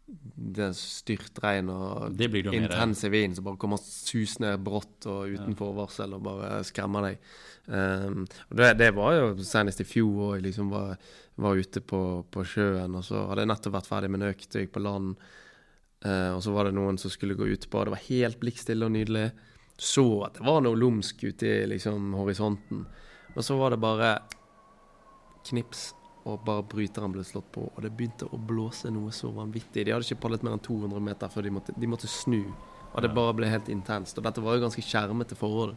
det 0.06 0.68
styrtregn 0.78 1.66
og 1.74 2.20
intense 2.54 3.08
vind 3.10 3.34
som 3.34 3.48
bare 3.48 3.58
kommer 3.58 3.80
susende 3.82 4.52
brått 4.62 5.08
og 5.10 5.34
uten 5.34 5.56
forvarsel 5.58 6.14
og 6.14 6.22
bare 6.28 6.50
skremmer 6.68 7.08
deg. 7.08 7.24
Um, 7.66 8.22
det, 8.54 8.76
det 8.78 8.92
var 8.94 9.16
jo 9.16 9.32
senest 9.42 9.82
i 9.82 9.88
fjor 9.88 10.28
òg. 10.28 10.36
Jeg 10.36 10.46
liksom 10.46 10.70
var, 10.70 10.94
var 11.42 11.58
ute 11.58 11.82
på, 11.82 12.02
på 12.30 12.46
sjøen, 12.46 12.94
og 12.94 13.02
så 13.08 13.24
hadde 13.26 13.42
jeg 13.42 13.50
nettopp 13.50 13.76
vært 13.80 13.90
ferdig 13.90 14.12
med 14.12 14.22
en 14.22 14.30
økt. 14.30 14.46
Jeg 14.46 14.68
gikk 14.68 14.78
på 14.78 14.86
land, 14.86 15.18
Uh, 16.04 16.36
og 16.36 16.42
så 16.44 16.52
var 16.52 16.68
det 16.68 16.76
noen 16.76 16.98
som 17.00 17.10
skulle 17.10 17.34
gå 17.38 17.46
utpå. 17.54 17.84
Det 17.86 17.94
var 17.94 18.02
helt 18.10 18.36
blikkstille 18.42 18.84
og 18.86 18.92
nydelig. 18.94 19.30
Så 19.76 20.06
at 20.24 20.38
det 20.38 20.46
var 20.46 20.62
noe 20.64 20.78
lumsk 20.78 21.24
ute 21.24 21.46
i 21.46 21.66
liksom, 21.68 22.12
horisonten. 22.16 22.86
Og 23.36 23.44
så 23.44 23.56
var 23.60 23.74
det 23.74 23.80
bare 23.82 24.14
knips, 25.46 25.90
og 26.26 26.40
bare 26.46 26.64
bryteren 26.66 27.12
ble 27.14 27.22
slått 27.26 27.50
på. 27.54 27.68
Og 27.76 27.82
det 27.84 27.92
begynte 27.94 28.26
å 28.34 28.38
blåse 28.40 28.90
noe 28.90 29.12
så 29.14 29.28
vanvittig. 29.34 29.84
De 29.86 29.92
hadde 29.94 30.06
ikke 30.08 30.22
padlet 30.24 30.42
mer 30.46 30.56
enn 30.56 30.64
200 30.64 31.04
meter 31.06 31.30
før 31.30 31.46
de 31.46 31.52
måtte, 31.54 31.74
de 31.78 31.90
måtte 31.92 32.08
snu. 32.10 32.40
Og 32.96 33.04
det 33.04 33.12
bare 33.14 33.36
ble 33.36 33.50
helt 33.52 33.68
intenst. 33.70 34.18
Og 34.18 34.24
dette 34.26 34.42
var 34.42 34.56
jo 34.56 34.64
ganske 34.64 34.82
skjermete 34.82 35.36
forhold. 35.38 35.76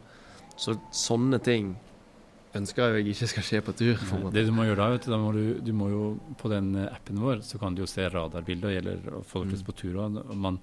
Så 0.58 0.74
sånne 0.96 1.38
ting 1.44 1.76
ønsker 2.56 2.96
jeg 2.96 3.12
ikke 3.12 3.28
skal 3.30 3.46
skje 3.46 3.60
på 3.62 3.76
tur. 3.78 4.00
på. 4.08 4.32
Det 4.34 4.42
du 4.48 4.50
må 4.56 4.64
gjøre 4.66 4.80
da, 4.82 4.88
vet 4.96 5.04
du, 5.06 5.10
da 5.12 5.18
må 5.22 5.30
du, 5.36 5.42
du 5.62 5.70
må 5.76 5.90
jo 5.92 6.02
på 6.40 6.50
den 6.50 6.72
appen 6.88 7.20
vår, 7.22 7.44
så 7.46 7.60
kan 7.62 7.76
du 7.76 7.84
jo 7.84 7.90
se 7.90 8.08
radarbilder, 8.10 8.74
gjelder 8.74 9.20
folk 9.22 9.52
Mm. 9.52 9.62
på 9.68 9.76
tur 9.76 10.00
og 10.02 10.34
man, 10.34 10.58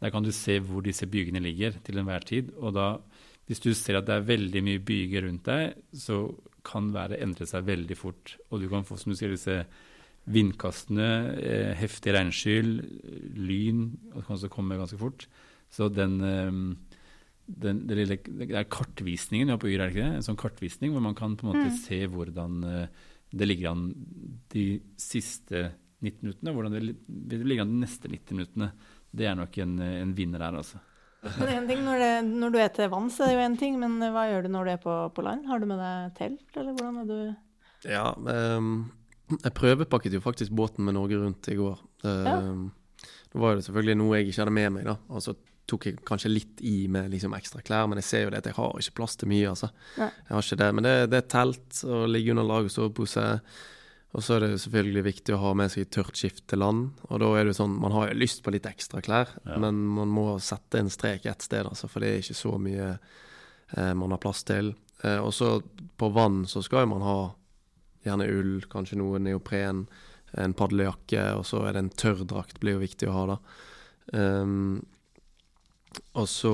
Der 0.00 0.12
kan 0.12 0.24
du 0.24 0.32
se 0.32 0.58
hvor 0.64 0.84
disse 0.84 1.08
bygene 1.10 1.42
ligger 1.44 1.76
til 1.84 2.00
enhver 2.00 2.24
tid. 2.24 2.54
Og 2.58 2.74
da, 2.76 2.94
hvis 3.46 3.60
du 3.60 3.72
ser 3.76 4.00
at 4.00 4.08
det 4.08 4.16
er 4.16 4.28
veldig 4.30 4.62
mye 4.64 4.82
byger 4.84 5.26
rundt 5.26 5.48
deg, 5.48 5.76
så 5.92 6.22
kan 6.64 6.90
været 6.94 7.20
endre 7.20 7.48
seg 7.48 7.66
veldig 7.68 7.96
fort. 7.98 8.36
Og 8.50 8.62
du 8.62 8.68
kan 8.72 8.86
få, 8.86 8.98
som 9.00 9.12
du 9.12 9.18
sier, 9.18 9.32
disse 9.32 9.62
vindkastene, 10.30 11.08
eh, 11.40 11.72
heftig 11.80 12.14
regnskyll, 12.14 12.72
lyn, 13.36 13.86
det 14.12 14.24
kan 14.26 14.36
også 14.36 14.50
komme 14.52 14.78
ganske 14.78 15.00
fort. 15.00 15.26
Så 15.72 15.88
den, 15.92 16.20
eh, 16.20 16.52
den 17.50 17.86
det, 17.88 17.96
lille, 17.96 18.18
det 18.24 18.50
er 18.50 18.68
kartvisningen 18.70 19.48
ja, 19.48 19.56
på 19.56 19.68
Yr, 19.68 19.80
er 19.80 19.88
det 19.88 19.96
ikke 19.96 20.06
det? 20.06 20.16
En 20.20 20.28
sånn 20.28 20.40
kartvisning 20.40 20.92
hvor 20.94 21.04
man 21.04 21.16
kan 21.18 21.36
på 21.36 21.46
en 21.46 21.54
måte 21.54 21.76
se 21.82 22.04
hvordan 22.06 22.64
eh, 22.64 22.86
det 23.30 23.46
ligger 23.46 23.72
an 23.72 23.90
de 24.52 24.80
siste 24.98 25.70
90 26.00 26.22
minuttene, 26.24 26.54
hvordan 26.54 26.74
det, 26.74 26.96
det 27.06 27.42
ligger 27.44 27.66
an 27.66 27.74
de 27.74 27.84
neste 27.84 28.08
90 28.08 28.38
minuttene. 28.38 28.70
Det 29.10 29.26
er 29.26 29.36
nok 29.38 29.58
en, 29.62 29.74
en 29.82 30.14
vinner 30.16 30.44
her, 30.44 30.56
altså. 30.60 30.80
Men 31.20 31.50
en 31.52 31.66
ting, 31.68 31.82
når, 31.84 32.00
det, 32.00 32.12
når 32.30 32.52
du 32.54 32.58
er 32.62 32.70
til 32.72 32.88
vanns, 32.92 33.18
er 33.20 33.28
det 33.28 33.34
jo 33.36 33.44
én 33.44 33.58
ting, 33.60 33.74
men 33.80 33.98
hva 34.00 34.24
gjør 34.30 34.46
du 34.46 34.52
når 34.54 34.68
du 34.68 34.72
er 34.72 34.80
på, 34.80 34.94
på 35.12 35.24
land? 35.26 35.44
Har 35.50 35.60
du 35.60 35.66
med 35.68 35.82
deg 35.82 36.14
telt, 36.16 36.46
eller 36.56 36.76
hvordan 36.78 37.02
er 37.02 37.10
du 37.10 37.90
Ja, 37.90 38.06
um, 38.16 38.70
jeg 39.36 39.52
prøvepakket 39.56 40.16
jo 40.16 40.22
faktisk 40.24 40.54
båten 40.56 40.86
med 40.86 40.96
Norge 40.96 41.20
Rundt 41.20 41.50
i 41.52 41.58
går. 41.58 41.82
Um, 42.04 42.70
Det 43.30 43.38
var 43.38 43.54
jo 43.54 43.62
selvfølgelig 43.62 43.98
noe 44.00 44.18
jeg 44.18 44.30
ikke 44.30 44.42
hadde 44.42 44.54
med 44.56 44.72
meg, 44.74 44.86
da. 44.88 44.96
Og 45.12 45.22
så 45.22 45.36
tok 45.70 45.86
jeg 45.86 46.00
kanskje 46.06 46.32
litt 46.32 46.62
i 46.66 46.88
med 46.90 47.12
liksom 47.12 47.34
ekstra 47.36 47.62
klær, 47.62 47.86
men 47.86 48.00
jeg 48.00 48.08
ser 48.08 48.24
jo 48.24 48.32
det 48.32 48.40
at 48.42 48.48
jeg 48.50 48.56
har 48.56 48.80
ikke 48.80 48.96
plass 48.98 49.14
til 49.20 49.30
mye, 49.30 49.52
altså. 49.52 49.68
Nei. 50.00 50.08
Jeg 50.10 50.34
har 50.34 50.46
ikke 50.46 50.58
det. 50.62 50.70
Men 50.74 50.88
det, 50.88 50.94
det 51.12 51.20
er 51.20 51.28
telt 51.36 51.82
og 51.86 52.08
lag 52.10 52.64
og 52.64 52.72
sovepose. 52.74 53.26
Og 54.10 54.24
så 54.26 54.34
er 54.36 54.40
det 54.42 54.60
selvfølgelig 54.64 55.02
viktig 55.06 55.34
å 55.36 55.40
ha 55.44 55.50
med 55.54 55.70
seg 55.70 55.90
tørt 55.94 56.18
skift 56.18 56.42
til 56.50 56.58
land. 56.58 56.88
Og 57.08 57.20
da 57.22 57.28
er 57.38 57.46
det 57.46 57.54
sånn, 57.54 57.76
man 57.78 57.92
har 57.94 58.08
jo 58.10 58.18
lyst 58.18 58.42
på 58.42 58.50
litt 58.50 58.66
ekstra 58.66 59.02
klær, 59.06 59.28
Ja. 59.46 59.58
men 59.62 59.78
man 59.86 60.08
må 60.10 60.40
sette 60.42 60.80
en 60.80 60.90
strek 60.90 61.26
ett 61.30 61.42
sted, 61.46 61.64
altså, 61.66 61.86
for 61.88 62.00
det 62.02 62.08
er 62.10 62.18
ikke 62.18 62.34
så 62.34 62.58
mye 62.58 62.88
eh, 63.76 63.92
man 63.94 64.10
har 64.10 64.18
plass 64.18 64.42
til. 64.42 64.74
Eh, 65.04 65.18
og 65.22 65.30
så 65.32 65.62
på 65.96 66.10
vann 66.12 66.42
så 66.50 66.62
skal 66.62 66.82
jo 66.88 66.94
man 66.96 67.06
ha 67.06 67.18
gjerne 68.04 68.26
ull, 68.34 68.60
kanskje 68.72 68.98
noe 68.98 69.20
neopren, 69.22 69.84
en 70.38 70.54
padlejakke, 70.54 71.22
og 71.38 71.46
så 71.46 71.64
er 71.68 71.74
det 71.74 71.84
en 71.84 71.90
tørrdrakt, 72.02 72.58
blir 72.62 72.78
jo 72.78 72.82
viktig 72.84 73.08
å 73.10 73.14
ha, 73.14 73.24
da. 73.34 73.38
Um, 74.42 74.82
og 76.18 76.26
så 76.30 76.52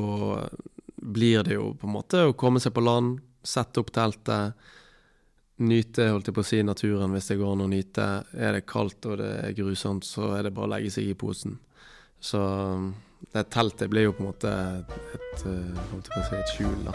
blir 0.97 1.43
det 1.45 1.55
jo 1.57 1.75
på 1.77 1.87
en 1.89 1.93
måte 1.93 2.23
å 2.27 2.37
komme 2.37 2.61
seg 2.61 2.75
på 2.77 2.85
land, 2.85 3.21
sette 3.47 3.81
opp 3.81 3.93
teltet, 3.95 4.57
nyte, 5.59 6.09
holdt 6.13 6.27
jeg 6.29 6.35
på 6.37 6.43
å 6.45 6.47
si, 6.47 6.63
naturen 6.63 7.13
hvis 7.17 7.29
det 7.31 7.39
går 7.41 7.53
an 7.55 7.65
å 7.65 7.71
nyte. 7.71 8.07
Er 8.37 8.53
det 8.59 8.67
kaldt 8.69 9.07
og 9.09 9.19
det 9.23 9.31
er 9.45 9.57
grusomt, 9.57 10.05
så 10.05 10.35
er 10.37 10.43
det 10.49 10.55
bare 10.57 10.69
å 10.69 10.75
legge 10.77 10.91
seg 10.93 11.09
i 11.09 11.15
posen. 11.19 11.59
Så 12.21 12.41
det 13.33 13.47
teltet 13.51 13.89
blir 13.93 14.09
jo 14.09 14.13
på 14.17 14.25
en 14.25 14.29
måte 14.33 14.53
et, 14.53 15.47
eh, 15.47 15.81
holdt 15.93 16.11
jeg 16.11 16.13
på 16.13 16.21
å 16.21 16.29
si, 16.29 16.37
et 16.37 16.53
skjul, 16.57 16.85
da. 16.85 16.93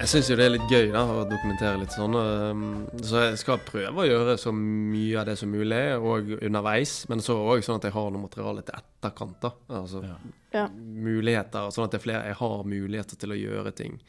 Jeg 0.00 0.08
syns 0.08 0.30
jo 0.30 0.36
det 0.38 0.44
er 0.46 0.52
litt 0.54 0.70
gøy 0.72 0.86
da, 0.94 1.02
å 1.04 1.24
dokumentere 1.28 1.76
litt 1.82 1.92
sånn. 1.92 2.14
um, 2.16 2.62
Så 3.04 3.20
jeg 3.20 3.40
skal 3.42 3.58
prøve 3.66 4.00
å 4.00 4.06
gjøre 4.08 4.38
så 4.40 4.48
mye 4.56 5.18
av 5.20 5.26
det 5.28 5.34
som 5.36 5.50
mulig, 5.52 5.82
og 6.00 6.30
underveis. 6.40 7.02
Men 7.10 7.20
så 7.20 7.36
òg 7.36 7.60
sånn 7.66 7.76
at 7.82 7.84
jeg 7.90 7.92
har 7.98 8.08
noe 8.14 8.22
materiale 8.24 8.64
til 8.64 8.78
etterkant. 8.78 9.36
da. 9.42 9.50
Altså 9.68 10.00
Ja. 10.06 10.16
Ja. 10.54 10.64
muligheter, 10.72 11.68
sånn 11.70 11.84
at 11.84 11.90
det 11.92 12.00
er 12.00 12.06
flere, 12.06 12.24
jeg 12.32 12.34
har 12.40 12.64
muligheter 12.64 13.18
til 13.20 13.30
å 13.30 13.38
gjøre 13.38 13.74
ting. 13.76 14.00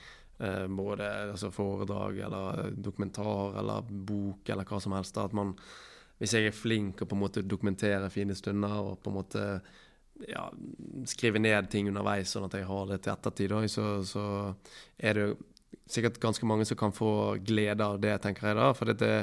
Eh, 0.42 0.68
både 0.68 1.08
altså 1.32 1.52
foredrag 1.54 2.18
eller 2.26 2.72
dokumentar 2.74 3.60
eller 3.60 3.82
bok 3.90 4.50
eller 4.50 4.66
hva 4.66 4.80
som 4.82 4.96
helst. 4.98 5.18
At 5.22 5.36
man, 5.38 5.54
hvis 6.18 6.34
jeg 6.34 6.50
er 6.50 6.56
flink 6.56 7.04
og 7.04 7.12
på 7.12 7.18
en 7.18 7.22
måte 7.22 7.46
dokumenterer 7.46 8.10
fine 8.10 8.34
stunder 8.38 8.80
og 8.80 9.00
på 9.04 9.12
en 9.12 9.20
måte 9.20 9.46
ja, 10.30 10.48
skrive 11.10 11.42
ned 11.42 11.70
ting 11.70 11.92
underveis, 11.92 12.34
sånn 12.34 12.48
at 12.48 12.58
jeg 12.58 12.66
har 12.70 12.90
det 12.90 13.02
til 13.04 13.14
ettertid, 13.14 13.56
så, 13.70 13.88
så 14.06 14.26
er 14.98 15.18
det 15.18 15.28
jo 15.28 15.38
sikkert 15.92 16.22
ganske 16.24 16.48
mange 16.50 16.66
som 16.66 16.80
kan 16.80 16.94
få 16.96 17.38
glede 17.46 17.86
av 17.86 18.00
det, 18.02 18.16
tenker 18.24 18.50
jeg 18.50 18.58
da. 18.58 18.72
For 18.78 18.94
det, 18.98 19.14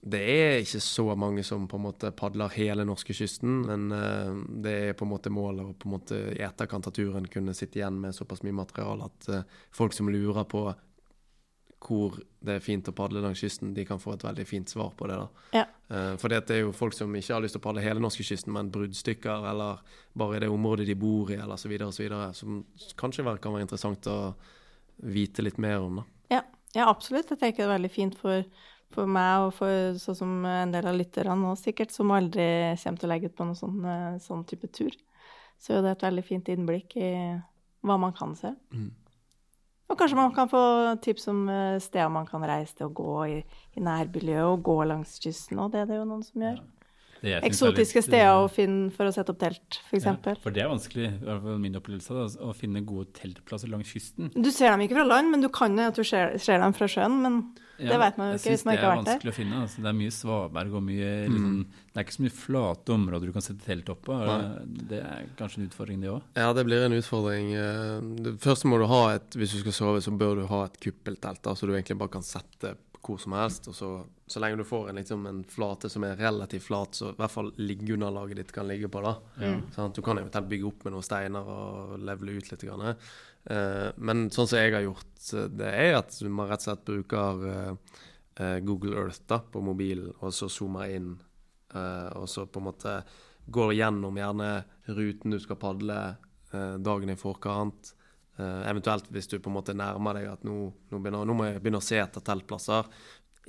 det 0.00 0.20
er 0.32 0.62
ikke 0.62 0.80
så 0.80 1.04
mange 1.18 1.42
som 1.44 1.66
på 1.68 1.76
en 1.76 1.84
måte 1.84 2.10
padler 2.16 2.52
hele 2.54 2.86
norskekysten, 2.88 3.56
men 3.68 3.90
eh, 3.92 4.36
det 4.64 4.76
er 4.84 4.94
på 4.96 5.04
en 5.04 5.12
måte 5.12 5.32
målet 5.32 5.66
å 5.66 5.74
på 5.76 5.90
en 5.90 5.96
måte 5.98 6.20
i 6.32 6.44
etterkant 6.44 6.88
av 6.88 6.94
turen 6.96 7.26
kunne 7.28 7.52
sitte 7.56 7.82
igjen 7.82 7.98
med 8.00 8.16
såpass 8.16 8.40
mye 8.46 8.56
materiale 8.56 9.10
at 9.10 9.28
eh, 9.28 9.58
folk 9.76 9.92
som 9.96 10.08
lurer 10.08 10.48
på 10.48 10.70
hvor 11.80 12.16
det 12.44 12.58
er 12.58 12.64
fint 12.64 12.88
å 12.88 12.94
padle 12.96 13.22
langs 13.24 13.40
kysten, 13.40 13.72
de 13.76 13.86
kan 13.88 14.00
få 14.00 14.14
et 14.14 14.24
veldig 14.24 14.44
fint 14.48 14.68
svar 14.68 14.92
på 14.96 15.08
det. 15.08 15.16
da. 15.16 15.44
Ja. 15.60 15.64
Eh, 15.88 16.14
for 16.20 16.32
det 16.32 16.42
er 16.52 16.62
jo 16.62 16.74
folk 16.76 16.96
som 16.96 17.14
ikke 17.16 17.34
har 17.34 17.44
lyst 17.44 17.56
til 17.56 17.62
å 17.62 17.66
padle 17.68 17.84
hele 17.84 18.02
norskekysten, 18.04 18.52
men 18.56 18.72
bruddstykker, 18.72 19.48
eller 19.52 19.80
bare 20.16 20.36
i 20.36 20.42
det 20.44 20.50
området 20.52 20.88
de 20.88 20.96
bor 21.00 21.32
i, 21.32 21.38
eller 21.40 21.60
så 21.60 21.70
videre 21.72 21.88
og 21.88 21.96
så 21.96 22.04
videre, 22.04 22.32
som 22.36 22.62
kanskje 23.00 23.24
kan 23.40 23.56
være 23.56 23.68
interessant 23.68 24.08
å 24.12 24.18
vite 25.00 25.44
litt 25.44 25.60
mer 25.60 25.80
om. 25.80 26.02
da. 26.02 26.06
Ja, 26.36 26.42
ja, 26.76 26.88
absolutt. 26.88 27.32
Jeg 27.32 27.40
tenker 27.40 27.64
det 27.64 27.68
er 27.68 27.76
veldig 27.78 27.92
fint 27.92 28.18
for, 28.18 28.44
for 28.94 29.10
meg 29.10 29.46
og 29.46 29.52
for 29.56 29.98
sånn 30.02 30.18
som 30.18 30.32
en 30.48 30.72
del 30.74 30.88
av 30.90 30.96
lytterne 30.98 31.52
òg 31.52 31.58
sikkert, 31.60 31.92
som 31.94 32.10
aldri 32.14 32.46
kommer 32.82 33.02
til 33.02 33.08
å 33.08 33.12
legge 33.12 33.30
ut 33.30 33.36
på 33.38 33.46
noen 33.46 33.58
sånn, 33.58 33.84
eh, 33.86 34.16
sånn 34.22 34.46
type 34.48 34.70
tur. 34.74 34.96
Så 35.60 35.76
er 35.76 35.84
det 35.84 35.92
et 35.96 36.08
veldig 36.08 36.24
fint 36.26 36.48
innblikk 36.48 36.96
i 36.96 37.12
hva 37.86 37.98
man 38.00 38.12
kan 38.16 38.34
se. 38.36 38.52
Mm. 38.72 38.90
Og 39.90 39.98
kanskje 39.98 40.18
man 40.18 40.34
kan 40.34 40.50
få 40.50 40.62
tips 41.02 41.28
om 41.32 41.48
eh, 41.50 41.78
steder 41.82 42.10
man 42.14 42.26
kan 42.26 42.44
reise 42.46 42.76
til 42.78 42.88
å 42.88 42.94
gå 42.94 43.14
i, 43.26 43.38
i 43.76 43.82
nærmiljøet, 43.84 44.50
og 44.52 44.62
gå 44.66 44.76
langs 44.86 45.18
kysten, 45.22 45.58
og 45.58 45.72
det 45.72 45.82
er 45.82 45.90
det 45.90 45.98
jo 45.98 46.06
noen 46.08 46.26
som 46.26 46.46
gjør. 46.46 46.60
Det 46.60 46.66
er 46.66 46.79
Eksotiske 47.20 48.00
litt, 48.00 48.08
steder 48.08 48.26
eh, 48.26 48.42
å 48.44 48.50
finne 48.52 48.90
for 48.94 49.08
å 49.08 49.14
sette 49.14 49.34
opp 49.34 49.40
telt, 49.42 49.80
f.eks. 49.90 50.06
Ja, 50.08 50.34
for 50.40 50.56
det 50.56 50.64
er 50.64 50.70
vanskelig, 50.72 51.08
i 51.18 51.26
hvert 51.26 51.42
fall 51.44 51.58
min 51.60 51.76
opplevelse, 51.76 52.16
da, 52.16 52.26
å 52.48 52.54
finne 52.56 52.80
gode 52.86 53.10
teltplasser 53.18 53.72
langs 53.72 53.92
kysten. 53.92 54.30
Du 54.34 54.50
ser 54.54 54.72
dem 54.72 54.86
ikke 54.86 54.96
fra 55.00 55.08
land, 55.08 55.32
men 55.34 55.44
du 55.44 55.50
kan 55.52 55.76
jo 55.76 55.90
at 55.90 55.98
du 56.00 56.06
ser, 56.06 56.38
ser 56.40 56.62
dem 56.62 56.76
fra 56.76 56.88
sjøen. 56.90 57.18
Men 57.20 57.42
det 57.80 57.96
vet 58.00 58.18
man 58.20 58.32
jo 58.32 58.38
ikke 58.40 58.54
hvis 58.54 58.64
man 58.66 58.76
ikke 58.76 58.88
har 58.88 58.98
vært 58.98 59.06
der. 59.06 59.06
Det 59.06 59.12
er 59.12 59.16
vanskelig 59.16 59.32
å 59.32 59.36
finne. 59.36 59.60
Altså, 59.64 59.84
det 59.84 59.90
er 59.90 59.96
mye 60.00 60.14
svaberg 60.14 60.76
og 60.76 60.84
mye 60.84 61.12
liksom, 61.30 61.54
Det 61.70 62.00
er 62.00 62.06
ikke 62.06 62.16
så 62.16 62.24
mye 62.24 62.36
flate 62.40 62.94
områder 62.96 63.30
du 63.30 63.36
kan 63.36 63.46
sette 63.46 63.64
telt 63.64 63.92
opp 63.92 64.02
på. 64.08 64.18
Det 64.90 65.00
er 65.00 65.30
kanskje 65.38 65.62
en 65.62 65.70
utfordring, 65.70 66.04
det 66.04 66.12
òg. 66.12 66.28
Ja, 66.40 66.50
det 66.56 66.66
blir 66.68 66.84
en 66.86 66.98
utfordring. 66.98 67.54
Eh, 67.56 67.96
det 68.26 68.36
Først 68.44 68.68
må 68.68 68.80
du 68.80 68.86
ha 68.90 69.02
et, 69.16 69.32
hvis 69.36 69.56
du 69.56 69.62
skal 69.64 69.76
sove, 69.76 70.04
så 70.04 70.12
bør 70.12 70.42
du 70.42 70.46
ha 70.50 70.64
et 70.68 70.78
kuppeltelt, 70.82 71.42
da, 71.46 71.56
så 71.56 71.68
du 71.68 71.74
egentlig 71.74 71.98
bare 72.00 72.16
kan 72.18 72.26
sette 72.26 72.76
hvor 73.04 73.18
som 73.20 73.32
helst. 73.36 73.68
Og 73.70 73.74
så, 73.76 73.90
så 74.26 74.42
lenge 74.42 74.60
du 74.60 74.66
får 74.68 74.90
en, 74.90 75.00
liksom, 75.00 75.26
en 75.30 75.42
flate 75.48 75.90
som 75.92 76.04
er 76.04 76.18
relativt 76.20 76.66
flat, 76.66 76.94
så 76.98 77.12
i 77.12 77.18
hvert 77.18 77.32
fall 77.32 77.50
liggeunderlaget 77.60 78.42
ditt 78.42 78.52
kan 78.52 78.68
ligge 78.68 78.90
på. 78.92 79.02
da. 79.04 79.16
Sant? 79.76 79.96
Du 79.96 80.04
kan 80.04 80.20
eventuelt 80.20 80.50
bygge 80.50 80.68
opp 80.68 80.84
med 80.84 80.96
noen 80.96 81.06
steiner 81.06 81.50
og 81.54 81.96
levele 81.98 82.38
ut 82.38 82.52
litt. 82.52 82.66
Grann. 82.68 82.94
Eh, 83.44 83.88
men 83.96 84.28
sånn 84.34 84.48
som 84.50 84.60
jeg 84.60 84.74
har 84.74 84.84
gjort, 84.84 85.16
eh, 85.32 85.48
det 85.60 85.72
er 85.72 85.98
at 86.02 86.20
man 86.28 86.50
rett 86.50 86.60
og 86.60 86.68
slett 86.68 86.84
bruker 86.90 87.46
eh, 87.50 87.72
eh, 88.36 88.58
Google 88.66 88.98
Earth 89.00 89.24
da, 89.30 89.40
på 89.40 89.62
mobilen, 89.64 90.12
og 90.20 90.34
så 90.36 90.50
zoomer 90.52 90.92
inn, 90.92 91.14
eh, 91.72 92.10
og 92.20 92.28
så 92.28 92.44
på 92.46 92.60
en 92.60 92.68
måte 92.68 92.98
går 93.50 93.72
gjennom 93.78 94.18
gjerne 94.20 94.50
ruten 94.92 95.32
du 95.34 95.40
skal 95.40 95.58
padle 95.58 95.96
eh, 96.52 96.76
dagen 96.78 97.10
i 97.10 97.18
forkant. 97.18 97.94
Eh, 98.40 98.60
eventuelt 98.70 99.10
hvis 99.12 99.28
du 99.30 99.38
på 99.38 99.50
en 99.52 99.58
måte 99.60 99.76
nærmer 99.76 100.16
deg 100.20 100.30
at 100.32 100.44
nå, 100.48 100.58
nå, 100.90 100.98
begynner, 101.00 101.26
nå 101.28 101.36
må 101.36 101.50
jeg 101.50 101.60
begynne 101.60 101.82
å 101.82 101.84
se 101.84 102.00
etter 102.00 102.24
teltplasser. 102.24 102.88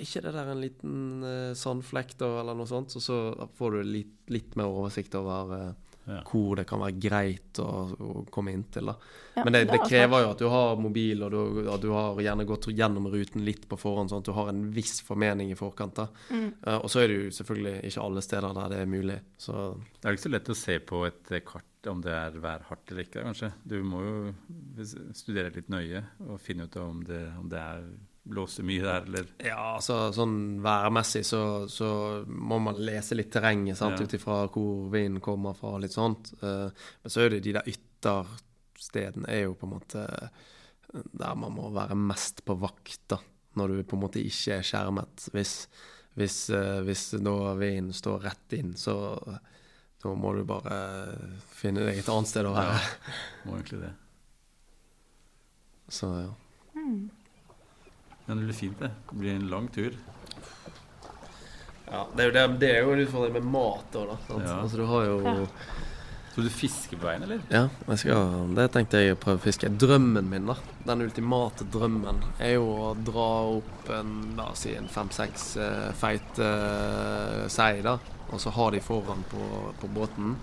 Ikke 0.02 0.22
det 0.24 0.32
der 0.34 0.48
en 0.52 0.60
liten 0.62 0.98
eh, 1.28 1.52
sandflekk 1.58 2.14
da, 2.20 2.28
eller 2.42 2.56
noe 2.58 2.68
sånt, 2.70 2.92
så, 2.94 3.00
så 3.04 3.48
får 3.58 3.78
du 3.78 3.88
litt, 3.96 4.14
litt 4.32 4.56
mer 4.60 4.68
oversikt 4.72 5.16
over 5.20 5.56
eh, 5.60 5.72
Ja. 6.02 6.16
hvor 6.26 6.56
det 6.58 6.64
kan 6.66 6.80
være 6.82 6.96
greit 6.98 7.60
å, 7.62 7.66
å 7.94 8.22
komme 8.34 8.50
inn 8.50 8.64
til. 8.74 8.88
Ja, 9.36 9.44
Men 9.44 9.54
det, 9.54 9.60
det 9.70 9.76
er 9.76 9.84
krever 9.86 10.24
jo 10.24 10.30
at 10.32 10.40
du 10.42 10.48
har 10.50 10.80
mobil, 10.82 11.22
og 11.22 11.30
du, 11.30 11.68
at 11.70 11.84
du 11.84 11.92
har 11.94 12.18
gjerne 12.24 12.46
gått 12.48 12.66
gjennom 12.74 13.06
ruten 13.12 13.44
litt 13.46 13.68
på 13.70 13.78
forhånd, 13.78 14.10
sånn 14.10 14.24
at 14.24 14.26
du 14.26 14.34
har 14.34 14.50
en 14.50 14.64
viss 14.74 14.96
formening 15.06 15.52
i 15.54 15.58
forkant. 15.60 16.00
da. 16.00 16.08
Mm. 16.34 16.48
Og 16.80 16.88
så 16.90 17.04
er 17.04 17.06
det 17.12 17.20
jo 17.20 17.28
selvfølgelig 17.38 17.76
ikke 17.92 18.02
alle 18.08 18.24
steder 18.26 18.56
der 18.58 18.74
det 18.74 18.80
er 18.82 18.90
mulig. 18.90 19.20
Så 19.38 19.54
Det 20.00 20.08
er 20.08 20.16
ikke 20.18 20.24
så 20.26 20.32
lett 20.34 20.50
å 20.50 20.58
se 20.58 20.78
på 20.90 21.04
et 21.06 21.32
kart 21.46 21.68
om 21.90 22.00
det 22.04 22.12
er 22.14 22.36
værhardt 22.42 22.90
eller 22.92 23.06
ikke, 23.06 23.22
kanskje. 23.26 23.52
Du 23.64 23.78
må 23.86 24.02
jo 24.04 24.14
studere 25.16 25.50
litt 25.54 25.68
nøye 25.72 26.04
og 26.28 26.40
finne 26.40 26.66
ut 26.68 26.76
om 26.80 27.02
det, 27.06 27.20
om 27.38 27.48
det 27.50 27.58
er 27.58 27.86
blåser 28.22 28.62
mye 28.62 28.84
der, 28.84 29.06
eller 29.08 29.26
Ja, 29.42 29.74
altså 29.80 29.96
sånn 30.14 30.60
værmessig 30.62 31.24
så, 31.26 31.40
så 31.66 31.88
må 32.26 32.60
man 32.62 32.78
lese 32.78 33.16
litt 33.18 33.32
terrenget, 33.34 33.76
sant, 33.80 33.98
Ja. 33.98 34.06
ut 34.06 34.14
ifra 34.14 34.36
hvor 34.46 34.84
vinden 34.92 35.18
kommer 35.24 35.56
fra, 35.58 35.72
litt 35.82 35.96
sånt. 35.96 36.30
Eh, 36.38 36.68
men 37.02 37.10
så 37.10 37.24
er 37.24 37.34
det 37.34 37.40
de 37.48 37.56
der 37.58 37.66
ytterstedene 37.72 39.26
er 39.28 39.42
jo 39.48 39.56
på 39.58 39.66
en 39.66 39.74
måte 39.74 40.04
der 40.92 41.34
man 41.40 41.54
må 41.56 41.70
være 41.72 41.96
mest 41.98 42.44
på 42.46 42.54
vakt, 42.60 43.00
da. 43.10 43.18
Når 43.56 43.68
du 43.68 43.82
på 43.84 43.96
en 43.96 44.02
måte 44.04 44.20
ikke 44.22 44.58
er 44.58 44.64
skjermet. 44.64 45.26
Hvis, 45.34 45.66
hvis, 46.14 46.36
eh, 46.54 46.80
hvis 46.86 47.06
da 47.18 47.34
vinden 47.58 47.92
står 47.96 48.22
rett 48.28 48.52
inn, 48.56 48.74
så 48.78 48.94
da 50.02 50.12
må 50.18 50.32
du 50.34 50.42
bare 50.46 50.76
finne 51.54 51.84
deg 51.86 52.00
et 52.00 52.08
annet 52.10 52.30
sted 52.30 52.46
å 52.48 52.54
være. 52.56 52.78
må 53.46 53.58
egentlig 53.58 53.82
det. 53.84 53.92
Så 55.92 56.08
ja. 56.16 56.30
Men 58.24 58.38
det 58.38 58.44
blir 58.48 58.56
fint, 58.56 58.78
det. 58.80 58.90
Det 59.10 59.18
blir 59.18 59.34
en 59.36 59.48
lang 59.50 59.68
tur. 59.68 59.94
ja 61.90 62.06
det, 62.16 62.22
er 62.22 62.26
jo 62.26 62.34
det, 62.34 62.44
det 62.62 62.70
er 62.72 62.78
jo 62.82 62.92
en 62.94 63.02
utfordring 63.04 63.34
med 63.36 63.48
mat 63.54 63.96
òg, 64.00 64.12
da. 64.12 64.18
Sant? 64.26 64.46
Ja. 64.46 64.58
Altså, 64.64 64.82
du 64.82 64.86
har 64.90 65.08
jo 65.10 65.16
Ja. 65.26 65.46
Skal 66.32 66.46
du 66.46 66.48
fiske 66.48 66.96
på 66.96 67.04
veien, 67.04 67.26
eller? 67.26 67.42
Ja, 67.52 67.66
jeg 67.90 68.00
skal, 68.00 68.54
det 68.56 68.64
tenkte 68.72 69.02
jeg 69.02 69.12
å 69.12 69.18
prøve 69.20 69.36
å 69.36 69.42
fiske. 69.42 69.68
Drømmen 69.68 70.30
min, 70.30 70.46
da, 70.48 70.54
den 70.88 71.04
ultimate 71.04 71.66
drømmen, 71.74 72.22
er 72.40 72.54
jo 72.54 72.70
å 72.72 72.86
dra 72.96 73.26
opp 73.58 73.90
en 73.92 74.14
la 74.38 74.46
oss 74.54 74.62
si 74.64 74.72
en 74.72 74.88
fem-seks 74.88 75.44
uh, 75.60 75.90
feit 76.00 76.40
uh, 76.40 77.44
sei, 77.52 77.82
da. 77.84 77.98
Og 78.32 78.40
så 78.40 78.50
har 78.56 78.72
de 78.72 78.80
foran 78.80 79.22
på, 79.30 79.42
på 79.80 79.90
båten. 79.92 80.36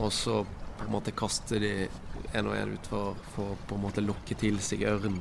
Og 0.00 0.12
så 0.12 0.40
på 0.80 0.86
en 0.86 0.92
måte 0.94 1.12
kaster 1.12 1.60
de 1.60 1.72
en 2.32 2.46
og 2.48 2.54
en 2.56 2.72
utfor 2.78 3.16
for 3.34 3.56
på 3.68 3.76
en 3.76 3.82
måte 3.84 4.00
lokke 4.04 4.36
til 4.40 4.56
seg 4.64 4.86
ørn. 4.88 5.18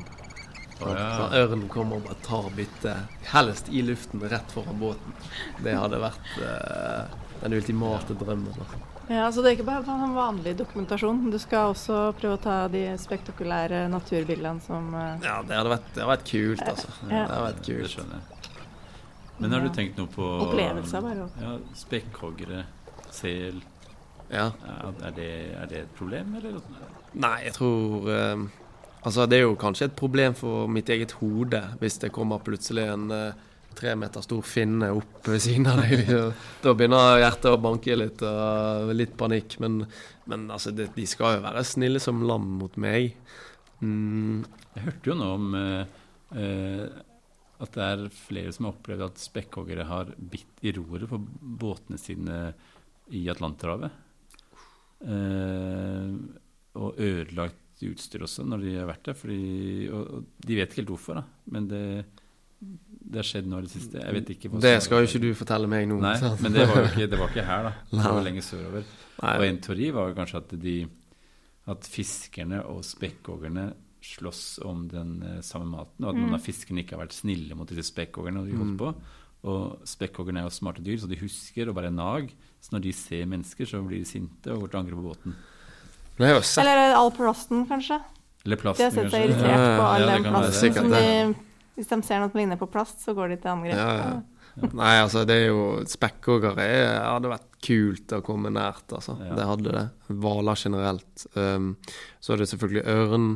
Å, 0.79 0.93
ja. 0.95 1.25
Ørnen 1.41 1.65
kommer 1.67 1.99
og 1.99 2.05
bare 2.07 2.21
tar 2.23 2.45
byttet, 2.55 3.17
helst 3.33 3.67
i 3.75 3.81
luften 3.83 4.21
rett 4.31 4.53
foran 4.55 4.79
båten. 4.79 5.17
Det 5.65 5.73
hadde 5.75 5.99
vært 5.99 6.29
eh, 6.39 7.17
den 7.41 7.57
ultimate 7.57 8.15
drømmen. 8.15 8.55
da. 8.55 8.79
Ja, 9.09 9.25
Så 9.33 9.41
det 9.43 9.49
er 9.51 9.57
ikke 9.57 9.67
bare 9.67 9.97
en 10.05 10.13
vanlig 10.15 10.53
dokumentasjon. 10.61 11.25
Du 11.33 11.39
skal 11.41 11.73
også 11.73 11.99
prøve 12.21 12.37
å 12.37 12.41
ta 12.45 12.57
de 12.71 12.85
spektakulære 13.01 13.87
naturbildene 13.91 14.63
som 14.63 14.93
eh, 14.95 15.25
Ja, 15.27 15.41
det 15.43 15.57
hadde 15.59 15.73
vært, 15.75 15.91
det 15.97 16.05
hadde 16.05 16.13
vært 16.13 16.27
kult, 16.31 16.63
altså. 16.71 16.95
Ja. 17.09 17.09
Det 17.09 17.23
hadde 17.25 17.45
vært 17.49 17.63
Det 17.65 17.75
kult. 17.81 17.95
skjønner 17.97 18.21
jeg. 18.21 18.38
Men 19.39 19.53
har 19.55 19.63
du 19.63 19.69
tenkt 19.73 19.99
noe 19.99 20.11
på 20.11 20.25
Opplevelser 20.45 21.03
bare. 21.03 21.27
Ja, 21.41 21.57
Spekkhoggere, 21.79 22.63
sel 23.15 23.61
Ja. 24.29 24.49
ja, 24.53 24.79
er, 25.07 25.13
det, 25.15 25.29
er 25.57 25.69
det 25.71 25.83
et 25.85 25.93
problem, 25.97 26.35
eller? 26.37 26.59
Nei, 27.17 27.37
jeg 27.47 27.55
tror 27.55 28.09
eh, 28.13 28.43
Altså, 28.99 29.23
det 29.31 29.37
er 29.39 29.45
jo 29.45 29.55
kanskje 29.55 29.87
et 29.87 29.95
problem 29.95 30.35
for 30.35 30.67
mitt 30.67 30.89
eget 30.91 31.13
hode 31.21 31.61
hvis 31.79 31.95
det 32.03 32.11
kommer 32.11 32.41
plutselig 32.43 32.83
en 32.91 33.07
eh, 33.15 33.45
tre 33.79 33.93
meter 33.95 34.23
stor 34.25 34.41
finne 34.43 34.89
opp 34.91 35.27
ved 35.29 35.39
siden 35.43 35.69
av 35.71 35.79
deg. 35.85 36.09
da 36.65 36.73
begynner 36.75 37.21
hjertet 37.21 37.51
å 37.53 37.61
banke 37.63 37.95
litt, 37.95 38.23
og 38.25 38.91
litt 38.97 39.13
panikk. 39.19 39.55
Men, 39.63 39.83
men 40.27 40.47
altså, 40.51 40.73
det, 40.75 40.89
de 40.97 41.05
skal 41.07 41.37
jo 41.37 41.45
være 41.45 41.63
snille 41.67 42.01
som 42.03 42.19
lam 42.27 42.47
mot 42.59 42.75
meg. 42.81 43.13
Mm, 43.79 44.43
Jeg 44.75 44.83
hørte 44.89 45.11
jo 45.13 45.15
nå 45.15 45.29
om 45.37 45.53
eh, 45.55 46.01
eh, 46.35 46.83
at 47.59 47.73
det 47.75 47.85
er 47.85 48.03
flere 48.15 48.51
som 48.55 48.67
har 48.67 48.75
opplevd 48.77 49.05
at 49.09 49.21
spekkhoggere 49.21 49.87
har 49.89 50.13
bitt 50.17 50.61
i 50.63 50.71
roret 50.75 51.09
på 51.11 51.19
båtene 51.59 51.99
sine 51.99 52.37
i 53.15 53.25
Atlanterhavet. 53.31 53.91
Eh, 55.03 56.13
og 56.79 57.01
ødelagt 57.01 57.83
utstyr 57.83 58.23
også 58.27 58.45
når 58.47 58.63
de 58.63 58.77
har 58.77 58.87
vært 58.89 59.09
der. 59.09 59.17
Fordi, 59.17 59.43
og, 59.91 60.15
og 60.19 60.45
de 60.45 60.59
vet 60.59 60.71
ikke 60.71 60.83
helt 60.83 60.93
hvorfor, 60.93 61.19
da. 61.19 61.25
Men 61.51 61.67
det, 61.71 61.83
det 62.59 63.21
har 63.21 63.27
skjedd 63.27 63.49
nå 63.51 63.59
i 63.59 63.67
det 63.67 63.73
siste. 63.73 63.99
Jeg 64.03 64.17
vet 64.19 64.31
ikke 64.35 64.53
det 64.63 64.73
skal 64.85 65.03
jo 65.03 65.11
ikke 65.11 65.23
du 65.25 65.29
fortelle 65.41 65.71
meg 65.71 65.89
nå. 65.89 65.99
Nei, 66.03 66.15
sant? 66.21 66.39
men 66.45 66.55
det 66.55 66.67
var 66.69 66.83
jo 66.83 66.87
ikke, 66.93 67.09
det 67.11 67.19
var 67.19 67.33
ikke 67.33 67.47
her, 67.49 67.69
da. 67.69 67.75
Det 67.97 68.07
var 68.07 68.25
lenger 68.29 68.47
sørover. 68.47 68.95
Nei. 69.19 69.35
Og 69.35 69.45
en 69.49 69.61
teori 69.67 69.91
var 69.95 70.09
jo 70.11 70.17
kanskje 70.21 70.43
at 70.45 70.57
de 70.63 70.79
at 71.69 71.85
fiskerne 71.85 72.63
og 72.65 72.81
spekkhoggerne 72.87 73.67
slåss 74.05 74.59
om 74.65 74.85
den 74.91 75.17
eh, 75.25 75.39
samme 75.45 75.67
maten, 75.71 76.05
og 76.05 76.11
at 76.11 76.19
noen 76.19 76.37
av 76.37 76.43
fiskene 76.43 76.83
ikke 76.83 76.95
har 76.97 77.03
vært 77.05 77.17
snille 77.17 77.57
mot 77.57 77.69
disse 77.69 77.89
spekkhoggerne. 77.91 78.43
Og 78.43 78.49
de 78.49 78.59
holdt 78.59 78.77
på. 78.79 78.93
Og 79.49 79.87
spekkhoggerne 79.87 80.43
er 80.43 80.49
jo 80.49 80.55
smarte 80.55 80.83
dyr, 80.83 80.99
så 80.99 81.09
de 81.09 81.19
husker 81.19 81.71
å 81.71 81.75
bare 81.75 81.91
nag. 81.93 82.31
Så 82.59 82.75
når 82.75 82.85
de 82.87 82.95
ser 82.95 83.27
mennesker, 83.31 83.67
så 83.69 83.81
blir 83.85 84.03
de 84.03 84.07
sinte 84.09 84.51
og 84.51 84.65
går 84.65 84.73
til 84.73 84.81
angrep 84.81 84.99
på 84.99 85.09
båten. 85.11 85.37
Eller 86.19 86.97
all 86.97 87.13
plasten, 87.15 87.63
kanskje. 87.69 88.01
Eller 88.43 88.57
er 88.57 88.63
plasten, 88.63 88.89
kanskje? 88.89 89.03
De 89.03 89.05
har 89.05 89.11
sett 89.11 89.13
seg 89.13 89.29
irritert 89.29 89.69
på 89.79 89.85
all 89.85 90.03
ja, 90.03 90.09
den 90.11 90.27
plasten. 90.27 90.91
de, 90.91 91.45
hvis 91.79 91.91
de 91.91 92.01
ser 92.07 92.19
noe 92.19 92.31
som 92.33 92.41
ligner 92.41 92.59
på 92.59 92.67
plast, 92.71 92.99
så 93.05 93.15
går 93.15 93.33
de 93.33 93.39
til 93.39 93.53
angrep. 93.53 93.79
Ja, 93.79 93.95
ja. 93.99 94.19
Nei, 94.75 94.95
altså 94.99 95.21
det 95.27 95.35
er 95.37 95.45
jo 95.53 95.63
Spekkhoggere 95.87 96.65
er- 96.65 96.97
hadde 97.05 97.31
vært 97.31 97.47
kult 97.63 98.11
å 98.17 98.21
komme 98.25 98.51
nært, 98.51 98.91
altså. 98.91 99.15
Ja. 99.23 99.35
Det 99.37 99.47
hadde 99.47 99.75
det. 99.75 99.85
Hvaler 100.09 100.59
generelt. 100.59 101.25
Um, 101.35 101.77
så 102.19 102.33
er 102.33 102.41
det 102.41 102.49
selvfølgelig 102.51 102.83
ørn. 102.91 103.29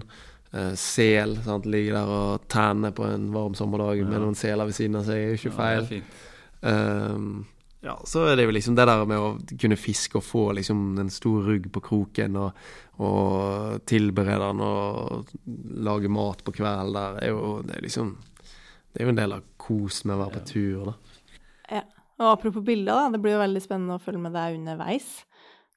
Eh, 0.54 0.74
sel. 0.80 1.38
Sant? 1.46 1.66
Ligger 1.66 1.98
der 2.00 2.12
og 2.18 2.46
tanner 2.52 2.94
på 2.96 3.08
en 3.10 3.32
varm 3.34 3.56
sommerdag 3.58 3.98
Ja. 4.00 4.06
med 4.10 4.22
noen 4.22 4.36
seler 4.38 4.66
ved 4.70 4.78
siden 4.78 4.96
av 5.00 5.08
seg, 5.08 5.18
er 5.18 5.34
jo 5.34 5.40
ikke 5.42 5.58
feil. 5.58 5.90
Ja, 5.90 6.04
um. 6.64 7.26
Ehm, 7.34 7.46
ja, 7.84 7.98
så 8.08 8.22
er 8.32 8.38
det 8.40 8.46
jo 8.46 8.52
liksom 8.56 8.76
det 8.78 8.86
der 8.88 9.02
med 9.06 9.20
å 9.20 9.58
kunne 9.60 9.76
fiske 9.76 10.16
og 10.16 10.24
få 10.24 10.44
liksom 10.56 10.98
en 11.02 11.10
stor 11.12 11.44
rugg 11.44 11.66
på 11.76 11.82
kroken 11.84 12.38
og, 12.40 12.54
og 13.04 13.82
tilberede 13.86 14.48
den 14.54 14.62
og 14.64 15.34
lage 15.84 16.08
mat 16.08 16.46
på 16.48 16.54
kvelden 16.56 16.94
der, 16.96 17.18
er 17.26 17.34
jo 17.34 17.58
det 17.68 17.76
er 17.76 17.84
liksom 17.84 18.14
Det 18.94 19.02
er 19.02 19.08
jo 19.08 19.10
en 19.10 19.18
del 19.18 19.34
av 19.34 19.44
kos 19.58 20.04
med 20.06 20.16
å 20.16 20.20
være 20.22 20.38
på 20.38 20.46
tur, 20.46 20.86
da. 20.86 20.94
Ja. 21.72 21.82
Og 22.22 22.28
apropos 22.30 22.62
bilder, 22.64 22.94
da. 22.94 23.10
Det 23.10 23.20
blir 23.24 23.34
jo 23.34 23.40
veldig 23.42 23.62
spennende 23.64 23.96
å 23.98 24.02
følge 24.04 24.22
med 24.22 24.36
deg 24.38 24.60
underveis. 24.60 25.08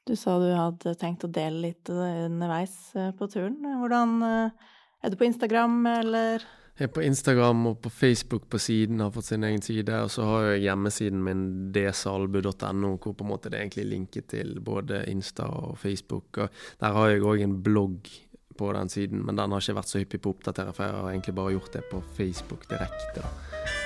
Du 0.07 0.15
sa 0.15 0.37
du 0.39 0.47
hadde 0.55 0.95
tenkt 1.01 1.25
å 1.27 1.31
dele 1.35 1.65
litt 1.65 1.91
eh, 1.91 2.27
underveis 2.29 2.77
eh, 2.95 3.11
på 3.17 3.27
turen. 3.27 3.59
Hvordan 3.81 4.21
eh, 4.23 4.69
Er 5.03 5.11
du 5.11 5.17
på 5.19 5.27
Instagram, 5.27 5.81
eller? 5.91 6.45
Jeg 6.77 6.87
er 6.87 6.93
på 6.93 7.03
Instagram 7.03 7.65
og 7.73 7.81
på 7.83 7.91
Facebook 7.91 8.47
på 8.53 8.61
siden, 8.61 9.01
har 9.01 9.11
fått 9.11 9.33
sin 9.33 9.47
egen 9.49 9.65
side. 9.65 9.97
Og 10.05 10.13
så 10.15 10.27
har 10.29 10.47
jeg 10.51 10.67
hjemmesiden 10.69 11.25
min 11.27 11.43
dsalbu.no, 11.75 12.93
hvor 13.01 13.17
på 13.17 13.27
en 13.27 13.33
måte 13.33 13.51
det 13.51 13.65
er 13.65 13.89
linket 13.89 14.29
til 14.31 14.61
både 14.61 15.03
Insta 15.11 15.49
og 15.49 15.75
Facebook. 15.83 16.39
Og 16.39 16.63
der 16.79 17.01
har 17.01 17.11
jeg 17.11 17.27
òg 17.27 17.43
en 17.43 17.59
blogg 17.65 18.13
på 18.57 18.71
den 18.77 18.89
siden, 18.93 19.25
men 19.27 19.37
den 19.37 19.53
har 19.53 19.65
ikke 19.65 19.81
vært 19.81 19.91
så 19.91 20.05
hyppig 20.05 20.23
på 20.23 20.31
å 20.31 20.37
oppdatere, 20.39 20.77
for 20.77 20.87
jeg 20.87 21.01
har 21.01 21.11
egentlig 21.11 21.37
bare 21.41 21.57
gjort 21.59 21.75
det 21.81 21.85
på 21.91 22.05
Facebook 22.17 22.71
direkte. 22.71 23.27
da. 23.27 23.86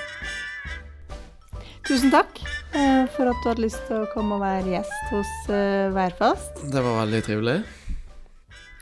Tusen 1.87 2.11
takk 2.13 2.41
eh, 2.77 3.07
for 3.15 3.31
at 3.31 3.41
du 3.41 3.49
hadde 3.49 3.63
lyst 3.63 3.81
til 3.87 4.03
å 4.03 4.09
komme 4.13 4.37
og 4.37 4.43
være 4.43 4.69
gjest 4.75 5.11
hos 5.11 5.31
eh, 5.49 5.89
Værfast. 5.95 6.61
Det 6.71 6.83
var 6.85 6.99
veldig 7.01 7.21
trivelig. 7.25 7.57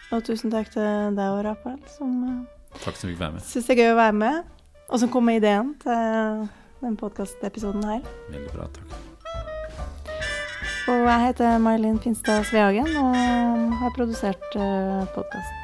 Og 0.09 0.23
tusen 0.25 0.51
takk 0.51 0.71
til 0.73 1.15
deg 1.15 1.35
og 1.35 1.43
Rafael, 1.45 1.79
som 1.93 2.15
uh, 2.25 2.79
Takk 2.79 2.97
som 2.97 3.11
fikk 3.11 3.19
være 3.21 3.37
med. 3.37 3.45
syns 3.45 3.69
det 3.69 3.75
er 3.75 3.83
gøy 3.83 3.93
å 3.93 3.99
være 3.99 4.17
med. 4.23 4.49
Og 4.89 5.03
som 5.03 5.11
kom 5.13 5.27
med 5.29 5.39
ideen 5.39 5.75
til 5.83 6.47
den 6.81 6.97
podkastepisoden 6.97 7.85
her. 7.85 8.01
Veldig 8.33 8.51
bra. 8.55 8.67
Takk. 8.73 8.97
Og 10.89 11.05
jeg 11.05 11.25
heter 11.27 11.61
May-Linn 11.61 12.01
Finstad 12.01 12.49
Svehagen 12.49 12.89
og 12.97 13.79
har 13.83 13.93
produsert 13.95 14.49
podkasten. 15.13 15.58